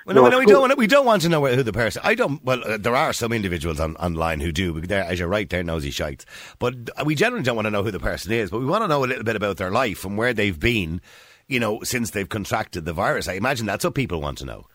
Well, 0.06 0.16
no, 0.16 0.24
No, 0.24 0.30
no, 0.30 0.40
we 0.40 0.46
don't. 0.46 0.62
Want 0.62 0.72
to, 0.72 0.78
we 0.78 0.88
don't 0.88 1.06
want 1.06 1.22
to 1.24 1.30
know 1.30 1.46
who 1.46 1.64
the 1.64 1.74
person. 1.74 2.02
I 2.06 2.16
don't. 2.16 2.44
Well, 2.44 2.62
uh, 2.66 2.78
there 2.78 2.96
are 2.96 3.14
some 3.14 3.32
individuals 3.32 3.80
on, 3.80 3.96
online 3.98 4.40
who 4.40 4.52
do. 4.52 4.80
They're, 4.82 5.04
as 5.04 5.20
you're 5.20 5.28
right, 5.28 5.50
they're 5.50 5.64
nosy 5.64 5.92
shites. 5.92 6.26
But 6.58 6.76
we 7.06 7.16
generally 7.16 7.44
don't 7.44 7.56
want 7.56 7.66
to 7.66 7.72
know 7.72 7.84
who 7.84 7.92
the 7.92 8.00
person 8.00 8.32
is. 8.32 8.50
But 8.50 8.60
we 8.60 8.66
want 8.66 8.84
to 8.84 8.88
know 8.88 9.04
a 9.04 9.06
little 9.06 9.24
bit 9.24 9.36
about 9.36 9.58
their 9.58 9.72
life 9.72 10.06
and 10.06 10.18
where 10.18 10.34
they've 10.34 10.60
been. 10.60 11.02
You 11.48 11.60
know, 11.60 11.82
since 11.82 12.12
they've 12.12 12.30
contracted 12.30 12.86
the 12.86 12.94
virus. 12.94 13.28
I 13.28 13.34
imagine 13.34 13.66
that's 13.66 13.84
what 13.84 13.96
people 13.96 14.22
want 14.22 14.38
to 14.38 14.46
know. 14.46 14.68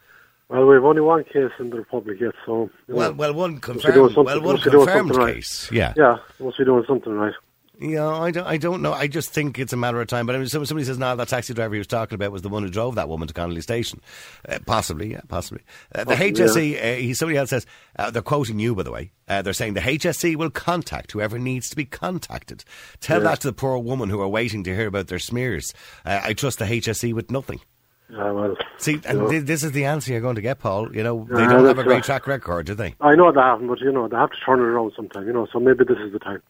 Well, 0.48 0.66
we 0.66 0.74
have 0.74 0.84
only 0.84 1.00
one 1.00 1.24
case 1.24 1.52
in 1.58 1.70
the 1.70 1.76
Republic 1.76 2.18
yet, 2.20 2.34
so. 2.44 2.68
Well, 2.88 3.10
know, 3.10 3.16
well, 3.16 3.34
one 3.34 3.60
confirmed. 3.60 3.96
Well, 4.16 4.24
one 4.24 4.42
must 4.42 4.64
be 4.64 4.70
doing 4.70 4.86
confirmed 4.86 5.08
something 5.10 5.24
right. 5.24 5.34
case. 5.36 5.70
Yeah. 5.72 5.94
Yeah, 5.96 6.18
must 6.40 6.58
be 6.58 6.64
doing 6.64 6.84
something 6.86 7.12
right. 7.12 7.32
Yeah, 7.80 8.06
I 8.08 8.30
don't, 8.30 8.46
I 8.46 8.56
don't 8.56 8.82
know. 8.82 8.92
I 8.92 9.08
just 9.08 9.30
think 9.30 9.58
it's 9.58 9.72
a 9.72 9.76
matter 9.76 10.00
of 10.00 10.06
time. 10.06 10.26
But 10.26 10.36
I 10.36 10.38
mean, 10.38 10.46
somebody 10.46 10.84
says, 10.84 10.96
"No, 10.96 11.16
that 11.16 11.26
taxi 11.28 11.54
driver 11.54 11.74
he 11.74 11.78
was 11.78 11.88
talking 11.88 12.14
about 12.14 12.30
was 12.30 12.42
the 12.42 12.48
one 12.48 12.62
who 12.62 12.70
drove 12.70 12.94
that 12.94 13.08
woman 13.08 13.26
to 13.26 13.34
Connolly 13.34 13.62
Station." 13.62 14.00
Uh, 14.48 14.60
possibly, 14.64 15.10
yeah, 15.10 15.22
possibly. 15.28 15.62
Uh, 15.92 16.04
the 16.04 16.14
Possibly, 16.14 16.32
HSE, 16.74 16.78
uh, 16.78 16.96
he, 17.00 17.14
somebody 17.14 17.36
else 17.36 17.50
says, 17.50 17.66
uh, 17.98 18.10
they're 18.12 18.22
quoting 18.22 18.60
you, 18.60 18.76
by 18.76 18.84
the 18.84 18.92
way. 18.92 19.10
Uh, 19.26 19.42
they're 19.42 19.52
saying 19.52 19.74
the 19.74 19.80
HSE 19.80 20.36
will 20.36 20.50
contact 20.50 21.10
whoever 21.12 21.36
needs 21.38 21.68
to 21.70 21.74
be 21.76 21.84
contacted. 21.84 22.64
Tell 23.00 23.18
Yeah. 23.18 23.30
that 23.30 23.40
to 23.40 23.48
the 23.48 23.52
poor 23.52 23.76
woman 23.78 24.08
who 24.08 24.20
are 24.20 24.28
waiting 24.28 24.62
to 24.64 24.74
hear 24.74 24.86
about 24.86 25.08
their 25.08 25.18
smears. 25.18 25.74
Uh, 26.06 26.20
I 26.22 26.32
trust 26.32 26.60
the 26.60 26.66
HSE 26.66 27.12
with 27.12 27.30
nothing. 27.32 27.60
Yeah, 28.08 28.30
well. 28.30 28.56
See, 28.78 29.00
and 29.04 29.32
Yeah. 29.32 29.40
this 29.40 29.64
is 29.64 29.72
the 29.72 29.86
answer 29.86 30.12
you're 30.12 30.20
going 30.20 30.36
to 30.36 30.42
get, 30.42 30.60
Paul. 30.60 30.94
You 30.94 31.02
know, 31.02 31.26
they 31.28 31.42
Yeah, 31.42 31.48
don't 31.48 31.64
have 31.64 31.78
a 31.78 31.82
great 31.84 32.04
track 32.04 32.28
record, 32.28 32.66
do 32.66 32.74
they? 32.74 32.94
I 33.00 33.16
know 33.16 33.32
they 33.32 33.40
haven't, 33.40 33.66
but 33.66 33.80
you 33.80 33.90
know 33.90 34.06
they 34.06 34.16
have 34.16 34.30
to 34.30 34.36
turn 34.46 34.60
it 34.60 34.62
around 34.62 34.92
sometime. 34.94 35.26
You 35.26 35.32
know, 35.32 35.48
so 35.52 35.58
maybe 35.58 35.82
this 35.84 35.98
is 35.98 36.12
the 36.12 36.20
time. 36.20 36.40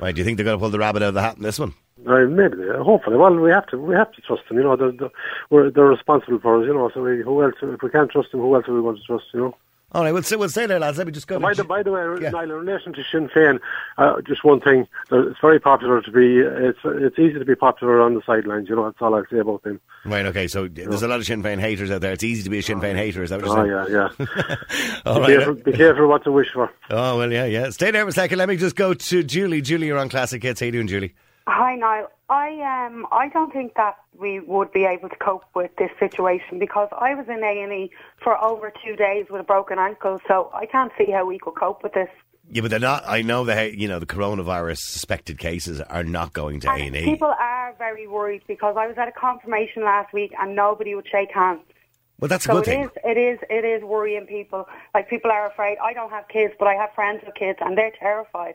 Right, 0.00 0.14
do 0.14 0.20
you 0.20 0.24
think 0.24 0.36
they're 0.36 0.44
going 0.44 0.58
to 0.58 0.60
pull 0.60 0.70
the 0.70 0.78
rabbit 0.78 1.02
out 1.02 1.08
of 1.08 1.14
the 1.14 1.22
hat 1.22 1.36
in 1.36 1.42
this 1.42 1.58
one? 1.58 1.74
Uh, 2.06 2.26
maybe, 2.26 2.56
hopefully. 2.82 3.16
Well, 3.16 3.34
we 3.34 3.50
have 3.50 3.66
to, 3.68 3.78
we 3.78 3.94
have 3.94 4.12
to 4.12 4.20
trust 4.20 4.42
them. 4.48 4.58
You 4.58 4.64
know, 4.64 4.76
they're, 4.76 4.92
they're, 4.92 5.70
they're 5.70 5.84
responsible 5.84 6.40
for 6.40 6.60
us. 6.60 6.66
You 6.66 6.74
know, 6.74 6.90
so 6.92 7.02
we, 7.02 7.22
who 7.22 7.42
else? 7.42 7.54
If 7.62 7.82
we 7.82 7.90
can't 7.90 8.10
trust 8.10 8.32
them, 8.32 8.40
who 8.40 8.54
else 8.54 8.68
are 8.68 8.74
we 8.74 8.82
going 8.82 8.96
to 8.96 9.02
trust? 9.02 9.26
You 9.32 9.40
know. 9.40 9.56
All 9.94 10.02
right, 10.02 10.12
we'll, 10.12 10.22
stay- 10.24 10.36
we'll 10.36 10.48
say 10.48 10.66
there, 10.66 10.80
lads. 10.80 10.98
Let 10.98 11.06
me 11.06 11.12
just 11.12 11.28
go. 11.28 11.38
By 11.38 11.54
the, 11.54 11.62
by 11.64 11.82
the 11.84 11.92
way, 11.92 12.02
Yeah. 12.20 12.30
Niall, 12.30 12.42
in 12.44 12.50
relation 12.66 12.92
to 12.94 13.02
Sinn 13.10 13.28
Féin, 13.28 13.60
uh, 13.96 14.20
just 14.22 14.44
one 14.44 14.60
thing. 14.60 14.88
Uh, 15.12 15.28
It's 15.28 15.38
very 15.40 15.60
popular 15.60 16.02
to 16.02 16.10
be. 16.10 16.38
It's 16.40 16.78
it's 16.84 17.18
easy 17.18 17.38
to 17.38 17.44
be 17.44 17.54
popular 17.54 18.00
on 18.02 18.14
the 18.14 18.22
sidelines. 18.26 18.68
You 18.68 18.76
know, 18.76 18.84
that's 18.84 18.96
all 19.00 19.14
I'll 19.14 19.24
say 19.30 19.38
about 19.38 19.62
them. 19.62 19.80
Right, 20.04 20.26
okay, 20.26 20.48
so 20.48 20.66
there's 20.68 21.02
a 21.02 21.08
lot 21.08 21.20
of 21.20 21.26
Sinn 21.26 21.42
Féin 21.42 21.60
haters 21.60 21.90
out 21.90 22.00
there. 22.00 22.12
It's 22.12 22.24
easy 22.24 22.42
to 22.42 22.50
be 22.50 22.58
a 22.58 22.62
Sinn 22.62 22.80
Féin 22.80 22.96
hater, 22.96 23.22
is 23.22 23.30
that 23.30 23.40
what 23.40 23.46
you're 23.48 23.74
Oh 23.74 23.86
saying? 23.86 23.94
yeah, 24.18 24.26
yeah. 24.48 24.56
All 25.06 25.14
be, 25.14 25.20
right. 25.20 25.28
careful, 25.30 25.54
be 25.54 25.72
careful 25.72 26.08
what 26.08 26.24
to 26.24 26.32
wish 26.32 26.48
for. 26.52 26.70
Oh, 26.90 27.18
well, 27.18 27.32
yeah, 27.32 27.44
yeah. 27.46 27.70
Stay 27.70 27.90
there 27.90 28.02
for 28.04 28.08
a 28.08 28.12
second. 28.12 28.38
Let 28.38 28.48
me 28.48 28.56
just 28.56 28.76
go 28.76 28.94
to 28.94 29.22
Julie. 29.22 29.62
Julie, 29.62 29.86
you're 29.86 29.98
on 29.98 30.08
Classic 30.08 30.42
Hits. 30.42 30.60
How 30.60 30.66
you 30.66 30.72
doing, 30.72 30.88
Julie? 30.88 31.14
Hi, 31.46 31.76
Niall. 31.76 32.08
I 32.30 32.86
um 32.86 33.06
I 33.12 33.28
don't 33.28 33.52
think 33.52 33.74
that 33.74 33.96
we 34.18 34.40
would 34.40 34.72
be 34.72 34.84
able 34.86 35.10
to 35.10 35.16
cope 35.16 35.44
with 35.54 35.70
this 35.76 35.90
situation 35.98 36.58
because 36.58 36.88
I 36.98 37.14
was 37.14 37.26
in 37.28 37.42
A 37.44 37.62
and 37.62 37.72
E 37.72 37.90
for 38.22 38.42
over 38.42 38.72
two 38.84 38.96
days 38.96 39.26
with 39.30 39.42
a 39.42 39.44
broken 39.44 39.78
ankle, 39.78 40.20
so 40.26 40.50
I 40.54 40.64
can't 40.64 40.90
see 40.96 41.10
how 41.10 41.26
we 41.26 41.38
could 41.38 41.54
cope 41.54 41.82
with 41.82 41.92
this. 41.92 42.08
Yeah, 42.50 42.62
but 42.62 42.70
they're 42.70 42.80
not. 42.80 43.04
I 43.06 43.20
know 43.22 43.44
that 43.44 43.74
you 43.74 43.88
know 43.88 43.98
the 43.98 44.06
coronavirus 44.06 44.78
suspected 44.78 45.38
cases 45.38 45.82
are 45.82 46.02
not 46.04 46.32
going 46.32 46.60
to 46.60 46.68
A 46.70 46.76
and 46.76 46.96
E. 46.96 47.04
People 47.04 47.34
are 47.38 47.74
very 47.78 48.06
worried 48.06 48.42
because 48.46 48.76
I 48.78 48.86
was 48.86 48.96
at 48.96 49.08
a 49.08 49.12
confirmation 49.12 49.84
last 49.84 50.14
week 50.14 50.32
and 50.40 50.56
nobody 50.56 50.94
would 50.94 51.06
shake 51.10 51.30
hands. 51.32 51.60
Well, 52.20 52.28
that's 52.28 52.46
a 52.46 52.48
So 52.48 52.54
good 52.54 52.62
it 52.62 52.70
thing. 52.70 52.84
is, 52.84 52.90
it 53.04 53.16
is, 53.18 53.38
it 53.50 53.64
is 53.66 53.82
worrying 53.82 54.24
people. 54.26 54.66
Like 54.94 55.10
people 55.10 55.30
are 55.30 55.46
afraid. 55.50 55.76
I 55.82 55.92
don't 55.92 56.10
have 56.10 56.26
kids, 56.28 56.54
but 56.58 56.68
I 56.68 56.74
have 56.74 56.90
friends 56.94 57.22
with 57.26 57.34
kids, 57.34 57.58
and 57.60 57.76
they're 57.76 57.92
terrified. 57.98 58.54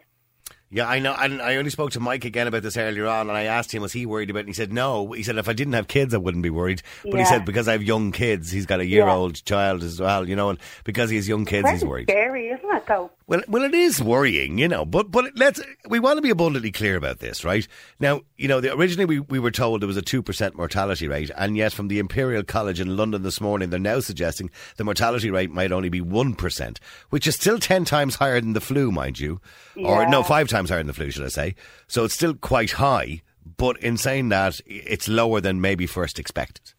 Yeah, 0.71 0.87
I 0.87 0.99
know. 0.99 1.15
And 1.17 1.41
I 1.41 1.55
only 1.55 1.71
spoke 1.71 1.91
to 1.91 1.99
Mike 1.99 2.25
again 2.25 2.47
about 2.47 2.61
this 2.61 2.77
earlier 2.77 3.07
on, 3.07 3.27
and 3.27 3.37
I 3.37 3.45
asked 3.45 3.73
him, 3.73 3.81
was 3.81 3.91
he 3.91 4.05
worried 4.05 4.29
about 4.29 4.39
it? 4.39 4.41
And 4.41 4.49
he 4.49 4.53
said, 4.53 4.71
no. 4.71 5.11
He 5.13 5.23
said, 5.23 5.37
if 5.37 5.49
I 5.49 5.53
didn't 5.53 5.73
have 5.73 5.87
kids, 5.87 6.13
I 6.13 6.17
wouldn't 6.17 6.43
be 6.43 6.51
worried. 6.51 6.83
But 7.03 7.19
he 7.19 7.25
said, 7.25 7.43
because 7.45 7.67
I 7.67 7.71
have 7.71 7.83
young 7.83 8.11
kids, 8.11 8.51
he's 8.51 8.67
got 8.67 8.79
a 8.79 8.85
year 8.85 9.07
old 9.07 9.43
child 9.45 9.83
as 9.83 9.99
well, 9.99 10.29
you 10.29 10.35
know, 10.35 10.49
and 10.49 10.59
because 10.83 11.09
he 11.09 11.15
has 11.15 11.27
young 11.27 11.45
kids, 11.45 11.69
he's 11.69 11.83
worried. 11.83 12.09
scary, 12.09 12.49
isn't 12.49 12.75
it? 12.75 12.85
Though. 12.87 13.09
Well, 13.29 13.43
well, 13.47 13.63
it 13.63 13.75
is 13.75 14.01
worrying, 14.01 14.57
you 14.57 14.67
know. 14.67 14.85
But 14.85 15.11
but 15.11 15.25
let's 15.35 15.61
we 15.87 15.99
want 15.99 16.17
to 16.17 16.21
be 16.23 16.31
abundantly 16.31 16.71
clear 16.71 16.95
about 16.95 17.19
this, 17.19 17.45
right? 17.45 17.67
Now, 17.99 18.21
you 18.37 18.47
know, 18.47 18.59
the, 18.59 18.73
originally 18.73 19.05
we, 19.05 19.19
we 19.19 19.37
were 19.37 19.51
told 19.51 19.83
there 19.83 19.87
was 19.87 19.97
a 19.97 20.01
two 20.01 20.23
percent 20.23 20.55
mortality 20.57 21.07
rate, 21.07 21.29
and 21.37 21.55
yet 21.55 21.71
from 21.71 21.89
the 21.89 21.99
Imperial 21.99 22.43
College 22.43 22.79
in 22.79 22.97
London 22.97 23.21
this 23.21 23.39
morning, 23.39 23.69
they're 23.69 23.79
now 23.79 23.99
suggesting 23.99 24.49
the 24.77 24.83
mortality 24.83 25.29
rate 25.29 25.51
might 25.51 25.71
only 25.71 25.89
be 25.89 26.01
one 26.01 26.33
percent, 26.33 26.79
which 27.11 27.27
is 27.27 27.35
still 27.35 27.59
ten 27.59 27.85
times 27.85 28.15
higher 28.15 28.41
than 28.41 28.53
the 28.53 28.59
flu, 28.59 28.91
mind 28.91 29.19
you, 29.19 29.39
or 29.77 30.09
no, 30.09 30.23
five 30.23 30.47
times 30.47 30.71
higher 30.71 30.79
than 30.79 30.87
the 30.87 30.93
flu, 30.93 31.11
should 31.11 31.25
I 31.25 31.29
say? 31.29 31.53
So 31.85 32.05
it's 32.05 32.15
still 32.15 32.33
quite 32.33 32.71
high. 32.71 33.21
But 33.57 33.77
in 33.83 33.97
saying 33.97 34.29
that, 34.29 34.59
it's 34.65 35.07
lower 35.07 35.39
than 35.39 35.61
maybe 35.61 35.85
first 35.85 36.17
expected. 36.17 36.73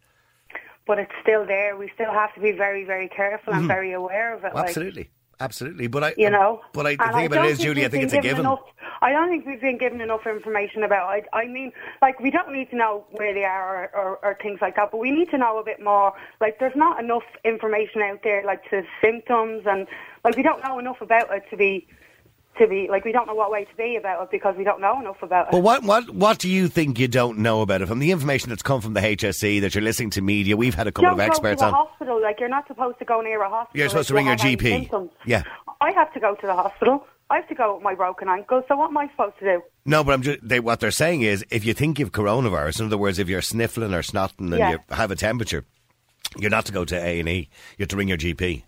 But 0.85 0.99
it's 0.99 1.13
still 1.23 1.47
there. 1.47 1.77
We 1.77 1.93
still 1.95 2.13
have 2.13 2.35
to 2.35 2.41
be 2.41 2.51
very, 2.51 2.85
very 2.85 3.09
careful 3.09 3.53
and 3.53 3.63
mm-hmm. 3.63 3.69
very 3.69 3.93
aware 3.93 4.35
of 4.35 4.45
it. 4.45 4.53
like- 4.55 5.11
Absolutely. 5.41 5.87
But 5.87 6.05
I, 6.05 6.15
you 6.17 6.31
know. 6.31 6.61
but 6.73 6.87
I, 6.87 6.97
the 6.97 7.05
And 7.05 7.15
thing 7.15 7.27
about 7.27 7.37
don't 7.37 7.47
it 7.47 7.53
is, 7.53 7.59
Julie, 7.59 7.85
I 7.85 7.89
think 7.89 8.05
it's 8.05 8.13
a 8.13 8.21
given. 8.21 8.41
Enough, 8.41 8.61
I 9.03 9.11
don't 9.13 9.31
think 9.31 9.47
we've 9.47 9.61
been 9.61 9.79
given 9.79 10.01
enough 10.03 10.27
information 10.27 10.83
about. 10.83 11.17
it. 11.17 11.25
I, 11.33 11.39
I 11.41 11.47
mean, 11.49 11.73
like 12.03 12.21
we 12.21 12.31
don't 12.31 12.53
need 12.53 12.69
to 12.71 12.77
know 12.77 13.05
where 13.13 13.33
they 13.33 13.45
are 13.45 13.91
or, 13.95 13.97
or, 13.99 14.19
or 14.23 14.39
things 14.43 14.59
like 14.61 14.77
that, 14.77 14.91
but 14.93 14.99
we 14.99 15.11
need 15.11 15.31
to 15.31 15.39
know 15.39 15.59
a 15.59 15.65
bit 15.65 15.83
more. 15.83 16.13
Like 16.41 16.59
there's 16.59 16.77
not 16.77 17.03
enough 17.03 17.23
information 17.45 18.03
out 18.03 18.21
there, 18.23 18.45
like 18.45 18.69
to 18.71 18.83
symptoms 19.03 19.63
and 19.67 19.87
like 20.25 20.37
we 20.37 20.43
don't 20.43 20.63
know 20.63 20.79
enough 20.79 21.01
about 21.01 21.33
it 21.35 21.45
to 21.51 21.57
be. 21.57 21.87
To 22.59 22.67
be 22.67 22.89
like, 22.91 23.05
we 23.07 23.13
don't 23.13 23.27
know 23.27 23.35
what 23.35 23.51
way 23.51 23.65
to 23.65 23.75
be 23.77 23.97
about 23.97 24.23
it 24.25 24.31
because 24.31 24.55
we 24.59 24.65
don't 24.65 24.81
know 24.83 25.01
enough 25.01 25.23
about 25.23 25.47
it. 25.47 25.53
But 25.53 25.63
what, 25.63 25.83
what, 25.83 26.11
what 26.11 26.39
do 26.39 26.49
you 26.49 26.69
think 26.69 26.99
you 26.99 27.09
don't 27.09 27.39
know 27.39 27.63
about 27.63 27.81
it? 27.81 27.87
From 27.87 28.01
the 28.01 28.11
information 28.11 28.51
that's 28.51 28.61
come 28.63 28.83
from 28.83 28.93
the 28.93 29.01
HSE, 29.01 29.63
that 29.63 29.75
you're 29.75 29.83
listening 29.85 30.11
to 30.11 30.21
media, 30.21 30.57
we've 30.59 30.75
had 30.75 30.87
a 30.87 30.93
couple 30.93 31.11
don't 31.11 31.21
of 31.21 31.27
experts 31.27 31.63
go 31.63 31.71
to 31.71 31.77
on. 31.77 31.87
hospital. 31.87 32.21
Like 32.21 32.39
you're 32.39 32.51
not 32.51 32.67
supposed 32.67 32.99
to 32.99 33.07
go 33.07 33.23
near 33.23 33.41
a 33.43 33.49
hospital. 33.49 33.79
You're 33.79 33.89
supposed 33.89 34.09
to 34.09 34.15
ring 34.15 34.27
you 34.27 34.33
your 34.33 34.39
GP. 34.39 34.63
symptoms. 34.69 35.11
Yeah. 35.25 35.45
I 35.81 35.93
have 35.93 36.13
to 36.13 36.21
go 36.21 36.35
to 36.35 36.47
the 36.47 36.53
hospital. 36.55 37.07
I 37.31 37.37
have 37.37 37.49
to 37.49 37.55
go 37.55 37.77
with 37.77 37.83
my 37.85 37.95
broken 37.95 38.29
ankle. 38.29 38.63
So 38.69 38.77
what 38.77 38.89
am 38.91 38.99
I 38.99 39.09
supposed 39.13 39.39
to 39.39 39.45
do? 39.45 39.63
No, 39.87 40.05
but 40.05 40.13
I'm 40.13 40.21
just, 40.23 40.41
they, 40.47 40.61
what 40.61 40.81
they're 40.81 40.91
saying 40.91 41.23
is, 41.23 41.45
if 41.51 41.65
you 41.65 41.73
think 41.73 41.99
you've 41.99 42.13
coronavirus, 42.13 42.81
in 42.81 42.87
other 42.87 42.99
words, 42.99 43.19
if 43.19 43.29
you're 43.29 43.41
sniffling 43.41 43.95
or 43.95 44.03
snotting 44.03 44.51
and 44.51 44.59
Yeah. 44.59 44.71
you 44.73 44.79
have 44.91 45.11
a 45.11 45.17
temperature, 45.17 45.65
you're 46.37 46.51
not 46.51 46.67
to 46.67 46.73
go 46.73 46.85
to 46.85 46.97
A 46.97 47.21
and 47.21 47.29
E. 47.29 47.49
You 47.79 47.85
have 47.85 47.89
to 47.91 47.97
ring 47.97 48.09
your 48.09 48.19
GP. 48.19 48.65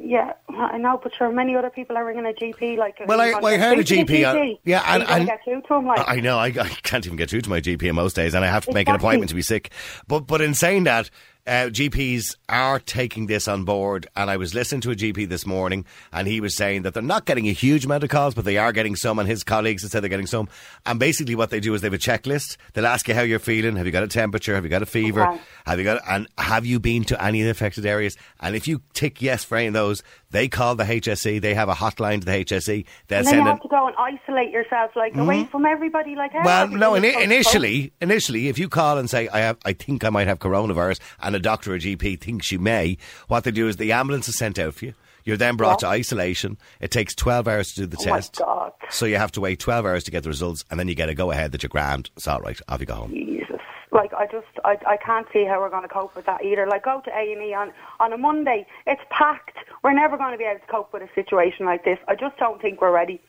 Yeah, 0.00 0.32
I 0.48 0.78
know, 0.78 1.00
but 1.02 1.12
sure, 1.14 1.30
many 1.32 1.56
other 1.56 1.70
people 1.70 1.96
are 1.96 2.04
ringing 2.04 2.24
a 2.24 2.32
GP. 2.32 2.78
Like, 2.78 2.96
Well, 3.06 3.20
I- 3.20 3.32
well, 3.40 3.46
I 3.46 3.56
heard 3.56 3.78
a 3.78 3.84
speak 3.86 4.06
to 4.06 4.12
the 4.12 4.22
GP, 4.22 4.54
uh, 4.54 4.58
yeah, 4.64 4.80
Are 4.80 4.94
and- 5.00 5.08
and- 5.10 5.26
get 5.26 5.40
through 5.44 5.62
to 5.62 5.74
him, 5.74 5.86
like, 5.86 6.04
I 6.08 6.20
know 6.20 6.38
I, 6.38 6.46
I 6.46 6.68
can't 6.82 7.04
even 7.04 7.16
get 7.16 7.30
through 7.30 7.40
to 7.42 7.50
my 7.50 7.60
GP 7.60 7.92
most 7.92 8.14
days, 8.14 8.34
and 8.34 8.44
I 8.44 8.48
have 8.48 8.64
to 8.66 8.72
make 8.72 8.88
an 8.88 8.94
appointment 8.94 9.28
to 9.30 9.34
be 9.34 9.42
sick. 9.42 9.70
But 10.06 10.20
but 10.26 10.40
in 10.40 10.54
saying 10.54 10.84
that, 10.84 11.10
uh, 11.48 11.70
GPs 11.70 12.36
are 12.50 12.78
taking 12.78 13.26
this 13.26 13.48
on 13.48 13.64
board, 13.64 14.06
and 14.14 14.30
I 14.30 14.36
was 14.36 14.54
listening 14.54 14.82
to 14.82 14.90
a 14.90 14.94
GP 14.94 15.28
this 15.30 15.46
morning, 15.46 15.86
and 16.12 16.28
he 16.28 16.42
was 16.42 16.54
saying 16.54 16.82
that 16.82 16.92
they're 16.92 17.02
not 17.02 17.24
getting 17.24 17.48
a 17.48 17.52
huge 17.52 17.86
amount 17.86 18.04
of 18.04 18.10
calls, 18.10 18.34
but 18.34 18.44
they 18.44 18.58
are 18.58 18.70
getting 18.70 18.94
some, 18.94 19.18
and 19.18 19.26
his 19.26 19.42
colleagues 19.44 19.82
have 19.82 19.90
said 19.90 20.02
they're 20.02 20.10
getting 20.10 20.26
some. 20.26 20.48
And 20.84 21.00
basically, 21.00 21.34
what 21.34 21.48
they 21.48 21.58
do 21.58 21.72
is 21.72 21.80
they 21.80 21.86
have 21.86 21.94
a 21.94 21.98
checklist. 21.98 22.58
They'll 22.74 22.86
ask 22.86 23.08
you 23.08 23.14
how 23.14 23.22
you're 23.22 23.38
feeling. 23.38 23.76
Have 23.76 23.86
you 23.86 23.92
got 23.92 24.02
a 24.02 24.08
temperature? 24.08 24.54
Have 24.54 24.64
you 24.64 24.70
got 24.70 24.82
a 24.82 24.86
fever? 24.86 25.26
Okay. 25.26 25.40
Have 25.64 25.78
you 25.78 25.84
got? 25.84 26.02
And 26.06 26.28
have 26.36 26.66
you 26.66 26.78
been 26.78 27.04
to 27.04 27.24
any 27.24 27.40
of 27.40 27.46
the 27.46 27.50
affected 27.50 27.86
areas? 27.86 28.16
And 28.40 28.54
if 28.54 28.68
you 28.68 28.82
tick 28.92 29.22
yes 29.22 29.42
for 29.42 29.56
any 29.56 29.68
of 29.68 29.72
those, 29.72 30.02
they 30.30 30.48
call 30.48 30.74
the 30.74 30.84
HSE. 30.84 31.40
They 31.40 31.54
have 31.54 31.68
a 31.68 31.74
hotline 31.74 32.20
to 32.20 32.26
the 32.26 32.44
HSE. 32.44 32.84
They'll 33.08 33.18
and 33.18 33.26
then 33.26 33.34
you 33.34 33.38
send 33.38 33.46
have 33.46 33.56
an, 33.56 33.62
to 33.62 33.68
go 33.68 33.86
and 33.86 33.96
isolate 33.96 34.50
yourself, 34.50 34.92
like 34.94 35.16
away 35.16 35.38
mm-hmm. 35.38 35.50
from 35.50 35.64
everybody, 35.64 36.14
like. 36.14 36.34
well, 36.34 36.68
no. 36.68 36.98
to 36.98 37.22
initially, 37.22 37.92
initially, 38.00 38.48
if 38.48 38.58
you 38.58 38.68
call 38.68 38.98
and 38.98 39.08
say 39.08 39.28
I 39.28 39.40
have, 39.40 39.58
I 39.64 39.72
think 39.72 40.04
I 40.04 40.10
might 40.10 40.26
have 40.26 40.38
coronavirus, 40.38 41.00
and 41.20 41.34
a 41.34 41.40
doctor 41.40 41.74
or 41.74 41.78
GP 41.78 42.20
thinks 42.20 42.52
you 42.52 42.58
may, 42.58 42.98
what 43.28 43.44
they 43.44 43.50
do 43.50 43.68
is 43.68 43.76
the 43.76 43.92
ambulance 43.92 44.28
is 44.28 44.36
sent 44.36 44.58
out 44.58 44.74
for 44.74 44.86
you. 44.86 44.94
You're 45.24 45.36
then 45.36 45.56
brought 45.56 45.82
Yeah. 45.82 45.88
to 45.88 45.94
isolation. 45.94 46.56
It 46.80 46.90
takes 46.90 47.14
12 47.14 47.48
hours 47.48 47.72
to 47.72 47.82
do 47.82 47.86
the 47.86 47.98
Oh 48.00 48.10
my 48.10 48.16
test. 48.16 48.36
God. 48.36 48.72
So 48.88 49.04
you 49.04 49.16
have 49.16 49.32
to 49.32 49.40
wait 49.42 49.58
12 49.58 49.84
hours 49.84 50.04
to 50.04 50.10
get 50.10 50.22
the 50.22 50.30
results, 50.30 50.64
and 50.70 50.80
then 50.80 50.88
you 50.88 50.94
get 50.94 51.10
a 51.10 51.14
go 51.14 51.30
ahead 51.30 51.52
that 51.52 51.62
you're 51.62 51.68
grand. 51.68 52.08
It's 52.16 52.26
all 52.26 52.40
right. 52.40 52.58
Off 52.68 52.80
you 52.80 52.86
go 52.86 52.94
home. 52.94 53.10
Jesus. 53.10 53.60
Like 53.90 54.12
I 54.14 54.26
just, 54.26 54.46
I, 54.64 54.78
I 54.86 54.96
can't 54.96 55.26
see 55.32 55.44
how 55.44 55.60
we're 55.60 55.70
going 55.70 55.82
to 55.82 55.88
cope 55.88 56.14
with 56.14 56.26
that 56.26 56.44
either. 56.44 56.66
Like 56.66 56.84
go 56.84 57.00
to 57.04 57.10
A 57.10 57.32
and 57.32 57.42
E 57.42 57.54
on 57.54 57.72
on 58.00 58.12
a 58.12 58.18
Monday, 58.18 58.66
it's 58.86 59.02
packed. 59.10 59.56
We're 59.82 59.94
never 59.94 60.16
going 60.16 60.32
to 60.32 60.38
be 60.38 60.44
able 60.44 60.60
to 60.60 60.66
cope 60.66 60.92
with 60.92 61.02
a 61.02 61.08
situation 61.14 61.66
like 61.66 61.84
this. 61.84 61.98
I 62.08 62.14
just 62.14 62.36
don't 62.38 62.60
think 62.60 62.80
we're 62.80 62.92
ready. 62.92 63.20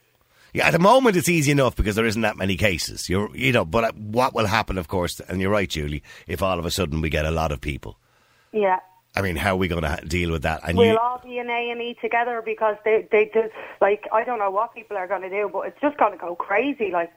Yeah, 0.53 0.67
at 0.67 0.71
the 0.71 0.79
moment 0.79 1.15
it's 1.15 1.29
easy 1.29 1.51
enough 1.51 1.75
because 1.75 1.95
there 1.95 2.05
isn't 2.05 2.23
that 2.23 2.35
many 2.35 2.57
cases. 2.57 3.07
You're, 3.07 3.35
you 3.35 3.51
know, 3.51 3.65
but 3.65 3.83
uh, 3.83 3.91
what 3.93 4.33
will 4.33 4.47
happen, 4.47 4.77
of 4.77 4.87
course, 4.87 5.19
and 5.19 5.39
you're 5.39 5.51
right, 5.51 5.69
Julie, 5.69 6.01
if 6.27 6.41
all 6.41 6.57
of 6.57 6.65
a 6.65 6.71
sudden 6.71 7.01
we 7.01 7.09
get 7.09 7.25
a 7.25 7.31
lot 7.31 7.51
of 7.51 7.61
people. 7.61 7.97
Yeah. 8.51 8.79
I 9.15 9.21
mean, 9.21 9.35
how 9.35 9.53
are 9.53 9.57
we 9.57 9.67
going 9.67 9.83
to 9.83 9.99
deal 10.07 10.31
with 10.31 10.43
that? 10.43 10.61
And 10.67 10.77
We'll 10.77 10.93
you, 10.93 10.97
all 10.97 11.19
be 11.23 11.37
in 11.37 11.49
A 11.49 11.71
and 11.71 11.81
E 11.81 11.95
together 12.01 12.41
because 12.43 12.77
they, 12.83 13.07
they, 13.11 13.29
they, 13.33 13.49
like, 13.81 14.07
I 14.11 14.23
don't 14.23 14.39
know 14.39 14.51
what 14.51 14.73
people 14.73 14.97
are 14.97 15.07
going 15.07 15.21
to 15.23 15.29
do, 15.29 15.49
but 15.51 15.67
it's 15.67 15.81
just 15.81 15.97
going 15.97 16.13
to 16.13 16.17
go 16.17 16.35
crazy. 16.35 16.91
Like, 16.91 17.13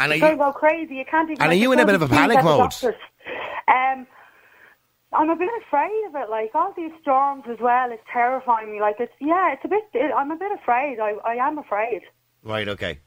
and 0.00 0.12
are 0.12 0.14
it's 0.14 0.20
going 0.20 0.32
you, 0.32 0.38
go 0.38 0.52
crazy. 0.52 0.94
You 0.96 1.04
can't 1.10 1.30
even. 1.30 1.42
And 1.42 1.52
are 1.52 1.56
you 1.56 1.72
in 1.72 1.78
a 1.78 1.86
bit 1.86 1.94
of 1.94 2.02
a 2.02 2.08
panic 2.08 2.42
mode? 2.42 2.72
Um, 3.68 4.06
I'm 5.12 5.28
a 5.30 5.36
bit 5.36 5.50
afraid 5.66 6.04
of 6.08 6.14
it. 6.14 6.30
Like 6.30 6.50
all 6.54 6.72
these 6.76 6.92
storms 7.02 7.44
as 7.48 7.58
well, 7.60 7.90
it's 7.92 8.02
terrifying 8.12 8.72
me. 8.72 8.80
Like 8.80 8.96
it's 8.98 9.12
yeah, 9.20 9.52
it's 9.52 9.64
a 9.64 9.68
bit. 9.68 9.84
It, 9.92 10.12
I'm 10.16 10.30
a 10.30 10.36
bit 10.36 10.52
afraid. 10.52 10.98
I, 11.00 11.12
I 11.24 11.34
am 11.34 11.58
afraid. 11.58 12.02
right, 12.42 12.68
okay. 12.68 12.98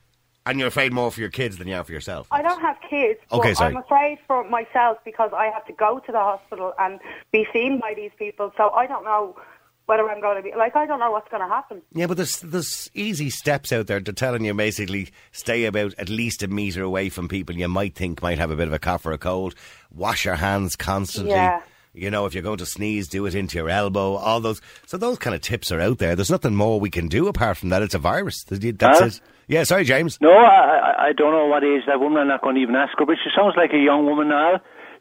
And 0.46 0.60
you're 0.60 0.68
afraid 0.68 0.92
more 0.92 1.10
for 1.10 1.22
your 1.22 1.30
kids 1.30 1.58
than 1.58 1.70
you 1.70 1.76
are 1.76 1.86
for 1.86 1.94
yourself. 1.94 2.28
I 2.30 2.42
don't 2.42 2.60
have 2.60 2.76
kids, 2.90 3.18
Okay, 3.32 3.54
sorry. 3.54 3.74
I'm 3.74 3.82
afraid 3.82 4.18
for 4.28 4.44
myself 4.50 4.98
because 5.06 5.32
I 5.34 5.46
have 5.46 5.66
to 5.68 5.74
go 5.74 6.00
to 6.06 6.12
the 6.12 6.20
hospital 6.20 6.74
and 6.80 7.00
be 7.32 7.48
seen 7.54 7.80
by 7.80 7.94
these 7.96 8.12
people. 8.20 8.52
So 8.58 8.70
I 8.72 8.86
don't 8.86 9.06
know 9.06 9.38
whether 9.86 10.10
I'm 10.10 10.22
going 10.22 10.38
to 10.38 10.43
be 10.43 10.56
like 10.58 10.76
I 10.76 10.86
don't 10.86 11.00
know 11.00 11.12
what's 11.12 11.30
going 11.30 11.41
to 11.41 11.48
happen. 11.48 11.82
Yeah, 11.93 12.08
but 12.08 12.17
there's 12.17 12.39
there's 12.41 12.89
easy 12.93 13.30
steps 13.30 13.72
out 13.72 13.88
there 13.88 14.00
to 14.00 14.13
telling 14.13 14.46
you 14.46 14.54
basically 14.54 15.10
stay 15.32 15.65
about 15.65 15.93
at 15.98 16.10
least 16.10 16.43
a 16.43 16.48
metre 16.48 16.84
away 16.84 17.10
from 17.10 17.28
people 17.28 17.56
you 17.56 17.67
might 17.67 17.96
think 17.96 18.22
might 18.22 18.39
have 18.39 18.52
a 18.52 18.56
bit 18.56 18.67
of 18.67 18.74
a 18.74 18.80
cough 18.80 19.06
or 19.06 19.12
a 19.12 19.17
cold. 19.17 19.56
Wash 19.93 20.26
your 20.26 20.36
hands 20.36 20.76
constantly. 20.76 21.32
Yeah. 21.34 21.62
You 21.96 22.10
know, 22.10 22.26
if 22.26 22.34
you're 22.34 22.41
going 22.41 22.58
to 22.58 22.65
sneeze, 22.65 23.08
do 23.08 23.28
it 23.28 23.36
into 23.36 23.58
your 23.60 23.69
elbow. 23.69 24.15
All 24.15 24.39
those. 24.39 24.62
So 24.88 24.98
those 24.98 25.19
kind 25.19 25.36
of 25.36 25.41
tips 25.41 25.72
are 25.72 25.80
out 25.80 26.00
there. 26.00 26.15
There's 26.15 26.32
nothing 26.32 26.56
more 26.56 26.80
we 26.80 26.89
can 26.89 27.08
do 27.08 27.28
apart 27.28 27.58
from 27.58 27.69
that. 27.69 27.84
It's 27.84 27.93
a 27.93 28.00
virus. 28.00 28.43
That's 28.46 29.00
Huh? 29.00 29.06
it. 29.06 29.22
Yeah, 29.48 29.63
sorry, 29.63 29.84
James. 29.84 30.17
No, 30.19 30.32
I, 30.32 30.80
I- 30.96 31.08
I 31.10 31.13
don't 31.13 31.34
know 31.34 31.46
what 31.46 31.63
age 31.63 31.84
that 31.86 32.00
woman. 32.00 32.22
I'm 32.22 32.28
not 32.30 32.41
going 32.41 32.56
to 32.56 32.62
even 32.62 32.76
ask 32.76 32.98
her, 32.98 33.06
but 33.06 33.17
she 33.24 33.30
sounds 33.36 33.54
like 33.58 33.74
a 33.74 33.78
young 33.78 34.06
woman 34.06 34.30
now. 34.30 34.60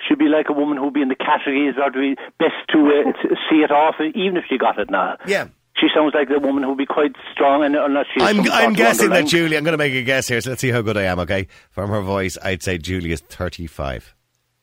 She'd 0.08 0.18
be 0.18 0.26
like 0.28 0.48
a 0.48 0.52
woman 0.52 0.76
who'd 0.78 0.94
be 0.94 1.02
in 1.02 1.08
the 1.08 1.14
categories 1.16 1.74
or 1.82 1.90
be 1.90 2.16
best 2.38 2.54
to 2.72 2.78
uh, 2.78 3.12
to 3.28 3.36
see 3.48 3.56
it 3.62 3.70
off, 3.70 3.96
even 4.00 4.36
if 4.36 4.44
she 4.48 4.58
got 4.58 4.78
it 4.78 4.90
now. 4.90 5.16
Yeah. 5.26 5.48
She 5.78 5.86
sounds 5.94 6.12
like 6.14 6.28
a 6.30 6.38
woman 6.38 6.62
who'd 6.62 6.76
be 6.78 6.86
quite 6.86 7.12
strong, 7.32 7.64
and 7.64 7.74
unless 7.74 8.06
she's 8.12 8.22
I'm, 8.22 8.40
I'm 8.52 8.72
guessing 8.74 9.08
that 9.10 9.26
Julie, 9.26 9.56
I'm 9.56 9.64
going 9.64 9.72
to 9.72 9.78
make 9.78 9.94
a 9.94 10.02
guess 10.02 10.28
here, 10.28 10.40
so 10.40 10.50
let's 10.50 10.60
see 10.60 10.68
how 10.68 10.82
good 10.82 10.96
I 10.98 11.04
am, 11.04 11.18
okay? 11.20 11.48
From 11.70 11.88
her 11.90 12.02
voice, 12.02 12.36
I'd 12.42 12.62
say 12.62 12.76
Julie 12.78 13.10
is 13.10 13.20
35. 13.22 14.14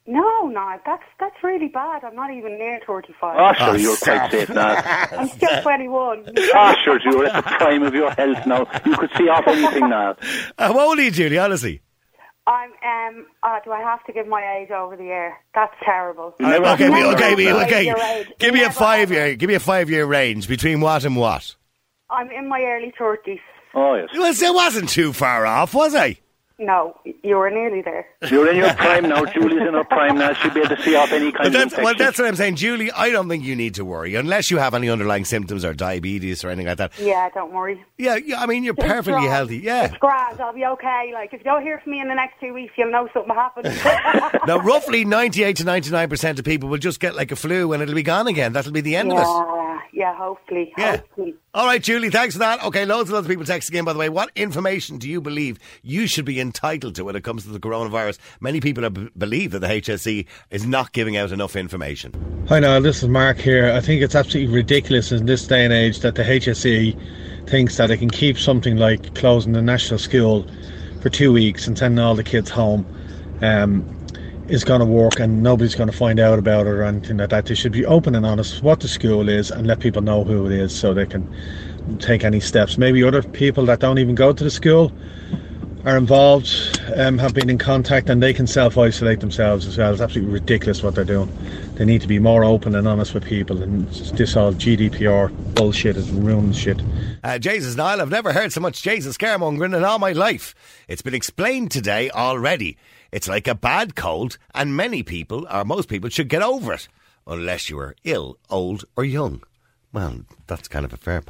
No, 0.05 0.47
no, 0.47 0.75
that's 0.85 1.03
that's 1.19 1.35
really 1.43 1.67
bad. 1.67 2.03
I'm 2.03 2.15
not 2.15 2.31
even 2.31 2.57
near 2.57 2.79
35. 2.85 3.35
Oh, 3.37 3.53
sure, 3.53 3.67
Oh, 3.69 3.73
you're 3.75 3.95
stop. 3.95 4.29
quite 4.29 4.31
safe 4.31 4.49
now. 4.49 4.75
I'm 5.19 5.27
still 5.27 5.61
21. 5.61 6.25
Ah, 6.55 6.75
sure, 6.83 6.99
you're 7.03 7.25
at 7.25 7.43
the 7.43 7.49
prime 7.51 7.83
of 7.83 7.93
your 7.93 8.11
health 8.11 8.45
now. 8.47 8.67
You 8.85 8.97
could 8.97 9.09
see 9.17 9.29
off 9.29 9.47
anything 9.47 9.89
now. 9.89 10.15
Uh, 10.57 10.73
how 10.73 10.79
old 10.79 10.99
are 10.99 11.03
you, 11.03 11.11
Julie, 11.11 11.37
honestly? 11.37 11.81
I'm 12.49 12.71
um. 12.71 13.27
Uh, 13.43 13.59
do 13.63 13.71
I 13.71 13.79
have 13.81 14.03
to 14.05 14.11
give 14.13 14.27
my 14.27 14.57
age 14.59 14.71
over 14.71 14.97
the 14.97 15.03
air? 15.03 15.37
That's 15.53 15.73
terrible. 15.85 16.33
Never- 16.39 16.65
okay, 16.69 16.89
Never 16.89 17.13
okay, 17.13 17.33
okay, 17.33 17.89
ever 17.89 17.99
okay. 17.99 18.25
Give 18.39 18.53
me 18.55 18.63
a 18.63 18.71
five 18.71 19.11
year. 19.11 19.35
Give 19.35 19.47
me 19.47 19.53
a 19.53 19.59
five 19.59 19.89
year 19.89 20.05
range 20.05 20.47
between 20.47 20.81
what 20.81 21.05
and 21.05 21.15
what. 21.15 21.55
I'm 22.09 22.31
in 22.31 22.49
my 22.49 22.61
early 22.61 22.91
thirties. 22.97 23.39
Oh, 23.75 23.93
yes. 23.93 24.09
Well, 24.13 24.33
it 24.33 24.55
wasn't 24.55 24.89
too 24.89 25.13
far 25.13 25.45
off, 25.45 25.75
was 25.75 25.93
I? 25.93 26.17
No, 26.61 26.95
you 27.23 27.37
were 27.37 27.49
nearly 27.49 27.81
there. 27.81 28.05
You're 28.29 28.49
in 28.51 28.57
your 28.57 28.73
prime 28.73 29.07
now. 29.07 29.23
Julie's 29.25 29.65
in 29.65 29.73
her 29.73 29.85
prime 29.85 30.17
now. 30.17 30.33
She'll 30.33 30.53
be 30.53 30.59
able 30.59 30.75
to 30.75 30.81
see 30.83 30.93
off 30.95 31.11
any 31.13 31.31
kind 31.31 31.37
But 31.37 31.45
of 31.47 31.53
that's, 31.53 31.63
infection. 31.63 31.83
well, 31.85 31.93
that's 31.97 32.19
what 32.19 32.27
I'm 32.27 32.35
saying, 32.35 32.55
Julie. 32.57 32.91
I 32.91 33.09
don't 33.11 33.29
think 33.29 33.45
you 33.45 33.55
need 33.55 33.75
to 33.75 33.85
worry 33.85 34.15
unless 34.15 34.51
you 34.51 34.57
have 34.57 34.73
any 34.73 34.89
underlying 34.89 35.23
symptoms 35.23 35.63
or 35.63 35.73
diabetes 35.73 36.43
or 36.43 36.49
anything 36.49 36.67
like 36.67 36.77
that. 36.77 36.91
Yeah, 36.99 37.29
don't 37.33 37.53
worry. 37.53 37.81
Yeah, 37.97 38.17
yeah. 38.17 38.41
I 38.41 38.45
mean, 38.45 38.63
you're 38.65 38.73
It's 38.77 38.83
perfectly 38.85 39.13
grand. 39.13 39.27
healthy. 39.31 39.57
Yeah. 39.59 39.85
It's 39.85 39.97
grand. 39.97 40.41
I'll 40.41 40.53
be 40.53 40.65
okay. 40.65 41.11
Like 41.13 41.33
if 41.33 41.39
you 41.39 41.45
don't 41.45 41.61
hear 41.63 41.79
from 41.79 41.93
me 41.93 42.01
in 42.01 42.09
the 42.09 42.15
next 42.15 42.39
two 42.41 42.53
weeks, 42.53 42.73
you'll 42.77 42.91
know 42.91 43.07
something 43.13 43.33
happened. 43.33 43.67
Now, 44.47 44.57
roughly 44.59 45.05
98 45.05 45.55
to 45.57 45.63
99 45.63 46.09
percent 46.09 46.39
of 46.39 46.45
people 46.45 46.67
will 46.69 46.77
just 46.77 46.99
get 46.99 47.15
like 47.15 47.31
a 47.31 47.35
flu 47.35 47.71
and 47.73 47.81
it'll 47.81 47.95
be 47.95 48.03
gone 48.03 48.27
again. 48.27 48.51
That'll 48.53 48.71
be 48.71 48.81
the 48.81 48.95
end 48.95 49.11
of 49.11 49.17
it. 49.19 49.21
yeah, 49.21 49.79
yeah. 49.93 50.15
Hopefully, 50.15 50.73
Yeah. 50.77 50.97
hopefully. 50.97 51.35
All 51.51 51.65
right, 51.65 51.81
Julie, 51.81 52.11
thanks 52.11 52.35
for 52.35 52.39
that. 52.39 52.63
Okay, 52.63 52.85
loads 52.85 53.09
and 53.09 53.15
loads 53.15 53.25
of 53.25 53.29
people 53.29 53.43
texting 53.43 53.73
in, 53.73 53.83
by 53.83 53.91
the 53.91 53.97
way. 53.97 54.07
What 54.07 54.29
information 54.35 54.99
do 54.99 55.09
you 55.09 55.19
believe 55.19 55.57
you 55.81 56.05
should 56.05 56.25
be 56.25 56.39
entitled 56.39 56.93
to 56.95 57.05
when 57.05 57.15
it 57.15 57.23
comes 57.23 57.41
to 57.41 57.49
the 57.49 57.59
coronavirus? 57.59 58.19
Many 58.39 58.59
people 58.59 58.87
b- 58.91 59.09
believe 59.17 59.49
that 59.51 59.59
the 59.59 59.67
HSE 59.67 60.27
is 60.51 60.67
not 60.67 60.93
giving 60.93 61.17
out 61.17 61.31
enough 61.31 61.55
information. 61.55 62.45
Hi, 62.49 62.59
Niall. 62.59 62.81
This 62.81 63.01
is 63.01 63.09
Mark 63.09 63.39
here. 63.39 63.71
I 63.71 63.81
think 63.81 64.03
it's 64.03 64.13
absolutely 64.13 64.53
ridiculous 64.53 65.11
in 65.11 65.25
this 65.25 65.47
day 65.47 65.63
and 65.65 65.73
age 65.73 66.01
that 66.01 66.13
the 66.13 66.23
HSE 66.23 67.49
thinks 67.49 67.77
that 67.77 67.89
it 67.89 67.97
can 67.97 68.11
keep 68.11 68.37
something 68.37 68.77
like 68.77 69.15
closing 69.15 69.53
the 69.53 69.61
national 69.63 69.97
school 69.97 70.45
for 71.01 71.09
two 71.09 71.33
weeks 71.33 71.65
and 71.65 71.75
sending 71.75 71.97
all 71.97 72.13
the 72.13 72.23
kids 72.23 72.51
home 72.51 72.85
um, 73.41 73.83
is 74.49 74.63
going 74.63 74.79
to 74.79 74.85
work 74.85 75.19
and 75.19 75.43
nobody's 75.43 75.75
going 75.75 75.89
to 75.89 75.95
find 75.95 76.19
out 76.19 76.39
about 76.39 76.65
it 76.65 76.71
or 76.71 76.83
anything 76.83 77.17
like 77.17 77.29
that. 77.29 77.45
They 77.45 77.55
should 77.55 77.71
be 77.71 77.85
open 77.85 78.15
and 78.15 78.25
honest 78.25 78.63
what 78.63 78.79
the 78.79 78.87
school 78.87 79.29
is 79.29 79.51
and 79.51 79.67
let 79.67 79.79
people 79.79 80.01
know 80.01 80.23
who 80.23 80.45
it 80.47 80.51
is 80.51 80.77
so 80.77 80.93
they 80.93 81.05
can 81.05 81.27
take 81.99 82.23
any 82.23 82.39
steps. 82.39 82.77
Maybe 82.77 83.03
other 83.03 83.21
people 83.21 83.65
that 83.65 83.79
don't 83.79 83.99
even 83.99 84.15
go 84.15 84.33
to 84.33 84.43
the 84.43 84.51
school 84.51 84.91
are 85.85 85.97
involved, 85.97 86.49
um, 86.97 87.17
have 87.17 87.33
been 87.33 87.49
in 87.49 87.57
contact, 87.57 88.09
and 88.09 88.21
they 88.21 88.33
can 88.33 88.47
self 88.47 88.77
isolate 88.77 89.21
themselves 89.21 89.65
as 89.65 89.77
well. 89.77 89.91
It's 89.91 90.01
absolutely 90.01 90.33
ridiculous 90.33 90.83
what 90.83 90.95
they're 90.95 91.05
doing. 91.05 91.31
They 91.75 91.85
need 91.85 92.01
to 92.01 92.07
be 92.07 92.19
more 92.19 92.43
open 92.43 92.75
and 92.75 92.87
honest 92.87 93.13
with 93.13 93.23
people, 93.23 93.63
and 93.63 93.87
this 93.87 94.35
all 94.35 94.51
GDPR 94.51 95.29
bullshit 95.55 95.95
is 95.95 96.11
ruining 96.11 96.51
shit. 96.51 96.81
Uh, 97.23 97.39
Jesus 97.39 97.75
Niall, 97.75 98.01
I've 98.01 98.09
never 98.09 98.33
heard 98.33 98.51
so 98.51 98.59
much 98.59 98.81
Jesus 98.81 99.17
scaremongering 99.17 99.75
in 99.75 99.83
all 99.83 99.99
my 99.99 100.11
life. 100.11 100.53
It's 100.87 101.01
been 101.01 101.13
explained 101.13 101.71
today 101.71 102.09
already. 102.09 102.77
It's 103.11 103.27
like 103.27 103.47
a 103.47 103.55
bad 103.55 103.95
cold, 103.95 104.37
and 104.53 104.75
many 104.75 105.03
people, 105.03 105.47
or 105.51 105.65
most 105.65 105.89
people, 105.89 106.09
should 106.09 106.29
get 106.29 106.41
over 106.41 106.73
it, 106.73 106.87
unless 107.25 107.69
you 107.69 107.79
are 107.79 107.95
ill, 108.03 108.37
old, 108.49 108.85
or 108.95 109.03
young. 109.03 109.41
Well, 109.91 110.21
that's 110.47 110.67
kind 110.67 110.85
of 110.85 110.93
a 110.93 110.97
fair 110.97 111.21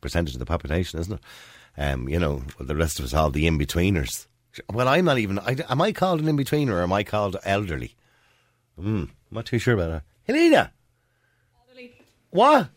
percentage 0.00 0.34
of 0.34 0.38
the 0.38 0.46
population, 0.46 1.00
isn't 1.00 1.14
it? 1.14 1.20
Um, 1.76 2.08
you 2.08 2.18
know, 2.18 2.42
the 2.60 2.76
rest 2.76 2.98
of 2.98 3.04
us 3.04 3.14
all 3.14 3.30
the 3.30 3.46
in 3.46 3.58
betweeners. 3.58 4.26
Well, 4.72 4.88
I'm 4.88 5.04
not 5.04 5.18
even. 5.18 5.38
I, 5.38 5.56
am 5.68 5.80
I 5.80 5.92
called 5.92 6.20
an 6.20 6.28
in 6.28 6.36
betweener 6.36 6.72
or 6.72 6.82
am 6.82 6.92
I 6.92 7.04
called 7.04 7.36
elderly? 7.44 7.94
Hmm, 8.76 9.04
I'm 9.04 9.10
not 9.30 9.46
too 9.46 9.58
sure 9.58 9.74
about 9.74 9.90
that. 9.90 10.02
Helena, 10.26 10.72
Elderly. 11.68 11.92
what? 12.30 12.68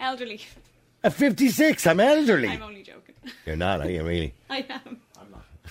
Elderly. 0.00 0.40
At 1.02 1.12
56, 1.12 1.86
I'm 1.86 2.00
elderly. 2.00 2.48
I'm 2.48 2.62
only 2.62 2.82
joking. 2.82 3.14
You're 3.46 3.56
not, 3.56 3.80
are 3.80 3.90
you, 3.90 4.02
really? 4.02 4.34
I 4.50 4.66
am. 4.68 4.98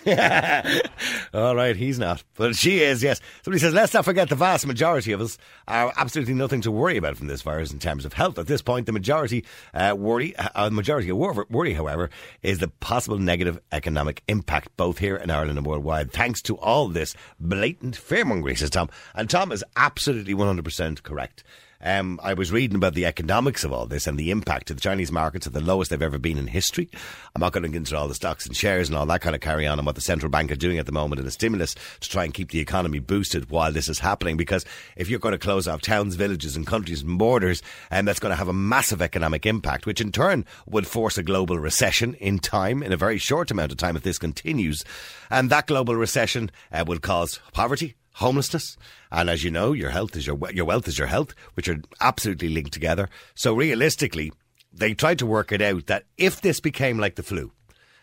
All 1.33 1.55
right, 1.55 1.75
he's 1.75 1.99
not. 1.99 2.23
But 2.35 2.55
she 2.55 2.79
is, 2.79 3.03
yes. 3.03 3.19
Somebody 3.43 3.59
says, 3.59 3.73
let's 3.73 3.93
not 3.93 4.05
forget 4.05 4.29
the 4.29 4.35
vast 4.35 4.65
majority 4.65 5.11
of 5.11 5.21
us 5.21 5.37
are 5.67 5.91
absolutely 5.97 6.33
nothing 6.33 6.61
to 6.61 6.71
worry 6.71 6.97
about 6.97 7.17
from 7.17 7.27
this 7.27 7.41
virus 7.41 7.71
in 7.71 7.79
terms 7.79 8.05
of 8.05 8.13
health. 8.13 8.39
At 8.39 8.47
this 8.47 8.61
point, 8.61 8.85
the 8.85 8.91
majority 8.91 9.45
uh, 9.73 9.95
worry, 9.97 10.35
uh, 10.37 10.69
majority 10.69 11.09
of 11.09 11.17
worry, 11.49 11.73
however, 11.73 12.09
is 12.41 12.59
the 12.59 12.69
possible 12.69 13.19
negative 13.19 13.59
economic 13.71 14.23
impact, 14.27 14.75
both 14.77 14.99
here 14.99 15.17
in 15.17 15.29
Ireland 15.29 15.57
and 15.57 15.67
worldwide, 15.67 16.11
thanks 16.11 16.41
to 16.43 16.57
all 16.57 16.87
this 16.87 17.15
blatant 17.39 17.95
fearmongering, 17.97 18.57
says 18.57 18.69
Tom. 18.69 18.89
And 19.13 19.29
Tom 19.29 19.51
is 19.51 19.63
absolutely 19.75 20.33
100% 20.33 21.03
correct. 21.03 21.43
Um, 21.81 22.19
I 22.23 22.33
was 22.33 22.51
reading 22.51 22.75
about 22.75 22.95
the 22.95 23.05
economics 23.05 23.63
of 23.63 23.71
all 23.71 23.85
this 23.85 24.07
and 24.07 24.17
the 24.17 24.31
impact. 24.31 24.67
To 24.67 24.73
the 24.73 24.81
Chinese 24.81 25.11
markets 25.11 25.45
are 25.45 25.51
the 25.51 25.61
lowest 25.61 25.91
they've 25.91 26.01
ever 26.01 26.17
been 26.17 26.37
in 26.37 26.47
history. 26.47 26.89
I'm 27.35 27.39
not 27.39 27.53
going 27.53 27.63
to 27.63 27.69
get 27.69 27.77
into 27.77 27.97
all 27.97 28.07
the 28.07 28.15
stocks 28.15 28.45
and 28.45 28.55
shares 28.55 28.89
and 28.89 28.97
all 28.97 29.05
that 29.05 29.21
kind 29.21 29.35
of 29.35 29.41
carry 29.41 29.67
on 29.67 29.77
and 29.77 29.85
what 29.85 29.95
the 29.95 30.01
central 30.01 30.31
bank 30.31 30.51
are 30.51 30.55
doing 30.55 30.79
at 30.79 30.87
the 30.87 30.91
moment 30.91 31.19
and 31.19 31.27
the 31.27 31.31
stimulus 31.31 31.75
to 31.99 32.09
try 32.09 32.23
and 32.23 32.33
keep 32.33 32.49
the 32.49 32.59
economy 32.59 32.99
boosted 32.99 33.49
while 33.51 33.71
this 33.71 33.89
is 33.89 33.99
happening. 33.99 34.37
Because 34.37 34.65
if 34.95 35.09
you're 35.09 35.19
going 35.19 35.33
to 35.33 35.37
close 35.37 35.67
off 35.67 35.81
towns, 35.81 36.15
villages, 36.15 36.55
and 36.55 36.65
countries 36.65 37.03
and 37.03 37.19
borders, 37.19 37.61
and 37.91 38.07
that's 38.07 38.19
going 38.19 38.31
to 38.31 38.37
have 38.37 38.47
a 38.47 38.53
massive 38.53 39.01
economic 39.01 39.45
impact, 39.45 39.85
which 39.85 40.01
in 40.01 40.11
turn 40.11 40.45
would 40.65 40.87
force 40.87 41.17
a 41.17 41.23
global 41.23 41.59
recession 41.59 42.15
in 42.15 42.39
time, 42.39 42.81
in 42.81 42.91
a 42.91 42.97
very 42.97 43.19
short 43.19 43.51
amount 43.51 43.71
of 43.71 43.77
time, 43.77 43.95
if 43.95 44.03
this 44.03 44.17
continues. 44.17 44.83
And 45.29 45.49
that 45.51 45.67
global 45.67 45.95
recession 45.95 46.49
uh, 46.71 46.85
will 46.87 46.99
cause 46.99 47.39
poverty 47.53 47.96
homelessness, 48.17 48.77
and 49.11 49.29
as 49.29 49.43
you 49.43 49.51
know, 49.51 49.73
your 49.73 49.91
health 49.91 50.15
is 50.15 50.27
your 50.27 50.37
your 50.51 50.65
wealth 50.65 50.87
is 50.87 50.97
your 50.97 51.07
health, 51.07 51.33
which 51.53 51.67
are 51.67 51.81
absolutely 52.01 52.49
linked 52.49 52.73
together. 52.73 53.09
So 53.35 53.53
realistically, 53.53 54.31
they 54.73 54.93
tried 54.93 55.19
to 55.19 55.25
work 55.25 55.51
it 55.51 55.61
out 55.61 55.87
that 55.87 56.05
if 56.17 56.41
this 56.41 56.59
became 56.59 56.97
like 56.97 57.15
the 57.15 57.23
flu, 57.23 57.51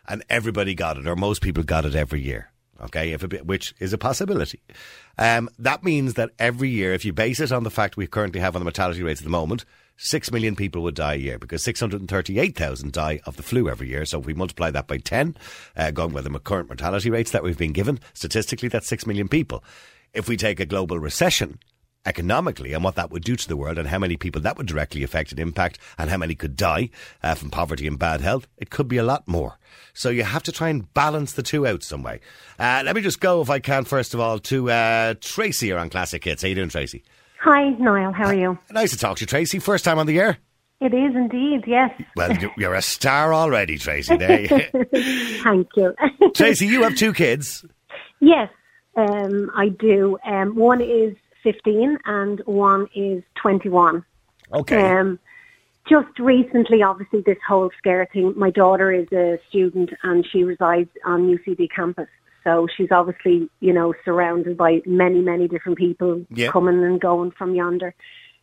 and 0.06 0.24
everybody 0.30 0.74
got 0.74 0.96
it, 0.96 1.06
or 1.06 1.16
most 1.16 1.42
people 1.42 1.62
got 1.62 1.84
it 1.84 1.94
every 1.94 2.20
year, 2.20 2.50
okay, 2.80 3.12
if 3.12 3.28
bit, 3.28 3.46
which 3.46 3.74
is 3.78 3.92
a 3.92 3.98
possibility, 3.98 4.60
um, 5.18 5.48
that 5.58 5.84
means 5.84 6.14
that 6.14 6.30
every 6.38 6.70
year, 6.70 6.92
if 6.92 7.04
you 7.04 7.12
base 7.12 7.40
it 7.40 7.52
on 7.52 7.64
the 7.64 7.70
fact 7.70 7.96
we 7.96 8.06
currently 8.06 8.40
have 8.40 8.54
on 8.54 8.60
the 8.60 8.64
mortality 8.64 9.02
rates 9.02 9.20
at 9.20 9.24
the 9.24 9.30
moment. 9.30 9.64
Six 9.96 10.32
million 10.32 10.56
people 10.56 10.82
would 10.82 10.96
die 10.96 11.14
a 11.14 11.18
year 11.18 11.38
because 11.38 11.62
638,000 11.62 12.92
die 12.92 13.20
of 13.26 13.36
the 13.36 13.44
flu 13.44 13.68
every 13.68 13.88
year. 13.88 14.04
So 14.04 14.18
if 14.18 14.26
we 14.26 14.34
multiply 14.34 14.72
that 14.72 14.88
by 14.88 14.98
10, 14.98 15.36
uh, 15.76 15.92
going 15.92 16.12
by 16.12 16.20
the 16.20 16.36
current 16.40 16.68
mortality 16.68 17.10
rates 17.10 17.30
that 17.30 17.44
we've 17.44 17.56
been 17.56 17.72
given, 17.72 18.00
statistically, 18.12 18.68
that's 18.68 18.88
6 18.88 19.06
million 19.06 19.28
people. 19.28 19.62
If 20.14 20.28
we 20.28 20.36
take 20.36 20.60
a 20.60 20.66
global 20.66 20.98
recession, 20.98 21.58
economically 22.06 22.72
and 22.74 22.84
what 22.84 22.94
that 22.96 23.10
would 23.10 23.24
do 23.24 23.34
to 23.34 23.48
the 23.48 23.56
world 23.56 23.78
and 23.78 23.88
how 23.88 23.98
many 23.98 24.16
people 24.16 24.40
that 24.42 24.56
would 24.58 24.66
directly 24.66 25.02
affect 25.02 25.30
and 25.32 25.40
impact 25.40 25.78
and 25.96 26.10
how 26.10 26.18
many 26.18 26.34
could 26.34 26.54
die 26.54 26.90
uh, 27.22 27.34
from 27.34 27.50
poverty 27.50 27.86
and 27.86 27.98
bad 27.98 28.20
health, 28.20 28.46
it 28.58 28.68
could 28.70 28.86
be 28.86 28.98
a 28.98 29.02
lot 29.02 29.26
more. 29.26 29.58
So 29.94 30.10
you 30.10 30.22
have 30.22 30.42
to 30.44 30.52
try 30.52 30.68
and 30.68 30.92
balance 30.94 31.32
the 31.32 31.42
two 31.42 31.66
out 31.66 31.82
some 31.82 32.02
way. 32.02 32.20
Uh, 32.58 32.82
let 32.84 32.94
me 32.94 33.00
just 33.02 33.20
go, 33.20 33.40
if 33.40 33.48
I 33.50 33.58
can, 33.58 33.84
first 33.84 34.12
of 34.14 34.20
all, 34.20 34.38
to 34.40 34.70
uh, 34.70 35.14
Tracy 35.20 35.66
here 35.66 35.78
on 35.78 35.88
Classic 35.90 36.22
Hits. 36.22 36.42
How 36.42 36.48
you 36.48 36.54
doing, 36.54 36.68
Tracy? 36.68 37.02
Hi, 37.40 37.70
Niall. 37.70 38.12
How 38.12 38.26
are 38.26 38.34
you? 38.34 38.58
Nice 38.70 38.90
to 38.92 38.98
talk 38.98 39.16
to 39.16 39.22
you, 39.22 39.26
Tracy. 39.26 39.58
First 39.58 39.84
time 39.84 39.98
on 39.98 40.06
the 40.06 40.18
air? 40.20 40.38
It 40.80 40.92
is 40.92 41.14
indeed, 41.14 41.64
yes. 41.66 41.90
Well, 42.16 42.36
you- 42.36 42.50
you're 42.58 42.74
a 42.74 42.82
star 42.82 43.32
already, 43.32 43.78
Tracy. 43.78 44.16
There 44.18 44.40
you- 44.42 45.40
Thank 45.42 45.68
you. 45.74 45.94
Tracy, 46.34 46.66
you 46.66 46.82
have 46.82 46.96
two 46.96 47.12
kids. 47.14 47.64
yes, 48.20 48.50
um, 48.96 49.50
I 49.54 49.68
do. 49.68 50.18
Um, 50.24 50.54
one 50.54 50.80
is 50.80 51.16
15 51.42 51.98
and 52.04 52.40
one 52.46 52.88
is 52.94 53.22
21. 53.36 54.04
Okay. 54.52 54.82
Um, 54.82 55.18
just 55.88 56.18
recently, 56.18 56.82
obviously, 56.82 57.20
this 57.20 57.38
whole 57.46 57.70
scare 57.76 58.08
thing. 58.12 58.32
My 58.36 58.50
daughter 58.50 58.90
is 58.90 59.06
a 59.12 59.38
student 59.48 59.90
and 60.02 60.26
she 60.26 60.42
resides 60.42 60.88
on 61.04 61.28
UCD 61.28 61.68
campus. 61.74 62.08
So 62.42 62.66
she's 62.74 62.90
obviously, 62.90 63.48
you 63.60 63.72
know, 63.72 63.94
surrounded 64.04 64.56
by 64.56 64.82
many, 64.86 65.20
many 65.20 65.48
different 65.48 65.78
people 65.78 66.24
Yeah. 66.30 66.50
coming 66.50 66.82
and 66.84 67.00
going 67.00 67.32
from 67.32 67.54
yonder. 67.54 67.94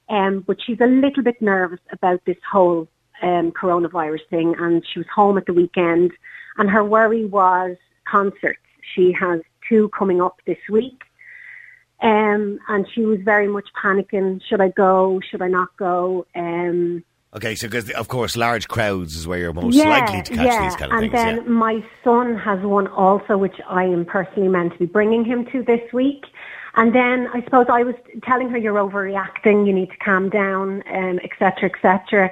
Um, 0.10 0.42
but 0.46 0.58
she's 0.66 0.80
a 0.82 0.88
little 0.88 1.24
bit 1.24 1.42
nervous 1.42 1.80
about 1.92 2.24
this 2.26 2.38
whole 2.52 2.88
um, 3.22 3.52
coronavirus 3.52 4.28
thing. 4.30 4.56
And 4.60 4.84
she 4.92 5.00
was 5.00 5.08
home 5.14 5.38
at 5.38 5.46
the 5.46 5.54
weekend, 5.54 6.12
and 6.58 6.70
her 6.70 6.84
worry 6.84 7.26
was 7.26 7.78
concerts. 8.06 8.60
She 8.94 9.12
has 9.14 9.42
two 9.72 9.90
coming 9.98 10.22
up 10.22 10.36
this 10.46 10.58
week. 10.70 11.02
Um, 12.04 12.60
and 12.68 12.86
she 12.94 13.06
was 13.06 13.20
very 13.24 13.48
much 13.48 13.70
panicking. 13.84 14.42
Should 14.48 14.62
I 14.62 14.70
go? 14.70 15.20
Should 15.30 15.42
I 15.42 15.48
not 15.48 15.70
go? 15.78 16.26
Um, 16.36 17.04
Okay, 17.34 17.56
so 17.56 17.70
because, 17.70 17.90
of 17.92 18.10
course, 18.10 18.36
large 18.36 18.68
crowds 18.68 19.16
is 19.16 19.26
where 19.26 19.40
you're 19.40 19.54
most 19.54 19.78
likely 19.78 20.22
to 20.22 20.34
catch 20.34 20.48
yeah. 20.48 20.64
these 20.66 20.76
kind 20.76 20.92
of 20.92 20.98
and 21.00 21.12
things. 21.12 21.24
And 21.24 21.38
then 21.38 21.46
yeah. 21.46 21.50
my 21.50 21.76
son 22.04 22.38
has 22.38 22.60
one 22.60 22.88
also, 22.88 23.38
which 23.38 23.56
I 23.70 23.86
am 23.86 24.04
personally 24.04 24.50
meant 24.50 24.74
to 24.74 24.80
be 24.80 24.86
bringing 24.86 25.24
him 25.24 25.46
to 25.54 25.64
this 25.64 25.80
week. 25.94 26.26
And 26.76 26.94
then 26.94 27.30
I 27.34 27.42
suppose 27.46 27.68
I 27.70 27.84
was 27.84 27.96
telling 28.24 28.50
her 28.50 28.58
you're 28.58 28.74
overreacting, 28.76 29.66
you 29.66 29.72
need 29.72 29.92
to 29.92 29.98
calm 30.04 30.30
down, 30.30 30.84
um, 30.94 31.20
et 31.24 31.32
cetera, 31.40 31.70
et 31.74 31.80
cetera. 31.82 32.32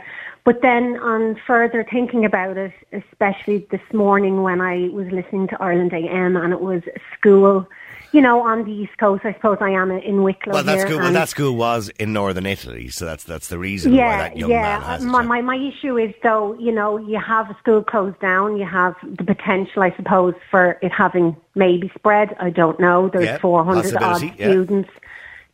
But 0.50 0.64
then 0.64 0.98
on 0.98 1.40
further 1.46 1.86
thinking 1.88 2.26
about 2.26 2.58
it, 2.58 2.74
especially 2.92 3.68
this 3.70 3.84
morning 3.94 4.42
when 4.42 4.62
I 4.62 4.90
was 4.90 5.06
listening 5.12 5.48
to 5.50 5.62
Ireland 5.62 5.94
AM 5.94 6.36
and 6.36 6.52
it 6.52 6.60
was 6.60 6.82
school 7.16 7.68
you 8.12 8.20
know, 8.20 8.42
on 8.42 8.64
the 8.64 8.72
East 8.72 8.98
Coast. 8.98 9.24
I 9.24 9.34
suppose 9.34 9.60
I 9.62 9.70
am 9.70 9.92
in 9.92 10.24
Wicklow 10.24 10.54
Well, 10.54 10.64
that's 10.64 10.82
here, 10.82 10.88
good. 10.88 11.02
Well, 11.04 11.14
that 11.14 11.30
school 11.30 11.56
was 11.56 11.90
in 12.00 12.14
northern 12.14 12.48
Italy, 12.48 12.88
so 12.88 13.06
that's 13.06 13.24
that's 13.26 13.50
the 13.50 13.60
reason 13.60 13.96
why 13.96 14.18
that 14.18 14.38
young 14.38 14.50
yeah. 14.50 14.80
man 14.80 14.82
has 14.82 15.06
my, 15.06 15.22
my 15.22 15.42
my 15.42 15.56
issue 15.56 16.00
is 16.00 16.16
though, 16.24 16.58
you 16.58 16.72
know, 16.72 16.98
you 16.98 17.20
have 17.20 17.52
a 17.52 17.58
school 17.60 17.84
closed 17.84 18.20
down, 18.20 18.58
you 18.58 18.66
have 18.66 18.96
the 19.04 19.24
potential, 19.24 19.84
I 19.84 19.96
suppose, 19.96 20.34
for 20.50 20.80
it 20.82 20.92
having 20.92 21.38
maybe 21.54 21.92
spread. 21.96 22.36
I 22.40 22.50
don't 22.50 22.80
know. 22.80 23.08
There's 23.14 23.26
Yeah, 23.26 23.38
400 23.38 23.96
odd 23.98 24.24
yeah. 24.24 24.32
students 24.50 24.90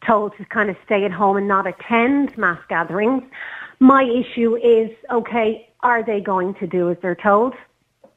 told 0.08 0.38
to 0.38 0.45
kind 0.45 0.69
of 0.69 0.77
stay 0.86 1.03
at 1.03 1.12
home 1.12 1.36
and 1.36 1.49
not 1.49 1.67
attend 1.67 2.38
mass 2.38 2.60
gatherings. 2.69 3.23
My 3.86 4.02
issue 4.02 4.56
is, 4.56 4.89
okay, 5.12 5.69
are 5.82 6.04
they 6.04 6.19
going 6.19 6.56
to 6.56 6.65
do 6.65 6.89
as 6.89 6.98
they're 7.04 7.13
told? 7.13 7.54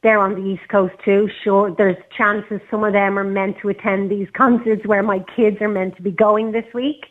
They're 0.01 0.17
on 0.17 0.33
the 0.33 0.49
East 0.49 0.67
Coast 0.67 0.95
too. 1.05 1.29
Sure, 1.43 1.75
there's 1.77 1.95
chances 2.17 2.59
some 2.71 2.83
of 2.83 2.93
them 2.93 3.19
are 3.19 3.23
meant 3.23 3.57
to 3.61 3.69
attend 3.69 4.09
these 4.09 4.27
concerts 4.35 4.83
where 4.87 5.03
my 5.03 5.19
kids 5.35 5.57
are 5.61 5.69
meant 5.69 5.95
to 5.97 6.01
be 6.01 6.09
going 6.09 6.51
this 6.51 6.65
week. 6.73 7.05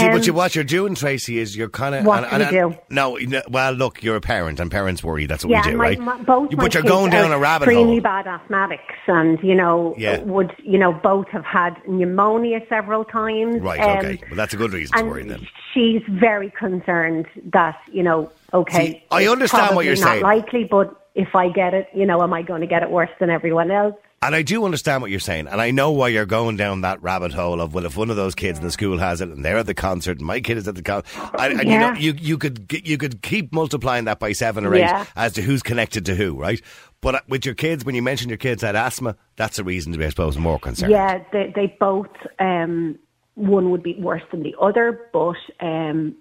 See, 0.00 0.08
what, 0.08 0.26
you, 0.26 0.32
what 0.34 0.54
you're 0.54 0.64
doing, 0.64 0.94
Tracy, 0.94 1.38
is 1.38 1.56
you're 1.56 1.68
kind 1.68 1.94
of. 1.94 2.04
What 2.04 2.28
do 2.30 2.38
we 2.38 2.44
do? 2.50 2.76
No, 2.90 3.18
well, 3.48 3.72
look, 3.72 4.02
you're 4.02 4.16
a 4.16 4.20
parent, 4.20 4.60
and 4.60 4.70
parents 4.70 5.02
worry. 5.02 5.26
That's 5.26 5.44
what 5.44 5.50
yeah, 5.50 5.64
we 5.64 5.72
do, 5.72 5.76
my, 5.78 5.84
right? 5.84 5.98
my, 5.98 6.22
both 6.22 6.50
You- 6.50 6.56
my 6.56 6.64
but 6.64 6.74
you're 6.74 6.82
going 6.82 7.10
down 7.10 7.32
a 7.32 7.38
rabbit 7.38 7.68
extremely 7.68 7.94
hole. 7.94 8.00
bad 8.00 8.26
asthmatics, 8.26 8.78
and 9.06 9.38
you 9.42 9.54
know, 9.54 9.94
Yeah. 9.98 10.20
would 10.20 10.54
you 10.62 10.78
know, 10.78 10.92
both 10.92 11.28
have 11.28 11.44
had 11.44 11.76
pneumonia 11.86 12.60
several 12.68 13.04
times. 13.04 13.60
Right, 13.60 13.80
um, 13.80 13.98
okay. 13.98 14.18
Well, 14.28 14.36
that's 14.36 14.54
a 14.54 14.56
good 14.56 14.72
reason 14.72 14.92
to 14.94 15.00
and 15.00 15.08
worry 15.10 15.24
then. 15.24 15.46
she's 15.72 16.02
very 16.08 16.50
concerned 16.50 17.26
that 17.52 17.78
you 17.92 18.02
know, 18.02 18.30
okay, 18.52 18.86
See, 18.86 19.04
I 19.10 19.26
understand 19.26 19.76
what 19.76 19.84
you're 19.84 19.96
probably 19.96 20.10
saying. 20.12 20.22
Not 20.22 20.28
likely, 20.36 20.64
but 20.64 21.00
if 21.14 21.34
I 21.34 21.48
get 21.48 21.74
it, 21.74 21.88
you 21.94 22.06
know, 22.06 22.22
am 22.22 22.32
I 22.32 22.42
going 22.42 22.60
to 22.60 22.66
get 22.66 22.82
it 22.82 22.90
worse 22.90 23.10
than 23.20 23.30
everyone 23.30 23.70
else? 23.70 23.94
And 24.24 24.34
I 24.34 24.40
do 24.42 24.64
understand 24.64 25.02
what 25.02 25.10
you're 25.10 25.20
saying, 25.20 25.48
and 25.48 25.60
I 25.60 25.70
know 25.70 25.90
why 25.90 26.08
you're 26.08 26.24
going 26.24 26.56
down 26.56 26.80
that 26.80 27.02
rabbit 27.02 27.32
hole 27.32 27.60
of 27.60 27.74
well, 27.74 27.84
if 27.84 27.94
one 27.96 28.08
of 28.08 28.16
those 28.16 28.34
kids 28.34 28.58
in 28.58 28.64
the 28.64 28.70
school 28.70 28.96
has 28.98 29.20
it, 29.20 29.28
and 29.28 29.44
they're 29.44 29.58
at 29.58 29.66
the 29.66 29.74
concert, 29.74 30.16
and 30.18 30.26
my 30.26 30.40
kid 30.40 30.56
is 30.56 30.66
at 30.66 30.76
the 30.76 30.82
concert, 30.82 31.12
and, 31.38 31.60
and 31.60 31.68
Yeah. 31.68 31.74
you 31.74 31.78
know, 31.78 31.98
you 32.00 32.14
you 32.18 32.38
could 32.38 32.66
you 32.84 32.96
could 32.96 33.20
keep 33.20 33.52
multiplying 33.52 34.06
that 34.06 34.18
by 34.20 34.32
seven 34.32 34.64
or 34.64 34.74
eight 34.74 34.80
Yeah. 34.80 35.04
as 35.14 35.34
to 35.34 35.42
who's 35.42 35.62
connected 35.62 36.06
to 36.06 36.14
who, 36.14 36.34
right? 36.40 36.60
But 37.02 37.16
uh, 37.16 37.20
with 37.28 37.44
your 37.44 37.54
kids, 37.54 37.84
when 37.84 37.94
you 37.94 38.00
mention 38.02 38.30
your 38.30 38.38
kids 38.38 38.62
had 38.62 38.74
asthma, 38.76 39.14
that's 39.36 39.58
a 39.58 39.64
reason 39.64 39.92
to 39.92 39.98
be, 39.98 40.06
I 40.06 40.08
suppose, 40.08 40.38
more 40.38 40.58
concerned. 40.58 40.90
Yeah, 40.92 41.22
they, 41.30 41.52
they 41.54 41.76
both, 41.78 42.08
um, 42.38 42.98
one 43.34 43.70
would 43.72 43.82
be 43.82 43.94
worse 44.00 44.22
than 44.30 44.42
the 44.42 44.54
other, 44.58 45.06
but, 45.12 45.36
um, 45.60 46.14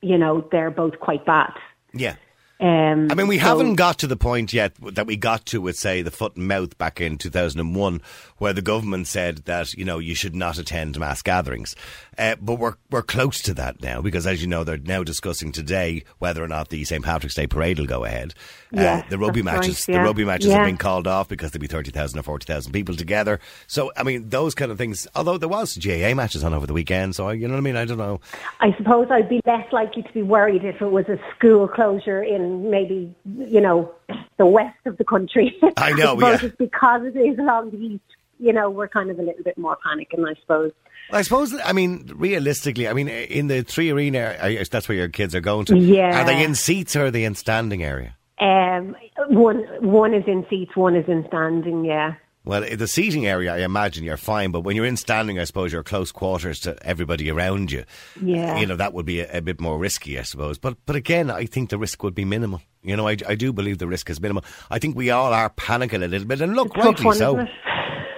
you 0.00 0.16
know, 0.16 0.48
they're 0.50 0.70
both 0.70 0.98
quite 1.00 1.26
bad. 1.26 1.52
Yeah. 1.92 2.14
Um, 2.62 3.08
I 3.10 3.14
mean, 3.14 3.26
we 3.26 3.38
so- 3.38 3.44
haven't 3.46 3.74
got 3.74 3.98
to 3.98 4.06
the 4.06 4.16
point 4.16 4.52
yet 4.52 4.74
that 4.94 5.06
we 5.06 5.16
got 5.16 5.46
to 5.46 5.60
with, 5.60 5.76
say, 5.76 6.00
the 6.02 6.12
foot 6.12 6.36
and 6.36 6.46
mouth 6.46 6.78
back 6.78 7.00
in 7.00 7.18
2001, 7.18 8.00
where 8.38 8.52
the 8.52 8.62
government 8.62 9.08
said 9.08 9.38
that, 9.46 9.74
you 9.74 9.84
know, 9.84 9.98
you 9.98 10.14
should 10.14 10.36
not 10.36 10.58
attend 10.58 10.96
mass 10.98 11.22
gatherings. 11.22 11.74
Uh, 12.16 12.36
but 12.40 12.60
we're, 12.60 12.74
we're 12.90 13.02
close 13.02 13.40
to 13.42 13.54
that 13.54 13.82
now, 13.82 14.00
because 14.00 14.26
as 14.28 14.40
you 14.42 14.46
know, 14.46 14.62
they're 14.62 14.76
now 14.78 15.02
discussing 15.02 15.50
today 15.50 16.04
whether 16.18 16.42
or 16.44 16.46
not 16.48 16.68
the 16.68 16.84
St. 16.84 17.02
Patrick's 17.04 17.34
Day 17.34 17.46
parade 17.48 17.78
will 17.80 17.86
go 17.86 18.04
ahead. 18.04 18.32
Yes, 18.70 19.04
uh, 19.04 19.08
the 19.10 19.18
rugby 19.18 19.42
matches, 19.42 19.86
right, 19.88 19.94
yeah. 19.94 19.98
the 19.98 20.04
rugby 20.04 20.24
matches 20.24 20.46
Yeah. 20.50 20.58
have 20.58 20.66
been 20.66 20.76
called 20.76 21.06
off 21.08 21.28
because 21.28 21.50
there'll 21.50 21.60
be 21.62 21.66
30,000 21.66 22.18
or 22.18 22.22
40,000 22.22 22.70
people 22.72 22.94
together. 22.94 23.40
So, 23.66 23.90
I 23.96 24.02
mean, 24.04 24.28
those 24.28 24.54
kind 24.54 24.70
of 24.70 24.78
things, 24.78 25.06
although 25.16 25.36
there 25.36 25.48
was 25.48 25.76
GAA 25.76 26.14
matches 26.14 26.44
on 26.44 26.54
over 26.54 26.66
the 26.66 26.72
weekend, 26.74 27.16
so, 27.16 27.28
I, 27.28 27.32
you 27.32 27.48
know 27.48 27.54
what 27.54 27.58
I 27.58 27.62
mean? 27.62 27.76
I 27.76 27.86
don't 27.86 27.98
know. 27.98 28.20
I 28.60 28.74
suppose 28.76 29.08
I'd 29.10 29.28
be 29.28 29.40
less 29.46 29.70
likely 29.72 30.02
to 30.02 30.12
be 30.12 30.22
worried 30.22 30.64
if 30.64 30.80
it 30.80 30.90
was 30.90 31.06
a 31.08 31.18
school 31.36 31.66
closure 31.66 32.22
in 32.22 32.51
maybe, 32.52 33.14
you 33.24 33.60
know, 33.60 33.92
the 34.38 34.46
west 34.46 34.78
of 34.86 34.96
the 34.98 35.04
country. 35.04 35.56
I 35.76 35.92
know, 35.92 36.18
suppose 36.18 36.42
yeah. 36.42 36.48
because 36.58 37.02
it 37.04 37.18
is 37.18 37.38
along 37.38 37.70
the 37.70 37.78
east, 37.78 38.04
you 38.38 38.52
know, 38.52 38.70
we're 38.70 38.88
kind 38.88 39.10
of 39.10 39.18
a 39.18 39.22
little 39.22 39.44
bit 39.44 39.56
more 39.58 39.76
panicking, 39.86 40.28
I 40.28 40.34
suppose. 40.40 40.72
I 41.10 41.22
suppose. 41.22 41.54
I 41.64 41.72
mean, 41.72 42.10
realistically, 42.14 42.88
I 42.88 42.92
mean, 42.92 43.08
in 43.08 43.48
the 43.48 43.62
three 43.62 43.90
arena, 43.90 44.36
that's 44.70 44.88
where 44.88 44.96
your 44.96 45.08
kids 45.08 45.34
are 45.34 45.40
going 45.40 45.66
to. 45.66 45.78
Yeah. 45.78 46.22
Are 46.22 46.24
they 46.24 46.42
in 46.42 46.54
seats 46.54 46.96
or 46.96 47.06
are 47.06 47.10
they 47.10 47.24
in 47.24 47.34
standing 47.34 47.82
area? 47.82 48.16
Um, 48.38 48.96
one 49.28 49.64
one 49.80 50.14
is 50.14 50.24
in 50.26 50.44
seats, 50.50 50.74
one 50.74 50.96
is 50.96 51.08
in 51.08 51.24
standing. 51.28 51.84
Yeah, 51.84 52.14
Well, 52.44 52.64
in 52.64 52.78
the 52.78 52.88
seating 52.88 53.26
area, 53.26 53.54
I 53.54 53.58
imagine 53.58 54.02
you're 54.02 54.16
fine, 54.16 54.50
but 54.50 54.60
when 54.62 54.74
you're 54.74 54.84
in 54.84 54.96
standing, 54.96 55.38
I 55.38 55.44
suppose 55.44 55.72
you're 55.72 55.84
close 55.84 56.10
quarters 56.10 56.58
to 56.60 56.76
everybody 56.84 57.30
around 57.30 57.70
you. 57.70 57.84
Yeah. 58.20 58.58
You 58.58 58.66
know, 58.66 58.74
that 58.76 58.92
would 58.92 59.06
be 59.06 59.20
a, 59.20 59.38
a 59.38 59.40
bit 59.40 59.60
more 59.60 59.78
risky, 59.78 60.18
I 60.18 60.22
suppose. 60.22 60.58
But 60.58 60.76
but 60.84 60.96
again, 60.96 61.30
I 61.30 61.46
think 61.46 61.70
the 61.70 61.78
risk 61.78 62.02
would 62.02 62.14
be 62.14 62.24
minimal. 62.24 62.60
You 62.82 62.96
know, 62.96 63.06
I, 63.06 63.16
I 63.28 63.36
do 63.36 63.52
believe 63.52 63.78
the 63.78 63.86
risk 63.86 64.10
is 64.10 64.20
minimal. 64.20 64.44
I 64.70 64.80
think 64.80 64.96
we 64.96 65.10
all 65.10 65.32
are 65.32 65.50
panicking 65.50 66.02
a 66.02 66.08
little 66.08 66.26
bit, 66.26 66.40
and 66.40 66.56
look, 66.56 66.74
Tough 66.74 66.84
rightly 67.04 67.12
so. 67.12 67.46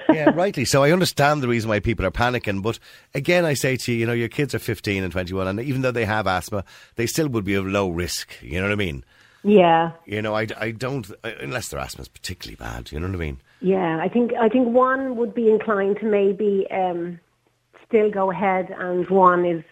yeah, 0.12 0.30
rightly 0.30 0.64
so. 0.64 0.82
I 0.82 0.92
understand 0.92 1.42
the 1.42 1.48
reason 1.48 1.68
why 1.68 1.80
people 1.80 2.06
are 2.06 2.10
panicking, 2.10 2.62
but 2.62 2.78
again, 3.14 3.44
I 3.44 3.54
say 3.54 3.76
to 3.76 3.92
you, 3.92 3.98
you 3.98 4.06
know, 4.06 4.12
your 4.12 4.28
kids 4.28 4.54
are 4.54 4.58
15 4.58 5.02
and 5.02 5.12
21, 5.12 5.48
and 5.48 5.60
even 5.60 5.82
though 5.82 5.90
they 5.90 6.04
have 6.04 6.26
asthma, 6.26 6.64
they 6.96 7.06
still 7.06 7.28
would 7.28 7.44
be 7.44 7.54
of 7.54 7.66
low 7.66 7.88
risk. 7.90 8.30
You 8.40 8.60
know 8.60 8.66
what 8.66 8.72
I 8.72 8.76
mean? 8.76 9.04
yeah, 9.42 9.92
You 10.06 10.22
know, 10.22 10.34
I, 10.34 10.46
I 10.58 10.70
don't, 10.70 11.10
unless 11.22 11.68
their 11.68 11.80
asthma 11.80 12.02
is 12.02 12.08
particularly 12.08 12.56
bad. 12.56 12.90
You 12.92 13.00
know 13.00 13.06
what 13.06 13.16
I 13.16 13.18
mean? 13.18 13.40
Yeah. 13.64 13.98
I 14.00 14.08
think 14.08 14.32
I 14.38 14.48
think 14.48 14.68
one 14.68 15.16
would 15.16 15.34
be 15.34 15.48
inclined 15.48 15.98
to 16.00 16.06
maybe 16.06 16.66
um, 16.70 17.18
still 17.94 18.10
go 18.10 18.30
ahead, 18.30 18.74
and 18.78 19.08
one 19.08 19.44
is, 19.44 19.62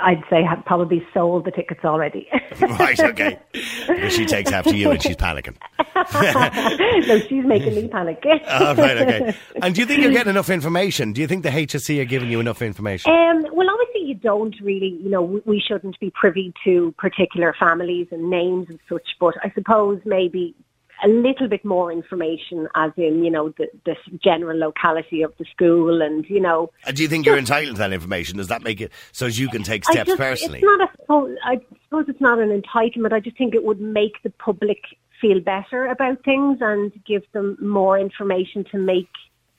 I'd 0.00 0.22
say, 0.30 0.42
had 0.42 0.64
probably 0.64 1.04
sold 1.12 1.44
the 1.44 1.50
tickets 1.50 1.84
already. 1.84 2.28
right, 2.60 2.98
okay. 2.98 3.38
Because 3.52 4.14
she 4.14 4.24
takes 4.24 4.52
after 4.52 4.74
you 4.74 4.90
and 4.90 5.02
she's 5.02 5.16
panicking. 5.16 5.56
no, 7.08 7.18
she's 7.18 7.44
making 7.44 7.74
me 7.74 7.88
panic. 7.88 8.22
Oh, 8.24 8.74
right, 8.74 8.96
okay. 8.98 9.36
And 9.62 9.74
do 9.74 9.80
you 9.80 9.86
think 9.86 10.02
you're 10.02 10.12
getting 10.12 10.30
enough 10.30 10.50
information? 10.50 11.12
Do 11.12 11.20
you 11.20 11.26
think 11.26 11.42
the 11.42 11.50
HSE 11.50 12.00
are 12.00 12.04
giving 12.04 12.30
you 12.30 12.40
enough 12.40 12.62
information? 12.62 13.12
Um, 13.12 13.44
well, 13.52 13.68
obviously, 13.68 14.08
you 14.08 14.14
don't 14.14 14.54
really, 14.62 14.98
you 15.02 15.10
know, 15.10 15.42
we 15.44 15.60
shouldn't 15.60 15.98
be 16.00 16.12
privy 16.18 16.54
to 16.64 16.94
particular 16.98 17.54
families 17.58 18.08
and 18.10 18.30
names 18.30 18.68
and 18.70 18.78
such, 18.88 19.08
but 19.18 19.34
I 19.42 19.50
suppose 19.54 20.00
maybe 20.04 20.54
a 21.02 21.08
little 21.08 21.48
bit 21.48 21.64
more 21.64 21.90
information, 21.92 22.68
as 22.74 22.92
in, 22.96 23.24
you 23.24 23.30
know, 23.30 23.50
the, 23.50 23.68
the 23.84 23.96
general 24.22 24.58
locality 24.58 25.22
of 25.22 25.32
the 25.38 25.44
school 25.46 26.02
and, 26.02 26.28
you 26.28 26.40
know. 26.40 26.70
And 26.86 26.96
do 26.96 27.02
you 27.02 27.08
think 27.08 27.26
you're 27.26 27.38
entitled 27.38 27.76
to 27.76 27.78
that 27.78 27.92
information? 27.92 28.38
Does 28.38 28.48
that 28.48 28.62
make 28.62 28.80
it 28.80 28.92
so 29.12 29.26
as 29.26 29.38
you 29.38 29.48
can 29.48 29.62
take 29.62 29.88
I 29.88 29.92
steps 29.92 30.08
just, 30.08 30.18
personally? 30.18 30.58
It's 30.58 30.66
not 30.66 30.90
a, 31.08 31.36
I 31.44 31.60
suppose 31.84 32.06
it's 32.08 32.20
not 32.20 32.38
an 32.38 32.48
entitlement. 32.48 33.12
I 33.12 33.20
just 33.20 33.36
think 33.36 33.54
it 33.54 33.64
would 33.64 33.80
make 33.80 34.22
the 34.22 34.30
public 34.30 34.84
feel 35.20 35.40
better 35.40 35.86
about 35.86 36.24
things 36.24 36.58
and 36.60 36.92
give 37.04 37.22
them 37.32 37.56
more 37.60 37.98
information 37.98 38.64
to 38.64 38.78
make 38.78 39.08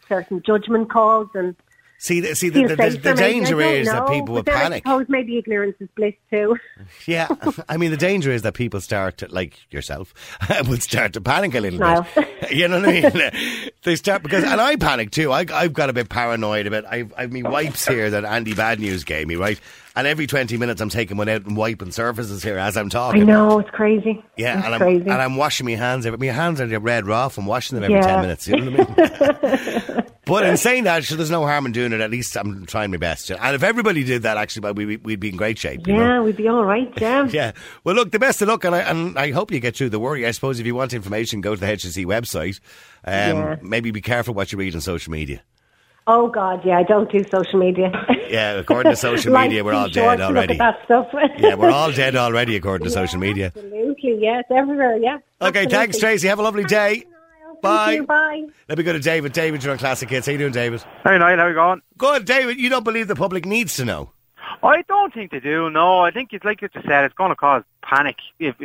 certain 0.07 0.41
judgment 0.45 0.89
calls 0.91 1.29
and 1.33 1.55
See, 2.03 2.19
the, 2.19 2.35
see, 2.35 2.49
the, 2.49 2.63
the, 2.65 2.99
the, 2.99 3.13
danger 3.13 3.59
don't 3.59 3.75
is 3.75 3.87
that 3.87 4.07
people 4.07 4.33
will 4.33 4.41
then 4.41 4.73
I 4.73 4.77
suppose 4.77 5.05
maybe 5.07 5.37
ignorance 5.37 5.75
is 5.79 5.87
bliss 5.95 6.15
too. 6.31 6.57
Yeah, 7.05 7.27
I 7.69 7.77
mean, 7.77 7.91
the 7.91 7.97
danger 7.97 8.31
is 8.31 8.41
that 8.41 8.55
people 8.55 8.81
start 8.81 9.19
to, 9.19 9.27
like 9.27 9.59
yourself, 9.71 10.11
would 10.67 10.81
start 10.81 11.13
to 11.13 11.21
panic 11.21 11.53
a 11.53 11.59
little 11.59 11.77
No. 11.79 12.03
bit. 12.15 12.27
You 12.51 12.67
know 12.67 12.79
what 12.81 12.89
I 12.89 13.01
mean? 13.01 13.71
they 13.83 13.95
start 13.95 14.23
because, 14.23 14.43
and 14.43 14.59
I 14.59 14.75
panic 14.77 15.11
too. 15.11 15.31
I, 15.31 15.45
I've 15.53 15.73
got 15.73 15.89
a 15.91 15.93
bit 15.93 16.09
paranoid 16.09 16.65
about. 16.67 16.85
I've, 16.85 17.13
I've 17.15 17.31
me 17.31 17.43
wipes 17.43 17.87
here 17.87 18.09
that 18.09 18.25
Andy 18.25 18.53
Bad 18.55 18.79
News 18.79 19.03
gave 19.05 19.27
me, 19.27 19.35
right? 19.35 19.57
And 19.95 20.05
every 20.07 20.25
twenty 20.27 20.57
minutes, 20.57 20.81
I'm 20.81 20.89
taking 20.89 21.15
one 21.17 21.29
out 21.29 21.45
and 21.45 21.55
wiping 21.55 21.91
surfaces 21.91 22.43
here 22.43 22.57
as 22.57 22.75
I'm 22.77 22.89
talking. 22.89 23.21
I 23.21 23.25
know 23.25 23.59
it's 23.59 23.69
crazy. 23.69 24.21
Yeah, 24.37 24.57
it's 24.57 24.65
and 24.65 24.73
I'm 24.75 24.81
crazy. 24.81 25.01
and 25.03 25.13
I'm 25.13 25.35
washing 25.37 25.65
my 25.65 25.75
hands. 25.75 26.05
every- 26.05 26.17
My 26.17 26.33
hands 26.33 26.59
are 26.59 26.79
red 26.79 27.05
raw 27.05 27.29
from 27.29 27.45
washing 27.45 27.75
them 27.79 27.83
every 27.85 27.95
Yeah. 27.97 28.07
ten 28.07 28.21
minutes. 28.21 28.47
You 28.47 28.55
know 28.57 28.71
what 28.71 28.99
I 28.99 29.77
mean? 29.87 29.90
But 30.31 30.45
in 30.47 30.57
saying 30.57 30.85
that, 30.85 31.03
sure, 31.03 31.17
there's 31.17 31.29
no 31.29 31.45
harm 31.45 31.65
in 31.65 31.73
doing 31.73 31.91
it. 31.91 31.99
At 32.01 32.09
least 32.09 32.35
I'm 32.37 32.65
trying 32.65 32.89
my 32.91 32.97
best. 32.97 33.29
And 33.31 33.55
if 33.55 33.63
everybody 33.63 34.03
did 34.03 34.23
that, 34.23 34.37
actually, 34.37 34.71
we'd, 34.71 35.03
we'd 35.03 35.19
be 35.19 35.29
in 35.29 35.35
great 35.35 35.57
shape. 35.57 35.85
You 35.85 35.93
know? 35.95 35.99
yeah, 36.01 36.21
we'd 36.21 36.37
be 36.37 36.47
all 36.47 36.63
right. 36.63 36.91
Yeah. 37.01 37.27
Yeah. 37.27 37.51
Well, 37.83 37.95
look, 37.95 38.11
the 38.11 38.19
best 38.19 38.41
of 38.41 38.47
luck, 38.47 38.63
and 38.63 38.75
I, 38.75 38.79
and 38.79 39.17
I 39.17 39.31
hope 39.31 39.51
you 39.51 39.59
get 39.59 39.75
through 39.75 39.89
the 39.89 39.99
worry. 39.99 40.25
I 40.25 40.31
suppose 40.31 40.59
if 40.59 40.65
you 40.65 40.75
want 40.75 40.93
information, 40.93 41.41
go 41.41 41.55
to 41.55 41.59
the 41.59 41.65
HSE 41.67 42.05
website. 42.05 42.59
Um, 43.03 43.13
Yeah. 43.37 43.55
Maybe 43.61 43.91
be 43.91 44.01
careful 44.01 44.33
what 44.33 44.51
you 44.51 44.57
read 44.57 44.75
on 44.75 44.81
social 44.81 45.11
media. 45.11 45.41
Oh 46.07 46.27
God, 46.29 46.65
yeah, 46.65 46.79
I 46.79 46.83
don't 46.83 47.11
do 47.11 47.23
social 47.29 47.59
media. 47.59 47.91
Yeah, 48.31 48.53
according 48.53 48.93
to 48.93 48.95
social 48.95 49.33
media, 49.33 49.61
we're 49.61 49.73
all 49.73 49.89
dead 49.89 50.21
already. 50.21 50.57
That 50.57 50.79
stuff. 50.85 51.07
Yeah, 51.37 51.55
we're 51.55 51.69
all 51.69 51.91
dead 51.91 52.15
already, 52.15 52.55
according 52.55 52.85
to 52.85 52.91
social 52.91 53.19
media. 53.19 53.47
Absolutely, 53.47 54.19
yes, 54.21 54.45
everywhere, 54.49 54.95
yeah. 54.95 55.17
Okay, 55.41 55.65
thanks, 55.65 55.97
Tracy. 55.97 56.29
Have 56.29 56.39
a 56.39 56.43
lovely 56.43 56.63
day. 56.63 57.03
Bye. 57.61 57.85
Thank 57.85 58.01
you, 58.01 58.07
bye. 58.07 58.43
Let 58.69 58.77
me 58.77 58.83
go 58.83 58.93
to 58.93 58.99
David. 58.99 59.33
David, 59.33 59.63
you're 59.63 59.71
on 59.73 59.77
Classic 59.77 60.09
Hits. 60.09 60.25
How 60.25 60.31
you 60.31 60.37
doing, 60.37 60.51
David? 60.51 60.83
Hey, 61.03 61.17
Niall, 61.17 61.37
how 61.37 61.45
are 61.45 61.49
you 61.49 61.55
going? 61.55 61.81
Good, 61.97 62.25
David. 62.25 62.59
You 62.59 62.69
don't 62.69 62.83
believe 62.83 63.07
the 63.07 63.15
public 63.15 63.45
needs 63.45 63.75
to 63.75 63.85
know? 63.85 64.11
I 64.63 64.83
don't 64.83 65.13
think 65.13 65.31
they 65.31 65.39
do. 65.39 65.69
No, 65.69 65.99
I 66.01 66.11
think 66.11 66.33
it's 66.33 66.45
like 66.45 66.61
you 66.61 66.69
just 66.69 66.85
said. 66.85 67.03
It's 67.03 67.15
going 67.15 67.29
to 67.29 67.35
cause 67.35 67.63
panic. 67.81 68.17
If 68.39 68.55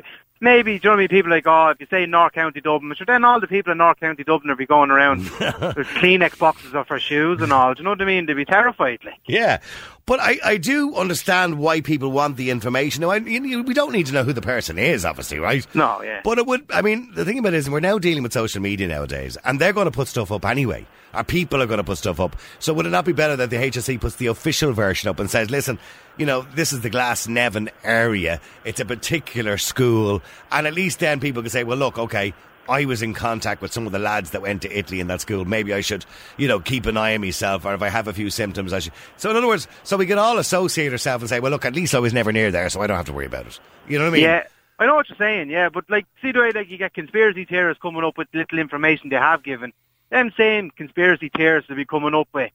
maybe, 0.40 0.78
do 0.78 0.88
you 0.88 0.90
know 0.90 0.90
what 0.90 0.94
I 0.94 0.98
mean? 1.02 1.08
People 1.08 1.30
like, 1.30 1.46
oh, 1.46 1.68
if 1.70 1.80
you 1.80 1.86
say 1.90 2.06
North 2.06 2.32
County 2.32 2.60
Dublin, 2.60 2.94
sure, 2.96 3.04
then 3.06 3.24
all 3.24 3.40
the 3.40 3.46
people 3.46 3.72
in 3.72 3.78
North 3.78 4.00
County 4.00 4.24
Dublin 4.24 4.48
will 4.48 4.56
be 4.56 4.66
going 4.66 4.90
around 4.90 5.18
with 5.30 5.86
Kleenex 5.98 6.38
boxes 6.38 6.74
of 6.74 6.86
for 6.86 6.98
shoes 6.98 7.40
and 7.40 7.52
all. 7.52 7.74
Do 7.74 7.80
you 7.80 7.84
know 7.84 7.90
what 7.90 8.02
I 8.02 8.04
mean? 8.04 8.26
They'd 8.26 8.34
be 8.34 8.44
terrified. 8.44 9.00
Like. 9.04 9.14
Yeah, 9.26 9.60
but 10.06 10.20
I, 10.20 10.38
I 10.44 10.56
do 10.56 10.94
understand 10.94 11.58
why 11.58 11.80
people 11.80 12.12
want 12.12 12.36
the 12.36 12.50
information. 12.50 13.00
Now, 13.02 13.10
I, 13.10 13.16
you, 13.16 13.42
you- 13.44 13.62
we 13.62 13.74
don't 13.74 13.92
need 13.92 14.06
to 14.06 14.12
know 14.12 14.22
who 14.24 14.32
the 14.32 14.42
person 14.42 14.78
is, 14.78 15.04
obviously, 15.04 15.38
right? 15.38 15.66
No, 15.74 16.02
yeah. 16.02 16.20
But 16.22 16.38
it 16.38 16.46
would. 16.46 16.64
I 16.70 16.82
mean, 16.82 17.10
the 17.14 17.24
thing 17.24 17.38
about 17.38 17.54
it 17.54 17.58
is, 17.58 17.68
we're 17.70 17.80
now 17.80 17.98
dealing 17.98 18.22
with 18.22 18.32
social 18.32 18.60
media 18.62 18.86
nowadays, 18.88 19.36
and 19.44 19.60
they're 19.60 19.72
going 19.72 19.86
to 19.86 19.90
put 19.90 20.08
stuff 20.08 20.30
up 20.30 20.44
anyway. 20.44 20.86
Our 21.16 21.24
people 21.24 21.62
are 21.62 21.66
going 21.66 21.78
to 21.78 21.84
put 21.84 21.98
stuff 21.98 22.20
up. 22.20 22.36
So 22.58 22.72
would 22.74 22.86
it 22.86 22.90
not 22.90 23.04
be 23.04 23.12
better 23.12 23.36
that 23.36 23.50
the 23.50 23.56
HSE 23.56 24.00
puts 24.00 24.16
the 24.16 24.26
official 24.26 24.72
version 24.72 25.08
up 25.08 25.18
and 25.18 25.30
says, 25.30 25.50
"Listen, 25.50 25.78
you 26.16 26.26
know, 26.26 26.46
this 26.54 26.72
is 26.72 26.82
the 26.82 26.90
Glasnevin 26.90 27.70
area. 27.82 28.40
It's 28.64 28.80
a 28.80 28.84
particular 28.84 29.58
school," 29.58 30.22
and 30.52 30.66
at 30.66 30.74
least 30.74 31.00
then 31.00 31.18
people 31.18 31.42
can 31.42 31.50
say, 31.50 31.64
"Well, 31.64 31.78
look, 31.78 31.98
okay." 31.98 32.34
I 32.68 32.84
was 32.84 33.00
in 33.00 33.14
contact 33.14 33.62
with 33.62 33.72
some 33.72 33.86
of 33.86 33.92
the 33.92 33.98
lads 33.98 34.30
that 34.30 34.42
went 34.42 34.62
to 34.62 34.76
Italy 34.76 34.98
in 35.00 35.06
that 35.06 35.20
school. 35.20 35.44
Maybe 35.44 35.72
I 35.72 35.80
should, 35.80 36.04
you 36.36 36.48
know, 36.48 36.58
keep 36.58 36.86
an 36.86 36.96
eye 36.96 37.14
on 37.14 37.20
myself, 37.20 37.64
or 37.64 37.74
if 37.74 37.82
I 37.82 37.88
have 37.88 38.08
a 38.08 38.12
few 38.12 38.30
symptoms, 38.30 38.72
I 38.72 38.80
should. 38.80 38.92
So, 39.16 39.30
in 39.30 39.36
other 39.36 39.46
words, 39.46 39.68
so 39.84 39.96
we 39.96 40.06
can 40.06 40.18
all 40.18 40.38
associate 40.38 40.90
ourselves 40.90 41.22
and 41.22 41.28
say, 41.28 41.40
well, 41.40 41.52
look, 41.52 41.64
at 41.64 41.76
least 41.76 41.94
I 41.94 42.00
was 42.00 42.12
never 42.12 42.32
near 42.32 42.50
there, 42.50 42.68
so 42.68 42.80
I 42.80 42.86
don't 42.86 42.96
have 42.96 43.06
to 43.06 43.12
worry 43.12 43.26
about 43.26 43.46
it. 43.46 43.60
You 43.86 43.98
know 43.98 44.06
what 44.06 44.10
I 44.10 44.14
mean? 44.14 44.24
Yeah, 44.24 44.42
I 44.78 44.86
know 44.86 44.96
what 44.96 45.08
you're 45.08 45.16
saying. 45.16 45.50
Yeah, 45.50 45.68
but 45.68 45.88
like, 45.88 46.06
see 46.20 46.32
the 46.32 46.40
way 46.40 46.52
like 46.52 46.68
you 46.68 46.76
get 46.78 46.92
conspiracy 46.94 47.44
theorists 47.44 47.80
coming 47.80 48.02
up 48.02 48.18
with 48.18 48.28
little 48.34 48.58
information 48.58 49.10
they 49.10 49.16
have 49.16 49.42
given. 49.42 49.72
Them 50.10 50.32
same 50.36 50.70
conspiracy 50.70 51.30
theorists 51.34 51.68
will 51.68 51.76
be 51.76 51.84
coming 51.84 52.14
up 52.14 52.28
with 52.32 52.52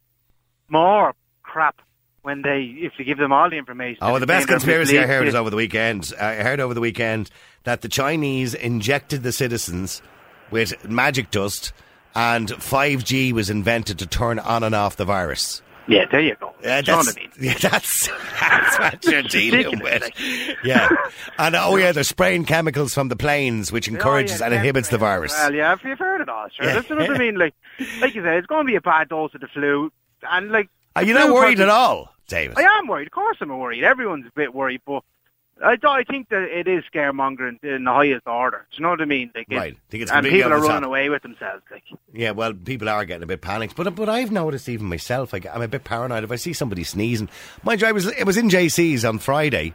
more 0.70 1.14
crap 1.44 1.82
when 2.22 2.42
they 2.44 2.62
if 2.62 2.94
you 2.98 3.06
give 3.06 3.18
them 3.18 3.34
all 3.34 3.50
the 3.50 3.58
information. 3.58 4.00
Oh, 4.02 4.20
the 4.20 4.28
best 4.28 4.48
conspiracy 4.48 5.00
I 5.00 5.06
heard 5.06 5.28
is 5.28 5.36
over 5.36 5.50
the 5.50 5.56
weekend. 5.56 6.14
I 6.20 6.36
heard 6.36 6.60
over 6.60 6.74
the 6.74 6.82
weekend 6.82 7.30
that 7.64 7.82
the 7.82 7.90
Chinese 7.90 8.54
injected 8.54 9.24
the 9.24 9.32
citizens 9.32 10.02
with 10.50 10.88
magic 10.88 11.32
dust, 11.32 11.74
and 12.16 12.50
5G 12.50 13.32
was 13.32 13.50
invented 13.50 14.00
to 14.00 14.08
turn 14.08 14.40
on 14.40 14.64
and 14.64 14.76
off 14.76 14.96
the 14.96 15.06
virus. 15.06 15.62
Yeah, 15.88 16.06
there 16.12 16.22
you 16.22 16.36
go. 16.40 16.54
Yeah, 16.64 16.82
Do 16.82 16.92
you 16.92 16.98
know 16.98 17.04
that's, 17.04 17.08
what 17.08 17.18
I 17.18 17.22
mean? 17.22 17.32
yeah, 17.40 17.58
that's, 17.58 18.08
that's 18.40 18.80
what 18.80 19.06
you're 19.06 19.24
dealing 19.24 19.80
with. 19.80 20.10
Yeah. 20.64 20.90
And 21.40 21.56
oh, 21.56 21.76
yeah, 21.76 21.92
they're 21.92 22.04
spraying 22.04 22.46
chemicals 22.46 22.94
from 22.94 23.10
the 23.10 23.16
planes, 23.16 23.72
which 23.72 23.90
oh, 23.90 23.94
encourages 23.94 24.42
Oh, 24.42 24.46
yeah, 24.46 24.46
and 24.48 24.56
inhibits 24.56 24.90
the 24.90 25.00
virus. 25.00 25.32
Well, 25.34 25.54
yeah, 25.54 25.74
if 25.74 25.84
you've 25.84 25.98
heard 25.98 26.22
it 26.22 26.30
all, 26.30 26.48
sure. 26.50 26.68
Yeah. 26.68 26.74
That's 26.76 26.90
what 26.90 27.10
I 27.10 27.18
mean. 27.18 27.36
Like, 27.36 27.56
like 28.00 28.14
you 28.14 28.22
said, 28.24 28.36
it's 28.36 28.48
going 28.48 28.66
to 28.66 28.72
be 28.72 28.76
a 28.76 28.82
bad 28.82 29.10
dose 29.10 29.34
of 29.34 29.42
the 29.42 29.48
flu, 29.48 29.92
and 30.24 30.52
like. 30.52 30.70
Are 30.96 31.04
you 31.04 31.14
not 31.16 31.30
worried 31.34 31.58
probably- 31.58 31.64
at 31.64 31.70
all, 31.70 32.14
David? 32.28 32.58
I 32.60 32.62
am 32.78 32.88
worried. 32.88 33.08
Of 33.08 33.14
course, 33.14 33.38
I'm 33.42 33.50
worried. 33.58 33.84
Everyone's 33.84 34.28
a 34.28 34.32
bit 34.36 34.54
worried, 34.54 34.82
but 34.86 35.04
I, 35.64 35.78
I 35.84 36.04
think 36.04 36.30
that 36.30 36.44
it 36.44 36.68
is 36.68 36.84
scaremongering 36.94 37.64
in 37.64 37.84
the 37.84 37.92
highest 37.92 38.28
order. 38.28 38.66
Do 38.72 38.78
you 38.78 38.84
know 38.84 38.90
what 38.90 39.02
I 39.02 39.06
mean? 39.06 39.32
Like, 39.36 39.48
Right. 39.50 39.78
Think 39.90 40.04
it's 40.04 40.12
and 40.12 40.26
people 40.26 40.52
are 40.52 40.62
running 40.62 40.84
away 40.88 41.10
with 41.10 41.22
themselves. 41.22 41.64
Like, 41.72 41.84
Yeah, 42.14 42.32
well, 42.32 42.54
people 42.54 42.90
are 42.90 43.06
getting 43.06 43.24
a 43.24 43.28
bit 43.28 43.42
panicked, 43.42 43.76
but 43.76 43.94
but 43.96 44.10
I've 44.10 44.32
noticed 44.32 44.68
even 44.70 44.88
myself, 44.88 45.34
like, 45.34 45.46
I'm 45.46 45.62
a 45.62 45.68
bit 45.68 45.84
paranoid 45.84 46.24
if 46.24 46.32
I 46.32 46.36
see 46.36 46.54
somebody 46.54 46.84
sneezing. 46.84 47.30
Mind 47.64 47.82
you, 47.82 47.88
I 47.88 47.92
was 47.92 48.08
it 48.08 48.26
was 48.26 48.38
in 48.38 48.50
JC's 48.50 49.06
on 49.06 49.20
Friday, 49.20 49.74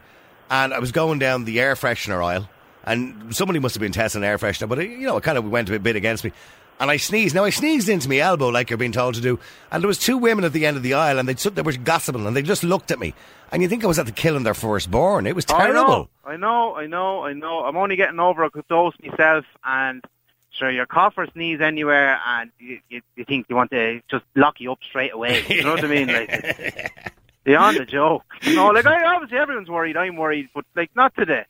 and 0.50 0.74
I 0.74 0.78
was 0.78 0.92
going 0.92 1.18
down 1.18 1.44
the 1.44 1.60
air 1.60 1.74
freshener 1.74 2.24
aisle, 2.24 2.48
and 2.84 3.34
somebody 3.34 3.58
must 3.58 3.74
have 3.74 3.80
been 3.80 3.92
testing 3.92 4.24
air 4.24 4.38
freshener, 4.38 4.68
but 4.68 4.78
it, 4.78 4.90
you 4.90 5.06
know, 5.06 5.16
it 5.16 5.22
kind 5.24 5.38
of 5.38 5.48
went 5.48 5.70
a 5.70 5.78
bit 5.78 5.96
against 5.96 6.24
me. 6.24 6.32
And 6.78 6.90
I 6.90 6.98
sneezed. 6.98 7.34
Now 7.34 7.44
I 7.44 7.50
sneezed 7.50 7.88
into 7.88 8.08
my 8.08 8.18
elbow, 8.18 8.48
like 8.48 8.68
you're 8.68 8.76
being 8.76 8.92
told 8.92 9.14
to 9.14 9.20
do. 9.20 9.38
And 9.70 9.82
there 9.82 9.88
was 9.88 9.98
two 9.98 10.18
women 10.18 10.44
at 10.44 10.52
the 10.52 10.66
end 10.66 10.76
of 10.76 10.82
the 10.82 10.94
aisle, 10.94 11.18
and 11.18 11.28
they 11.28 11.34
they 11.34 11.62
were 11.62 11.72
gossiping, 11.72 12.26
and 12.26 12.36
they 12.36 12.42
just 12.42 12.64
looked 12.64 12.90
at 12.90 12.98
me. 12.98 13.14
And 13.50 13.62
you 13.62 13.68
think 13.68 13.84
I 13.84 13.86
was 13.86 13.98
at 13.98 14.06
the 14.06 14.12
killing 14.12 14.42
their 14.42 14.54
firstborn? 14.54 15.26
It 15.26 15.34
was 15.34 15.46
oh, 15.50 15.56
terrible. 15.56 16.10
I 16.24 16.36
know, 16.36 16.76
I 16.76 16.86
know, 16.86 17.24
I 17.24 17.32
know. 17.32 17.64
I'm 17.64 17.76
only 17.76 17.96
getting 17.96 18.20
over 18.20 18.44
a 18.44 18.50
dose 18.68 18.94
myself, 19.02 19.44
and 19.64 20.04
sure, 20.50 20.70
your 20.70 20.86
cough 20.86 21.14
or 21.16 21.26
sneeze 21.32 21.60
anywhere, 21.60 22.18
and 22.26 22.50
you, 22.58 22.80
you, 22.88 23.00
you 23.14 23.24
think 23.24 23.46
you 23.48 23.56
want 23.56 23.70
to 23.70 24.02
just 24.10 24.24
lock 24.34 24.60
you 24.60 24.72
up 24.72 24.80
straight 24.82 25.14
away. 25.14 25.44
You 25.48 25.62
know 25.62 25.72
what 25.72 25.84
I 25.84 25.88
mean? 25.88 26.08
Like, 26.08 26.92
beyond 27.44 27.78
a 27.78 27.86
joke. 27.86 28.24
You 28.42 28.56
know, 28.56 28.68
like 28.68 28.86
I, 28.86 29.14
obviously 29.14 29.38
everyone's 29.38 29.70
worried. 29.70 29.96
I'm 29.96 30.16
worried, 30.16 30.48
but 30.54 30.64
like 30.74 30.90
not 30.94 31.14
to 31.16 31.24
the 31.24 31.46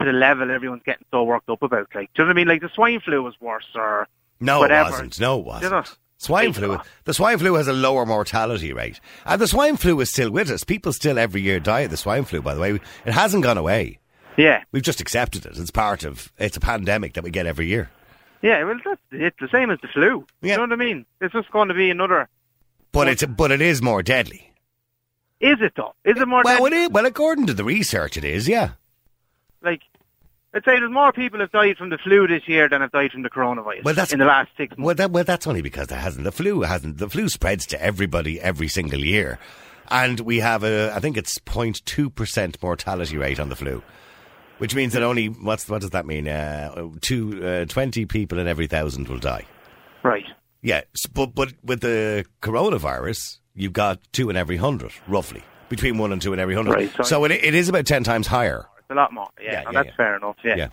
to 0.00 0.04
the 0.04 0.12
level 0.12 0.50
everyone's 0.50 0.82
getting 0.84 1.06
so 1.10 1.22
worked 1.22 1.48
up 1.48 1.62
about. 1.62 1.88
Like, 1.94 2.12
do 2.12 2.22
you 2.22 2.24
know 2.24 2.28
what 2.28 2.30
I 2.32 2.36
mean? 2.36 2.48
Like 2.48 2.60
the 2.60 2.68
swine 2.68 3.00
flu 3.00 3.22
was 3.22 3.40
worse, 3.40 3.68
or 3.74 4.08
No, 4.40 4.60
whatever. 4.60 4.88
it 4.88 4.92
wasn't. 4.92 5.20
No, 5.20 5.38
it 5.40 5.44
wasn't. 5.44 5.64
You 5.64 5.70
know? 5.70 5.84
Swine 6.18 6.52
flu. 6.52 6.74
off. 6.74 6.88
The 7.04 7.14
swine 7.14 7.38
flu 7.38 7.54
has 7.54 7.68
a 7.68 7.72
lower 7.74 8.06
mortality 8.06 8.72
rate, 8.72 9.00
and 9.26 9.40
the 9.40 9.46
swine 9.46 9.76
flu 9.76 10.00
is 10.00 10.10
still 10.10 10.30
with 10.30 10.50
us. 10.50 10.64
People 10.64 10.92
still 10.92 11.18
every 11.18 11.42
year 11.42 11.60
die 11.60 11.80
of 11.80 11.90
the 11.90 11.96
swine 11.96 12.24
flu. 12.24 12.40
By 12.40 12.54
the 12.54 12.60
way, 12.60 12.80
it 13.04 13.12
hasn't 13.12 13.42
gone 13.42 13.58
away. 13.58 13.98
Yeah, 14.38 14.64
we've 14.72 14.82
just 14.82 15.00
accepted 15.00 15.44
it. 15.46 15.58
It's 15.58 15.70
part 15.70 16.04
of. 16.04 16.32
It's 16.38 16.56
a 16.56 16.60
pandemic 16.60 17.14
that 17.14 17.24
we 17.24 17.30
get 17.30 17.46
every 17.46 17.66
year. 17.66 17.90
Yeah, 18.42 18.64
well, 18.64 18.78
that's 18.84 19.00
it's 19.12 19.36
the 19.40 19.48
same 19.52 19.70
as 19.70 19.78
the 19.80 19.88
flu. 19.88 20.26
You 20.40 20.54
know 20.56 20.62
what 20.62 20.72
I 20.72 20.76
mean? 20.76 21.04
It's 21.20 21.32
just 21.32 21.50
going 21.50 21.68
to 21.68 21.74
be 21.74 21.90
another. 21.90 22.28
But 22.92 23.08
it's 23.08 23.24
but 23.24 23.50
it 23.50 23.60
is 23.60 23.82
more 23.82 24.02
deadly. 24.02 24.52
Is 25.40 25.56
it 25.60 25.72
though? 25.76 25.94
Is 26.04 26.18
it 26.18 26.26
more? 26.26 26.42
Well, 26.44 26.64
deadly? 26.64 26.78
it 26.78 26.80
is, 26.84 26.90
well, 26.90 27.06
according 27.06 27.46
to 27.46 27.54
the 27.54 27.64
research, 27.64 28.16
it 28.16 28.24
is. 28.24 28.48
Yeah. 28.48 28.70
like 29.62 29.82
I'd 30.56 30.64
say 30.64 30.80
there's 30.80 30.90
more 30.90 31.12
people 31.12 31.38
have 31.40 31.52
died 31.52 31.76
from 31.76 31.90
the 31.90 31.98
flu 31.98 32.26
this 32.26 32.48
year 32.48 32.66
than 32.66 32.80
have 32.80 32.90
died 32.90 33.12
from 33.12 33.22
the 33.22 33.28
coronavirus. 33.28 33.84
Well, 33.84 33.94
that's 33.94 34.14
in 34.14 34.18
the 34.20 34.24
last 34.24 34.48
six 34.56 34.70
months. 34.70 34.86
Well, 34.86 34.94
that, 34.94 35.10
well, 35.10 35.22
that's 35.24 35.46
only 35.46 35.60
because 35.60 35.88
there 35.88 35.98
hasn't 36.00 36.24
the 36.24 36.32
flu 36.32 36.62
hasn't 36.62 36.96
the 36.96 37.10
flu 37.10 37.28
spreads 37.28 37.66
to 37.66 37.82
everybody 37.82 38.40
every 38.40 38.66
single 38.68 39.00
year, 39.04 39.38
and 39.90 40.18
we 40.20 40.38
have 40.38 40.64
a 40.64 40.92
I 40.94 41.00
think 41.00 41.18
it's 41.18 41.38
0.2 41.40 42.14
percent 42.14 42.56
mortality 42.62 43.18
rate 43.18 43.38
on 43.38 43.50
the 43.50 43.56
flu, 43.56 43.82
which 44.56 44.74
means 44.74 44.94
that 44.94 45.02
only 45.02 45.26
what's 45.26 45.68
what 45.68 45.82
does 45.82 45.90
that 45.90 46.06
mean? 46.06 46.26
Uh, 46.26 46.88
two, 47.02 47.44
uh, 47.46 47.64
20 47.66 48.06
people 48.06 48.38
in 48.38 48.46
every 48.48 48.66
thousand 48.66 49.08
will 49.08 49.18
die. 49.18 49.44
Right. 50.02 50.24
Yeah, 50.62 50.80
but 51.12 51.34
but 51.34 51.52
with 51.62 51.80
the 51.82 52.24
coronavirus, 52.40 53.40
you've 53.54 53.74
got 53.74 54.00
two 54.12 54.30
in 54.30 54.36
every 54.36 54.56
hundred, 54.56 54.92
roughly 55.06 55.42
between 55.68 55.98
one 55.98 56.12
and 56.12 56.22
two 56.22 56.32
in 56.32 56.38
every 56.40 56.54
hundred. 56.54 56.74
Right, 56.76 56.90
so- 56.96 57.02
so 57.02 57.24
it, 57.24 57.32
it 57.32 57.54
is 57.54 57.68
about 57.68 57.84
ten 57.84 58.04
times 58.04 58.26
higher. 58.26 58.66
It's 58.88 58.92
a 58.92 58.94
lot 58.94 59.12
more. 59.12 59.28
Yeah, 59.40 59.52
Yeah, 59.52 59.62
no, 59.62 59.70
yeah, 59.70 59.72
that's 59.72 59.88
yeah. 59.88 59.96
fair 59.96 60.16
enough. 60.16 60.36
Yeah. 60.44 60.56
Yeah. 60.56 60.68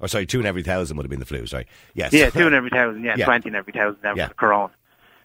Or 0.00 0.08
sorry, 0.08 0.26
two 0.26 0.40
in 0.40 0.46
every 0.46 0.62
thousand 0.62 0.96
would 0.98 1.04
have 1.06 1.10
been 1.10 1.20
the 1.20 1.24
flu. 1.26 1.46
Sorry. 1.46 1.66
Yes. 1.94 2.12
Yeah, 2.12 2.28
two 2.30 2.46
in 2.46 2.52
every 2.54 2.68
thousand. 2.70 3.04
Yeah, 3.04 3.14
Yeah. 3.18 3.24
twenty 3.24 3.48
in 3.48 3.54
every 3.54 3.72
thousand. 3.72 3.98
Then 4.02 4.16
Yeah. 4.16 4.24
for 4.26 4.28
the 4.30 4.34
corona. 4.34 4.70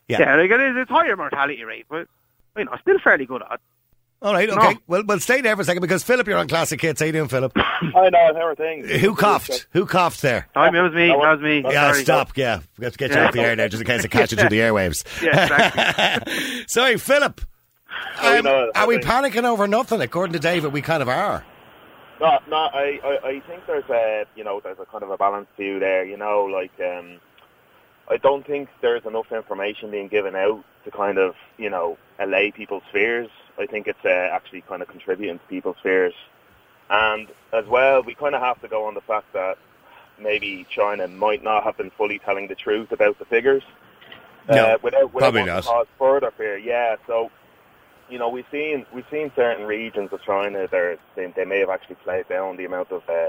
Yeah. 0.08 0.19
Yeah, 0.21 0.36
like 0.38 0.49
it 0.52 0.60
is. 0.62 0.75
It's 0.78 0.89
higher 0.89 1.17
mortality 1.17 1.63
rate, 1.63 1.86
but 1.89 2.08
you 2.58 2.65
know, 2.65 2.75
still 2.82 2.97
fairly 3.04 3.25
good 3.25 3.41
at. 3.41 3.60
All 4.21 4.34
right. 4.34 4.49
No. 4.49 4.56
Okay. 4.56 4.78
Well, 4.88 5.04
well, 5.06 5.19
stay 5.19 5.39
there 5.41 5.56
for 5.56 5.62
a 5.62 5.65
second 5.65 5.82
because 5.82 6.04
Philip, 6.04 6.28
you're 6.28 6.38
on 6.38 6.47
Classic 6.47 6.80
Hits. 6.82 6.99
How 6.99 7.06
you 7.06 7.12
doing, 7.13 7.30
Philip? 7.30 7.54
I 7.58 8.10
know, 8.10 8.34
how 8.34 8.45
are 8.47 8.56
things? 8.56 8.89
Who 8.91 9.15
coughed? 9.15 9.67
Who 9.71 9.86
coughed 9.86 10.21
there? 10.21 10.47
Oh, 10.56 10.63
it 10.63 10.73
was 10.73 10.93
me. 10.93 11.08
That 11.08 11.17
was 11.17 11.39
me. 11.41 11.62
Yeah, 11.62 11.91
Sorry. 11.91 12.04
stop. 12.04 12.38
Yeah, 12.38 12.60
we 12.78 12.84
have 12.86 12.93
to 12.93 12.97
get 12.99 13.12
you 13.12 13.15
Yeah. 13.17 13.28
off 13.28 13.34
the 13.34 13.39
air 13.41 13.56
now, 13.56 13.67
just 13.69 13.82
in 13.82 13.88
case 13.88 14.04
it 14.04 14.12
catches 14.12 14.39
through 14.39 14.49
the 14.49 14.60
airwaves. 14.60 15.04
Yeah, 15.23 16.19
Sorry, 16.67 16.97
Philip. 16.97 17.41
Um, 18.21 18.45
are 18.75 18.88
we 18.88 18.97
panicking 18.97 19.43
over 19.45 19.67
nothing? 19.67 20.02
According 20.02 20.34
to 20.34 20.39
David, 20.39 20.73
we 20.73 20.82
kind 20.82 21.02
of 21.02 21.10
are. 21.10 21.45
No, 22.19 22.39
no, 22.49 22.58
I, 22.58 22.99
I, 23.03 23.27
I 23.27 23.39
think 23.47 23.65
there's 23.65 23.89
a, 23.89 24.25
you 24.36 24.43
know, 24.43 24.60
there's 24.60 24.79
a 24.79 24.86
kind 24.86 25.03
of 25.03 25.10
a 25.10 25.17
balanced 25.17 25.51
view 25.58 25.79
there. 25.79 26.03
You 26.03 26.17
know, 26.17 26.43
like, 26.43 26.71
um, 26.79 27.19
I 28.10 28.17
don't 28.17 28.45
think 28.45 28.69
there's 28.82 29.05
enough 29.05 29.32
information 29.32 29.91
being 29.91 30.10
given 30.10 30.36
out 30.36 30.63
to 30.84 30.91
kind 30.91 31.17
of, 31.17 31.36
you 31.58 31.69
know, 31.69 31.97
allay 32.19 32.51
people's 32.51 32.84
fears. 32.91 33.29
I 33.58 33.65
think 33.65 33.88
it's 33.88 34.03
uh, 34.03 34.10
actually 34.10 34.62
kind 34.62 34.82
of 34.82 34.88
contributing 34.89 35.39
to 35.39 35.45
people's 35.45 35.77
fears. 35.82 36.13
And 36.89 37.27
as 37.53 37.65
well, 37.67 38.03
we 38.03 38.15
kind 38.15 38.36
of 38.36 38.41
have 38.41 38.62
to 38.62 38.67
go 38.67 38.86
on 38.86 38.95
the 38.95 39.01
fact 39.01 39.32
that 39.34 39.58
maybe 40.19 40.65
China 40.69 41.08
might 41.08 41.43
not 41.43 41.63
have 41.63 41.77
been 41.77 41.91
fully 41.91 42.19
telling 42.19 42.47
the 42.47 42.55
truth 42.55 42.91
about 42.91 43.19
the 43.19 43.25
figures. 43.25 43.63
No, 44.49 44.55
uh, 44.55 44.77
without, 44.82 45.13
without 45.13 45.34
probably 45.34 45.43
not. 45.45 45.63
cause 45.63 45.88
further 45.97 46.32
fear. 46.32 46.58
Yeah, 46.58 46.95
so 47.05 47.29
you 48.10 48.17
know, 48.19 48.30
we've 48.30 48.45
seen 48.52 48.86
we've 48.93 49.06
seen 49.12 49.32
certain 49.36 49.65
regions 49.65 50.10
of 50.12 50.22
China. 50.24 50.67
There, 50.69 50.98
they, 51.15 51.28
they 51.36 51.45
may 51.45 51.60
have 51.60 51.69
actually 51.69 51.95
played 52.04 52.28
down 52.28 52.58
the 52.58 52.65
amount 52.65 52.91
of 52.91 53.02
uh, 53.10 53.28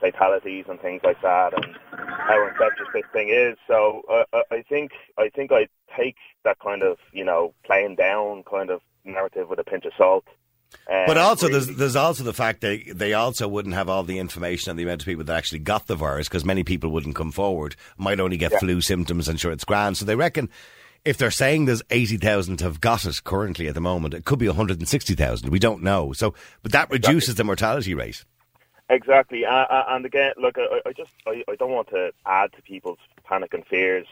fatalities 0.00 0.64
and 0.68 0.80
things 0.80 1.00
like 1.04 1.20
that, 1.22 1.52
and 1.54 1.76
how 1.90 2.46
infectious 2.48 2.86
this 2.94 3.02
thing 3.12 3.28
is. 3.30 3.56
So 3.66 4.02
uh, 4.10 4.24
I- 4.32 4.56
I 4.56 4.62
think 4.62 4.92
I 5.18 5.28
think 5.28 5.52
I 5.52 5.68
take 5.96 6.16
that 6.44 6.58
kind 6.60 6.82
of 6.82 6.98
you 7.12 7.24
know 7.24 7.54
playing 7.64 7.96
down 7.96 8.42
kind 8.44 8.70
of 8.70 8.80
narrative 9.04 9.48
with 9.48 9.58
a 9.58 9.64
pinch 9.64 9.84
of 9.84 9.92
salt. 9.96 10.24
Um, 10.88 11.04
But 11.06 11.16
also, 11.18 11.48
there's 11.48 11.66
there's 11.66 11.96
also 11.96 12.22
the 12.22 12.32
fact 12.32 12.60
that 12.60 12.80
they 12.94 13.12
also 13.12 13.48
wouldn't 13.48 13.74
have 13.74 13.88
all 13.88 14.04
the 14.04 14.18
information 14.18 14.70
on 14.70 14.76
the 14.76 14.84
amount 14.84 15.02
of 15.02 15.06
people 15.06 15.24
that 15.24 15.36
actually 15.36 15.58
got 15.58 15.86
the 15.88 15.96
virus 15.96 16.28
because 16.28 16.44
many 16.44 16.62
people 16.62 16.90
wouldn't 16.90 17.16
come 17.16 17.32
forward, 17.32 17.74
might 17.98 18.20
only 18.20 18.36
get 18.36 18.52
Yeah. 18.52 18.58
flu 18.60 18.80
symptoms, 18.80 19.28
and 19.28 19.40
sure 19.40 19.50
it's 19.52 19.64
grand. 19.64 19.96
So 19.96 20.04
they 20.04 20.14
reckon 20.14 20.48
if 21.04 21.16
they're 21.16 21.30
saying 21.30 21.64
there's 21.64 21.82
eighty 21.90 22.16
thousand 22.16 22.60
have 22.60 22.80
got 22.80 23.04
it 23.04 23.24
currently 23.24 23.68
at 23.68 23.74
the 23.74 23.80
moment, 23.80 24.14
it 24.14 24.24
could 24.24 24.38
be 24.38 24.48
one 24.48 24.56
hundred 24.56 24.78
and 24.78 24.88
sixty 24.88 25.14
thousand. 25.14 25.50
We 25.50 25.58
don't 25.58 25.82
know. 25.82 26.12
So, 26.12 26.34
but 26.62 26.72
that 26.72 26.90
reduces 26.90 27.34
the 27.36 27.44
mortality 27.44 27.94
rate. 27.94 28.24
Exactly, 28.88 29.44
uh, 29.46 29.52
uh, 29.52 29.84
and 29.90 30.04
again, 30.04 30.32
look, 30.36 30.56
I, 30.58 30.80
I 30.84 30.92
just 30.92 31.12
I, 31.26 31.44
I 31.48 31.54
don't 31.54 31.70
want 31.70 31.88
to 31.90 32.12
add 32.26 32.52
to 32.54 32.62
people's 32.62 32.98
panic 33.24 33.54
and 33.54 33.64
fears, 33.64 34.06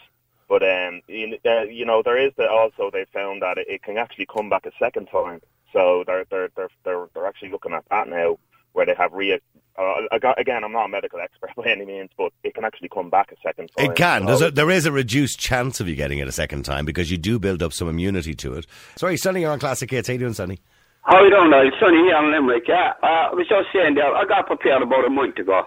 but 0.48 0.62
um, 0.62 1.02
you, 1.08 1.36
uh, 1.44 1.62
you 1.62 1.84
know, 1.84 2.00
there 2.02 2.16
is 2.16 2.32
the, 2.36 2.48
also 2.48 2.88
they 2.90 3.04
found 3.12 3.42
that 3.42 3.58
it, 3.58 3.66
it 3.68 3.82
can 3.82 3.98
actually 3.98 4.26
come 4.26 4.48
back 4.48 4.66
a 4.66 4.72
second 4.78 5.06
time. 5.06 5.40
So 5.72 6.04
they're 6.06 6.24
they're 6.30 6.50
they're 6.56 6.70
they're, 6.84 7.08
they're 7.12 7.26
actually 7.26 7.50
looking 7.50 7.72
at 7.72 7.84
that 7.90 8.08
now, 8.08 8.38
where 8.72 8.86
they 8.86 8.94
have 8.94 9.12
re 9.12 9.40
Uh, 9.78 10.18
again, 10.38 10.64
I'm 10.64 10.72
not 10.72 10.86
a 10.86 10.88
medical 10.88 11.20
expert 11.20 11.50
by 11.56 11.70
any 11.70 11.84
means, 11.84 12.10
but 12.18 12.32
it 12.42 12.54
can 12.54 12.64
actually 12.64 12.88
come 12.88 13.10
back 13.10 13.30
a 13.32 13.36
second 13.46 13.70
time. 13.76 13.90
It 13.90 13.96
can. 13.96 14.22
So- 14.22 14.26
There's 14.26 14.42
a, 14.42 14.50
there 14.50 14.70
is 14.70 14.86
a 14.86 14.92
reduced 14.92 15.38
chance 15.38 15.78
of 15.80 15.88
you 15.88 15.94
getting 15.94 16.18
it 16.18 16.26
a 16.28 16.32
second 16.32 16.64
time 16.64 16.84
because 16.84 17.10
you 17.10 17.18
do 17.18 17.38
build 17.38 17.62
up 17.62 17.72
some 17.72 17.88
immunity 17.88 18.34
to 18.34 18.54
it. 18.54 18.66
Sorry, 18.96 19.16
Sonny, 19.16 19.42
you're 19.42 19.52
on 19.52 19.60
Classic 19.60 19.88
Hits. 19.90 20.08
How 20.08 20.12
you 20.14 20.18
doing, 20.18 20.34
Sonny? 20.34 20.58
How 21.02 21.22
you 21.22 21.30
doing, 21.30 21.50
Niall? 21.50 21.70
Sonny 21.80 21.96
here 21.98 22.16
in 22.16 22.32
Limerick, 22.32 22.64
yeah. 22.68 22.92
Uh, 23.02 23.30
I 23.30 23.34
was 23.34 23.46
just 23.48 23.68
saying 23.72 23.94
that 23.94 24.06
I 24.06 24.24
got 24.26 24.46
prepared 24.46 24.82
about 24.82 25.06
a 25.06 25.10
month 25.10 25.38
ago. 25.38 25.62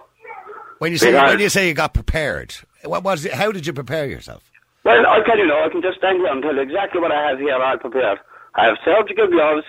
When 0.78 0.92
you 0.92 0.98
say 0.98 1.12
Because- 1.12 1.30
when 1.30 1.40
you 1.40 1.48
say 1.48 1.68
you 1.68 1.74
got 1.74 1.94
prepared, 1.94 2.54
what 2.84 3.02
was 3.02 3.24
it, 3.24 3.32
how 3.32 3.50
did 3.50 3.66
you 3.66 3.72
prepare 3.72 4.06
yourself? 4.06 4.42
Well, 4.84 5.06
I'll 5.06 5.22
tell 5.24 5.38
you 5.38 5.46
now, 5.46 5.64
I 5.64 5.68
can 5.70 5.80
just 5.80 5.98
stand 5.98 6.18
here 6.18 6.26
and 6.26 6.42
tell 6.42 6.54
you 6.54 6.60
exactly 6.60 7.00
what 7.00 7.12
I 7.12 7.28
have 7.30 7.38
here 7.38 7.54
all 7.54 7.78
prepared. 7.78 8.18
I 8.56 8.66
have 8.66 8.76
surgical 8.84 9.28
gloves, 9.28 9.64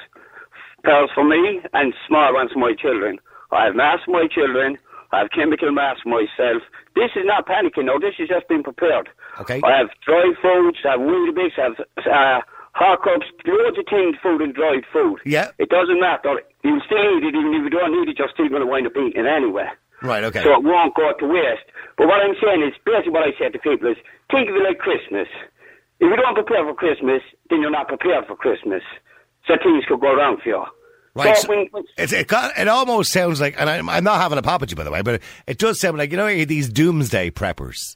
pairs 0.83 1.09
for 1.15 1.23
me, 1.23 1.61
and 1.73 1.93
small 2.07 2.33
ones 2.33 2.51
for 2.51 2.59
my 2.59 2.73
children. 2.73 3.19
I 3.53 3.65
have 3.65 3.75
masks 3.75 4.05
for 4.05 4.11
my 4.11 4.27
children. 4.27 4.77
I 5.11 5.19
have 5.19 5.29
chemical 5.29 5.71
masks 5.71 6.01
for 6.03 6.09
myself. 6.09 6.63
This 6.95 7.11
is 7.15 7.25
not 7.25 7.47
panicking, 7.47 7.85
no. 7.85 7.99
This 7.99 8.15
is 8.17 8.27
just 8.27 8.47
being 8.47 8.63
prepared. 8.63 9.09
Okay. 9.39 9.61
I 9.63 9.77
have 9.77 9.89
dry 10.05 10.33
foods, 10.41 10.79
I 10.85 10.97
have 10.97 11.01
Weetabix, 11.01 11.57
I 11.57 11.61
have 11.61 11.79
uh, 12.05 12.41
hot 12.73 13.03
cups, 13.03 13.25
loads 13.45 13.77
of 13.77 13.85
tinned 13.85 14.17
food 14.21 14.41
and 14.41 14.53
dried 14.53 14.85
food. 14.91 15.19
Yeah. 15.25 15.51
It 15.59 15.69
doesn't 15.69 15.99
matter. 15.99 16.41
You 16.63 16.81
still 16.85 17.17
eat 17.17 17.23
it, 17.29 17.35
even 17.35 17.53
if 17.53 17.63
you 17.63 17.69
don't 17.69 17.93
need 17.93 18.09
it, 18.09 18.17
you're 18.17 18.33
still 18.33 18.49
going 18.49 18.61
to 18.61 18.67
wind 18.67 18.87
up 18.87 18.97
eating 18.97 19.25
it 19.25 19.29
anyway. 19.29 19.69
Right. 20.01 20.23
Okay. 20.23 20.43
So 20.43 20.53
it 20.57 20.63
won't 20.63 20.95
go 20.95 21.13
to 21.13 21.25
waste. 21.25 21.69
But 21.97 22.07
what 22.07 22.21
I'm 22.21 22.35
saying 22.41 22.61
is, 22.65 22.73
basically 22.85 23.13
what 23.13 23.23
I 23.23 23.37
said 23.37 23.53
to 23.53 23.59
people 23.59 23.89
is, 23.89 23.97
think 24.31 24.49
of 24.49 24.55
it 24.55 24.63
like 24.65 24.79
Christmas. 24.79 25.29
If 26.01 26.09
you 26.09 26.15
don't 26.17 26.35
prepare 26.35 26.65
for 26.65 26.73
Christmas, 26.73 27.21
then 27.49 27.61
you're 27.61 27.71
not 27.71 27.87
prepared 27.87 28.25
for 28.25 28.35
Christmas. 28.35 28.81
So 29.47 29.55
things 29.61 29.85
could 29.87 30.01
go 30.01 30.15
wrong 30.15 30.37
for 30.41 30.49
you. 30.49 30.65
Right. 31.15 31.37
So 31.37 31.47
when, 31.49 31.67
when, 31.71 31.83
it's, 31.97 32.11
it, 32.11 32.27
got, 32.27 32.57
it 32.57 32.67
almost 32.67 33.11
sounds 33.11 33.39
like, 33.39 33.55
and 33.59 33.69
I'm, 33.69 33.87
I'm 33.87 34.03
not 34.03 34.19
having 34.19 34.37
a 34.37 34.41
pop 34.41 34.63
at 34.63 34.71
you, 34.71 34.75
by 34.75 34.83
the 34.83 34.91
way, 34.91 35.01
but 35.03 35.21
it 35.45 35.59
does 35.59 35.79
sound 35.79 35.97
like, 35.97 36.09
you 36.11 36.17
know, 36.17 36.27
these 36.45 36.69
doomsday 36.69 37.29
preppers. 37.29 37.95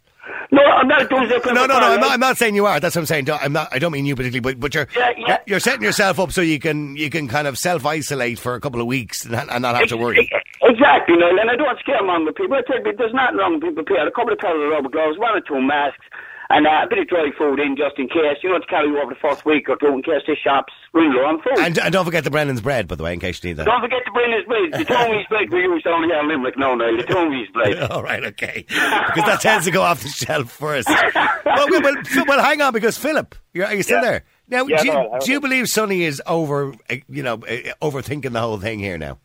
no, 0.52 0.62
I'm 0.64 0.88
not 0.88 1.10
doing 1.10 1.28
that. 1.30 1.44
No, 1.48 1.66
no, 1.66 1.80
no. 1.80 1.88
I'm 1.94 2.00
not, 2.00 2.12
I'm 2.12 2.20
not 2.20 2.38
saying 2.38 2.54
you 2.56 2.66
are. 2.68 2.80
That's 2.80 2.96
what 2.96 3.02
I'm 3.02 3.06
saying. 3.08 3.30
I'm 3.32 3.54
not. 3.54 3.70
I 3.72 3.80
don't 3.80 3.92
mean 3.92 4.06
you 4.06 4.16
particularly, 4.16 4.40
but 4.42 4.60
but 4.60 4.76
you're 4.76 4.88
Yeah, 4.96 5.12
yeah. 5.18 5.38
you're, 5.48 5.60
setting 5.60 5.82
yourself 5.82 6.20
up 6.20 6.32
so 6.32 6.42
you 6.42 6.60
can 6.60 6.96
you 6.96 7.10
can 7.10 7.28
kind 7.28 7.48
of 7.48 7.58
self 7.58 7.86
isolate 7.86 8.38
for 8.40 8.54
a 8.54 8.62
couple 8.62 8.80
of 8.80 8.88
weeks 8.88 9.24
and, 9.24 9.32
not- 9.34 9.50
and 9.52 9.62
not 9.64 9.76
have 9.76 9.90
to 9.90 9.98
worry. 9.98 10.30
Exactly, 10.62 11.16
no, 11.18 11.30
and 11.30 11.50
I 11.50 11.56
don't 11.56 11.80
scare 11.80 12.04
monger 12.04 12.32
people. 12.34 12.56
I 12.56 12.62
tell 12.62 12.78
you, 12.86 12.94
there's 12.98 13.14
nothing 13.14 13.38
wrong 13.38 13.54
with 13.54 13.64
people 13.64 13.84
prepared. 13.84 14.08
A 14.08 14.12
couple 14.12 14.34
of 14.34 14.40
pairs 14.40 14.56
of 14.62 14.70
rubber 14.70 14.90
gloves, 14.90 15.18
one 15.18 15.36
or 15.36 15.42
two 15.42 15.60
masks, 15.62 16.06
and 16.50 16.66
uh, 16.68 16.82
a 16.84 16.88
bit 16.90 17.00
of 17.00 17.08
dry 17.08 17.30
food 17.38 17.60
in 17.60 17.76
just 17.76 17.98
in 17.98 18.08
case. 18.08 18.38
You 18.44 18.50
know, 18.52 18.60
to 18.60 18.66
carry 18.68 18.88
you 18.88 19.00
over 19.02 19.14
the 19.14 19.20
first 19.20 19.46
week 19.46 19.68
or 19.70 19.76
two 19.78 19.88
in 19.88 20.02
case 20.04 20.22
the 20.28 20.36
shops 20.36 20.74
run 20.94 21.14
low 21.16 21.26
on 21.26 21.42
food. 21.42 21.58
And, 21.60 21.78
and 21.80 21.92
don't 21.94 22.06
forget 22.06 22.24
the 22.24 22.32
Brennan's 22.32 22.62
bread, 22.62 22.88
by 22.88 22.96
the 22.96 23.04
way, 23.04 23.14
in 23.14 23.20
case 23.20 23.44
you 23.44 23.50
need 23.50 23.58
that. 23.58 23.66
don't 23.66 23.82
forget 23.82 24.00
to 24.06 24.12
bring 24.12 24.32
this 24.32 24.46
bread. 24.46 24.72
The 24.82 24.86
Tony's 24.94 25.28
bread 25.28 25.50
we 25.52 25.60
use 25.62 25.84
down 25.84 26.04
here 26.04 26.20
in 26.20 26.28
Limerick 26.28 26.58
now, 26.58 26.76
now. 26.76 26.96
The 26.96 27.04
Tony's 27.04 27.50
bread. 27.50 27.78
All 27.92 28.04
right, 28.04 28.24
okay. 28.26 28.66
Because 28.68 29.24
that 29.26 29.40
tends 29.42 29.66
to 29.66 29.72
go 29.72 29.82
off 29.82 30.02
the 30.04 30.10
shelf 30.10 30.52
first. 30.52 30.88
well, 30.90 31.68
well, 31.70 31.96
well, 32.28 32.44
hang 32.44 32.62
on, 32.62 32.74
because 32.74 32.98
Philip, 32.98 33.36
you're, 33.54 33.66
are 33.66 33.74
you 33.76 33.84
still 33.84 33.98
Yeah. 33.98 34.10
there? 34.10 34.24
Now, 34.50 34.66
Yeah, 34.68 34.78
do, 34.82 34.88
you, 34.88 34.94
no, 34.94 35.18
do 35.26 35.32
you 35.32 35.42
believe 35.42 35.68
Sonny 35.68 36.04
is 36.04 36.22
over, 36.26 36.74
uh, 36.90 36.96
you 37.10 37.22
know, 37.24 37.34
uh, 37.36 37.74
overthinking 37.82 38.32
the 38.32 38.40
whole 38.40 38.58
thing 38.60 38.80
here 38.80 38.98
now? 38.98 39.18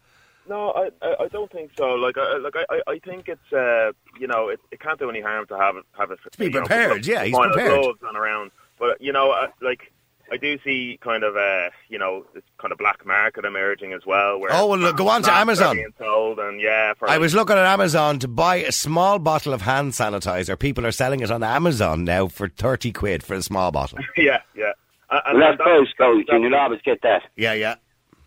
No, 0.53 0.71
I, 0.73 0.91
I, 1.07 1.25
I 1.25 1.29
don't 1.29 1.51
think 1.51 1.71
so. 1.79 1.95
Like, 1.95 2.17
I, 2.19 2.37
like 2.37 2.55
I, 2.57 2.65
I- 2.77 2.93
I 2.95 2.99
think 2.99 3.29
it's, 3.29 3.53
uh, 3.53 3.93
you 4.21 4.27
know, 4.27 4.49
it, 4.49 4.61
it 4.71 4.81
can't 4.81 4.99
do 4.99 5.09
any 5.09 5.21
harm 5.23 5.47
to 5.47 5.57
have 5.57 5.77
it, 5.77 5.85
have 5.99 6.11
it. 6.11 6.19
be 6.37 6.45
you 6.45 6.51
know, 6.51 6.61
prepared, 6.61 7.07
yeah, 7.07 7.25
he's 7.25 7.33
line 7.33 7.49
of 7.49 7.55
prepared. 7.55 7.81
gloves 7.83 8.01
on 8.07 8.17
around, 8.17 8.51
but 8.79 9.01
you 9.01 9.13
know, 9.13 9.31
uh, 9.31 9.47
like, 9.63 9.91
I 10.31 10.37
do 10.37 10.59
see 10.65 10.99
kind 11.03 11.25
of, 11.25 11.37
uh, 11.37 11.71
you 11.89 11.99
know, 11.99 12.25
this 12.35 12.43
kind 12.59 12.71
of 12.73 12.79
black 12.79 13.05
market 13.07 13.45
emerging 13.45 13.93
as 13.93 14.03
well. 14.07 14.39
Where 14.41 14.51
Oh, 14.53 14.67
well, 14.67 14.79
look, 14.79 14.97
go 14.97 15.09
on 15.09 15.23
to 15.25 15.33
Amazon. 15.33 15.77
Being 15.77 15.93
sold 15.99 16.39
and 16.39 16.61
yeah, 16.61 16.93
for 16.99 17.09
I 17.09 17.19
was 17.19 17.35
looking 17.35 17.57
at 17.57 17.65
Amazon 17.67 18.19
to 18.21 18.29
buy 18.29 18.57
a 18.57 18.73
small 18.73 19.19
bottle 19.19 19.53
of 19.55 19.63
hand 19.63 19.93
sanitizer. 19.93 20.59
People 20.59 20.87
are 20.87 20.93
selling 20.93 21.21
it 21.21 21.31
on 21.31 21.43
Amazon 21.43 22.05
now 22.05 22.29
for 22.29 22.49
30 22.49 22.93
quid 22.93 23.23
for 23.23 23.35
a 23.35 23.43
small 23.43 23.71
bottle. 23.73 23.99
yeah, 24.17 24.39
yeah. 24.55 24.73
And, 25.11 25.21
and 25.27 25.39
Well, 25.39 25.49
that's 25.51 25.59
that- 25.59 25.65
very 25.65 25.87
strange, 25.93 26.27
that- 26.29 26.41
you'll 26.41 26.55
always 26.55 26.81
get 26.83 27.01
that. 27.03 27.23
Yeah, 27.37 27.53
yeah. 27.55 27.75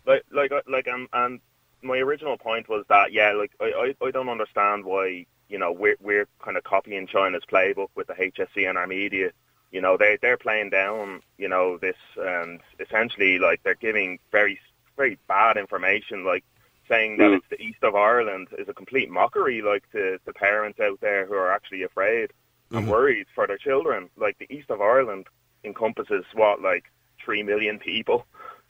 like 0.06 0.22
like 0.32 0.52
like 0.68 0.86
um, 0.88 1.08
and 1.12 1.40
my 1.86 1.98
original 1.98 2.36
point 2.36 2.68
was 2.68 2.84
that 2.88 3.12
yeah 3.12 3.32
like 3.32 3.52
I, 3.60 3.94
I, 4.02 4.06
I 4.06 4.10
don't 4.10 4.28
understand 4.28 4.84
why 4.84 5.26
you 5.48 5.58
know 5.58 5.72
we're 5.72 5.96
we're 6.00 6.28
kind 6.44 6.56
of 6.56 6.64
copying 6.64 7.06
China's 7.06 7.44
playbook 7.50 7.88
with 7.94 8.06
the 8.08 8.14
HSE 8.14 8.68
and 8.68 8.76
our 8.78 8.86
media. 8.86 9.30
You 9.72 9.80
know 9.80 9.96
they 9.96 10.18
they're 10.20 10.36
playing 10.36 10.70
down 10.70 11.22
you 11.38 11.48
know 11.48 11.78
this 11.78 11.96
and 12.16 12.60
essentially 12.80 13.38
like 13.38 13.62
they're 13.62 13.74
giving 13.74 14.18
very 14.32 14.58
very 14.96 15.18
bad 15.28 15.56
information 15.56 16.24
like 16.24 16.44
saying 16.88 17.16
that 17.18 17.30
Mm. 17.30 17.36
it's 17.38 17.48
the 17.50 17.60
east 17.60 17.82
of 17.82 17.94
Ireland 17.96 18.48
is 18.58 18.68
a 18.68 18.74
complete 18.74 19.10
mockery 19.10 19.60
like 19.60 19.90
to 19.92 20.18
the 20.24 20.32
parents 20.32 20.78
out 20.80 21.00
there 21.00 21.26
who 21.26 21.34
are 21.34 21.52
actually 21.52 21.82
afraid 21.82 22.32
and 22.70 22.88
worried 22.88 23.26
for 23.34 23.46
their 23.46 23.58
children. 23.58 24.08
Like 24.16 24.38
the 24.38 24.46
east 24.52 24.70
of 24.70 24.80
Ireland 24.80 25.26
encompasses 25.64 26.24
what 26.34 26.62
like 26.62 26.84
three 27.24 27.42
million 27.42 27.78
people. 27.78 28.26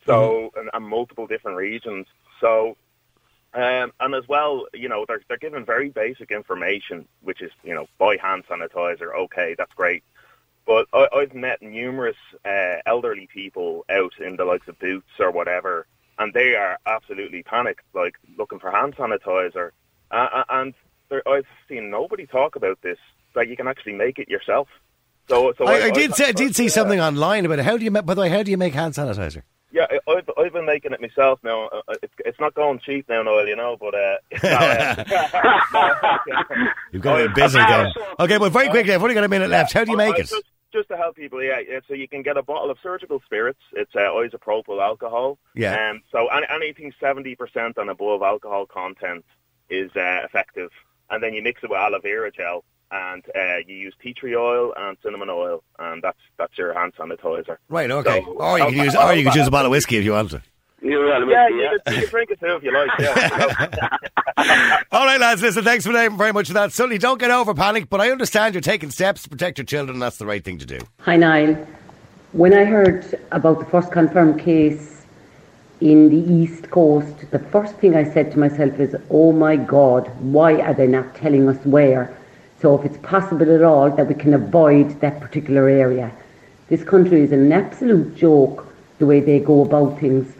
So 0.06 0.50
and, 0.56 0.70
and 0.72 0.84
multiple 0.88 1.26
different 1.26 1.56
regions. 1.58 2.06
So 2.40 2.76
um, 3.56 3.92
and 4.00 4.14
as 4.14 4.28
well, 4.28 4.66
you 4.74 4.88
know, 4.88 5.04
they're 5.08 5.22
they're 5.28 5.38
given 5.38 5.64
very 5.64 5.88
basic 5.88 6.30
information, 6.30 7.08
which 7.22 7.40
is 7.40 7.50
you 7.64 7.74
know, 7.74 7.86
buy 7.98 8.16
hand 8.20 8.44
sanitizer. 8.48 9.14
Okay, 9.14 9.54
that's 9.56 9.72
great. 9.74 10.04
But 10.66 10.86
I, 10.92 11.08
I've 11.16 11.34
met 11.34 11.62
numerous 11.62 12.16
uh, 12.44 12.76
elderly 12.84 13.28
people 13.32 13.84
out 13.88 14.12
in 14.20 14.36
the 14.36 14.44
likes 14.44 14.68
of 14.68 14.78
Boots 14.78 15.08
or 15.18 15.30
whatever, 15.30 15.86
and 16.18 16.34
they 16.34 16.54
are 16.54 16.78
absolutely 16.86 17.42
panicked, 17.42 17.82
like 17.94 18.16
looking 18.38 18.58
for 18.58 18.70
hand 18.70 18.94
sanitizer. 18.96 19.70
Uh, 20.10 20.44
and 20.50 20.74
there, 21.08 21.26
I've 21.26 21.46
seen 21.68 21.90
nobody 21.90 22.26
talk 22.26 22.56
about 22.56 22.80
this. 22.82 22.98
That 23.34 23.48
you 23.48 23.56
can 23.56 23.68
actually 23.68 23.92
make 23.92 24.18
it 24.18 24.28
yourself. 24.30 24.68
So, 25.28 25.52
so 25.58 25.66
I, 25.66 25.84
I 25.84 25.90
did 25.90 26.14
see, 26.14 26.24
I 26.24 26.28
I- 26.28 26.32
did 26.32 26.56
see 26.56 26.64
yeah. 26.64 26.68
something 26.70 27.00
online 27.00 27.44
about 27.44 27.58
it. 27.58 27.64
How 27.64 27.76
do 27.76 27.84
you, 27.84 27.90
by 27.90 28.14
the 28.14 28.20
way, 28.20 28.28
how 28.28 28.42
do 28.42 28.50
you 28.50 28.56
make 28.56 28.74
hand 28.74 28.94
sanitizer? 28.94 29.42
Yeah, 29.76 29.86
I- 29.90 30.10
I've 30.10 30.30
I've 30.38 30.52
been 30.54 30.64
making 30.64 30.92
it 30.92 31.00
myself 31.02 31.38
now. 31.44 31.66
Uh, 31.66 31.82
It's 32.02 32.14
it's 32.24 32.40
not 32.40 32.54
going 32.54 32.78
cheap 32.78 33.06
now, 33.10 33.22
Noel, 33.22 33.46
you 33.46 33.56
know, 33.56 33.76
but 33.78 33.94
uh, 33.94 34.16
it's 34.30 34.42
not, 34.42 36.04
uh, 36.04 36.64
You've 36.92 37.02
got 37.02 37.20
a 37.20 37.24
Oh, 37.24 37.26
bit 37.28 37.34
busy 37.36 37.58
uh, 37.58 37.68
going. 37.68 37.92
Okay, 38.20 38.38
well, 38.38 38.50
very 38.50 38.68
quickly, 38.70 38.94
I've 38.94 39.02
only 39.02 39.14
got 39.14 39.24
a 39.24 39.28
minute 39.28 39.50
left. 39.50 39.72
How 39.74 39.84
do 39.84 39.90
you 39.90 39.96
make 39.98 40.18
it? 40.18 40.28
Just, 40.28 40.44
just 40.72 40.88
to 40.88 40.96
help 40.96 41.16
people, 41.16 41.42
yeah, 41.42 41.58
yeah. 41.68 41.80
So 41.88 41.94
you 41.94 42.08
can 42.08 42.22
get 42.22 42.36
a 42.38 42.42
bottle 42.42 42.70
of 42.70 42.78
surgical 42.82 43.20
spirits. 43.24 43.60
It's 43.72 43.94
uh, 43.94 44.00
isopropyl 44.00 44.80
alcohol. 44.82 45.38
Yeah. 45.54 45.90
Um, 45.90 46.02
so 46.10 46.26
any, 46.28 46.46
anything 46.50 46.92
seventy 46.98 47.34
percent 47.36 47.76
and 47.76 47.90
above 47.90 48.22
alcohol 48.22 48.64
content 48.66 49.24
is 49.68 49.90
uh, 49.96 50.20
effective, 50.24 50.70
and 51.10 51.22
then 51.22 51.34
you 51.34 51.42
mix 51.42 51.62
it 51.62 51.68
with 51.70 51.78
aloe 51.78 52.00
vera 52.00 52.30
gel, 52.32 52.64
and 52.90 53.24
uh, 53.34 53.56
you 53.66 53.74
use 53.76 53.94
tea 54.02 54.14
tree 54.14 54.36
oil 54.36 54.72
and 54.76 54.96
cinnamon 55.02 55.28
oil, 55.30 55.62
and 55.78 56.02
that's 56.02 56.18
that's 56.38 56.56
your 56.56 56.72
hand 56.74 56.92
sanitizer. 56.98 57.56
Right, 57.68 57.90
okay. 57.90 58.22
So- 58.24 58.32
or 58.32 58.58
you 58.58 58.64
can 58.66 58.84
use, 58.84 58.94
or 58.96 59.14
you 59.14 59.24
can 59.24 59.32
choose 59.32 59.46
a 59.46 59.50
bottle 59.50 59.66
of 59.66 59.72
whiskey 59.72 59.96
if 59.96 60.04
you 60.04 60.12
want 60.12 60.30
to. 60.30 60.42
You're 60.82 61.08
Yeah, 61.30 61.48
yeah. 61.48 61.48
you 61.48 61.78
can, 61.84 61.94
you 61.94 62.00
can 62.02 62.10
drink 62.10 62.30
it 62.30 62.40
too 62.40 62.54
if 62.54 62.62
you 62.62 62.72
like. 62.72 62.90
Yeah. 62.98 63.96
All 64.92 65.06
right, 65.06 65.18
lads, 65.18 65.40
listen, 65.42 65.64
thanks 65.64 65.86
for 65.86 65.92
very 65.92 66.32
much 66.32 66.48
for 66.48 66.54
that. 66.54 66.72
Sully, 66.72 66.98
don't 66.98 67.18
get 67.18 67.30
over 67.30 67.54
panic, 67.54 67.88
but 67.88 68.00
I 68.00 68.10
understand 68.10 68.54
you're 68.54 68.60
taking 68.60 68.90
steps 68.90 69.22
to 69.22 69.28
protect 69.28 69.58
your 69.58 69.64
children, 69.64 69.96
and 69.96 70.02
that's 70.02 70.18
the 70.18 70.26
right 70.26 70.44
thing 70.44 70.58
to 70.58 70.66
do. 70.66 70.78
Hi, 71.00 71.16
Niall. 71.16 71.54
When 72.32 72.52
I 72.52 72.64
heard 72.64 73.18
about 73.32 73.58
the 73.60 73.64
first 73.64 73.90
confirmed 73.90 74.40
case 74.40 75.06
in 75.80 76.10
the 76.10 76.32
East 76.32 76.70
Coast, 76.70 77.30
the 77.30 77.38
first 77.38 77.76
thing 77.76 77.96
I 77.96 78.04
said 78.04 78.30
to 78.32 78.38
myself 78.38 78.78
is, 78.78 78.94
oh 79.10 79.32
my 79.32 79.56
God, 79.56 80.08
why 80.20 80.60
are 80.60 80.74
they 80.74 80.86
not 80.86 81.14
telling 81.14 81.48
us 81.48 81.56
where? 81.64 82.16
So 82.60 82.78
if 82.78 82.86
it's 82.86 82.98
possible 82.98 83.54
at 83.54 83.62
all 83.62 83.90
that 83.90 84.06
we 84.06 84.14
can 84.14 84.34
avoid 84.34 85.00
that 85.00 85.20
particular 85.20 85.68
area. 85.68 86.10
This 86.68 86.82
country 86.82 87.20
is 87.20 87.32
an 87.32 87.52
absolute 87.52 88.16
joke, 88.16 88.66
the 88.98 89.06
way 89.06 89.20
they 89.20 89.40
go 89.40 89.64
about 89.64 90.00
things. 90.00 90.34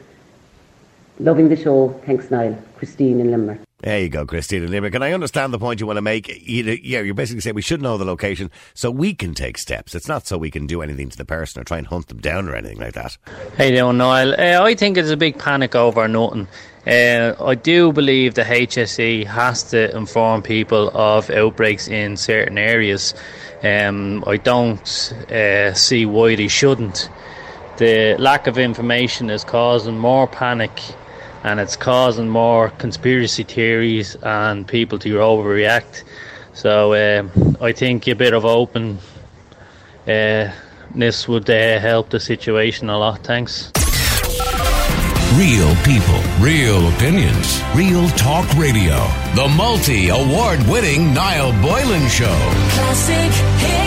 Loving 1.19 1.49
the 1.49 1.57
show. 1.57 1.91
Thanks, 2.05 2.31
Niall. 2.31 2.59
Christine 2.77 3.21
in 3.21 3.31
Limerick. 3.31 3.66
There 3.83 4.01
you 4.01 4.09
go, 4.09 4.25
Christina 4.25 4.67
Limerick. 4.67 4.95
And 4.95 5.05
I 5.05 5.13
understand 5.13 5.53
the 5.53 5.59
point 5.59 5.81
you 5.81 5.87
want 5.87 5.99
to 5.99 6.03
make. 6.03 6.29
You- 6.29 6.79
Yeah, 6.83 7.01
you're 7.01 7.15
basically 7.15 7.43
saying 7.43 7.55
we 7.57 7.61
should 7.63 7.83
know 7.83 7.99
the 7.99 8.07
location 8.07 8.51
so 8.73 8.91
we 8.91 9.13
can 9.13 9.35
take 9.35 9.59
steps. 9.59 9.95
It's 9.95 10.09
not 10.09 10.27
so 10.27 10.39
we 10.39 10.51
can 10.51 10.67
do 10.67 10.81
anything 10.81 11.11
to 11.11 11.17
the 11.17 11.27
person 11.27 11.61
or 11.61 11.65
try 11.65 11.77
and 11.79 11.87
hunt 11.87 12.09
them 12.09 12.19
down 12.19 12.49
or 12.49 12.57
anything 12.57 12.79
like 12.79 12.95
that. 12.95 13.19
Hey 13.59 13.75
there, 13.75 13.93
Niall. 13.93 14.33
Uh, 14.33 14.63
I 14.65 14.75
think 14.75 14.97
it's 14.97 15.11
a 15.11 15.17
big 15.17 15.39
panic 15.39 15.75
over 15.75 16.09
nothing. 16.09 16.49
Uh, 16.87 17.35
I 17.45 17.55
do 17.55 17.93
believe 17.93 18.35
the 18.35 18.45
HSE 18.45 19.27
has 19.27 19.63
to 19.65 19.95
inform 19.95 20.41
people 20.43 20.91
of 20.95 21.29
outbreaks 21.29 21.87
in 21.87 22.17
certain 22.17 22.57
areas. 22.57 23.13
Um, 23.63 24.25
I 24.27 24.39
don't 24.39 25.13
uh, 25.31 25.75
see 25.75 26.07
why 26.07 26.35
they 26.37 26.49
shouldn't. 26.49 27.11
The 27.77 28.17
lack 28.19 28.47
of 28.47 28.57
information 28.57 29.29
is 29.29 29.45
causing 29.45 29.99
more 29.99 30.27
panic 30.27 30.71
and 31.47 31.61
it's 31.61 31.77
causing 31.77 32.29
more 32.29 32.71
conspiracy 32.71 33.45
theories 33.45 34.17
and 34.23 34.67
people 34.67 34.99
to 34.99 35.15
overreact. 35.15 36.03
So 36.53 36.73
um 36.95 37.57
I 37.61 37.73
think 37.73 38.07
a 38.09 38.15
bit 38.15 38.35
of 38.35 38.45
open 38.45 38.99
uh, 40.07 40.51
this 40.95 41.27
would 41.27 41.51
uh, 41.51 41.81
help 41.81 42.11
the 42.11 42.21
situation 42.21 42.89
a 42.89 42.99
lot. 42.99 43.25
Thanks. 43.25 43.73
Real 45.35 45.75
people, 45.85 46.21
real 46.41 46.89
opinions, 46.95 47.61
real 47.75 48.09
talk 48.11 48.47
radio. 48.55 48.97
The 49.35 49.53
multi 49.57 50.09
award 50.09 50.61
winning 50.69 51.13
Niall 51.13 51.53
Boylan 51.61 52.09
Show. 52.09 52.39
Classic 52.71 53.33
hits. 53.61 53.86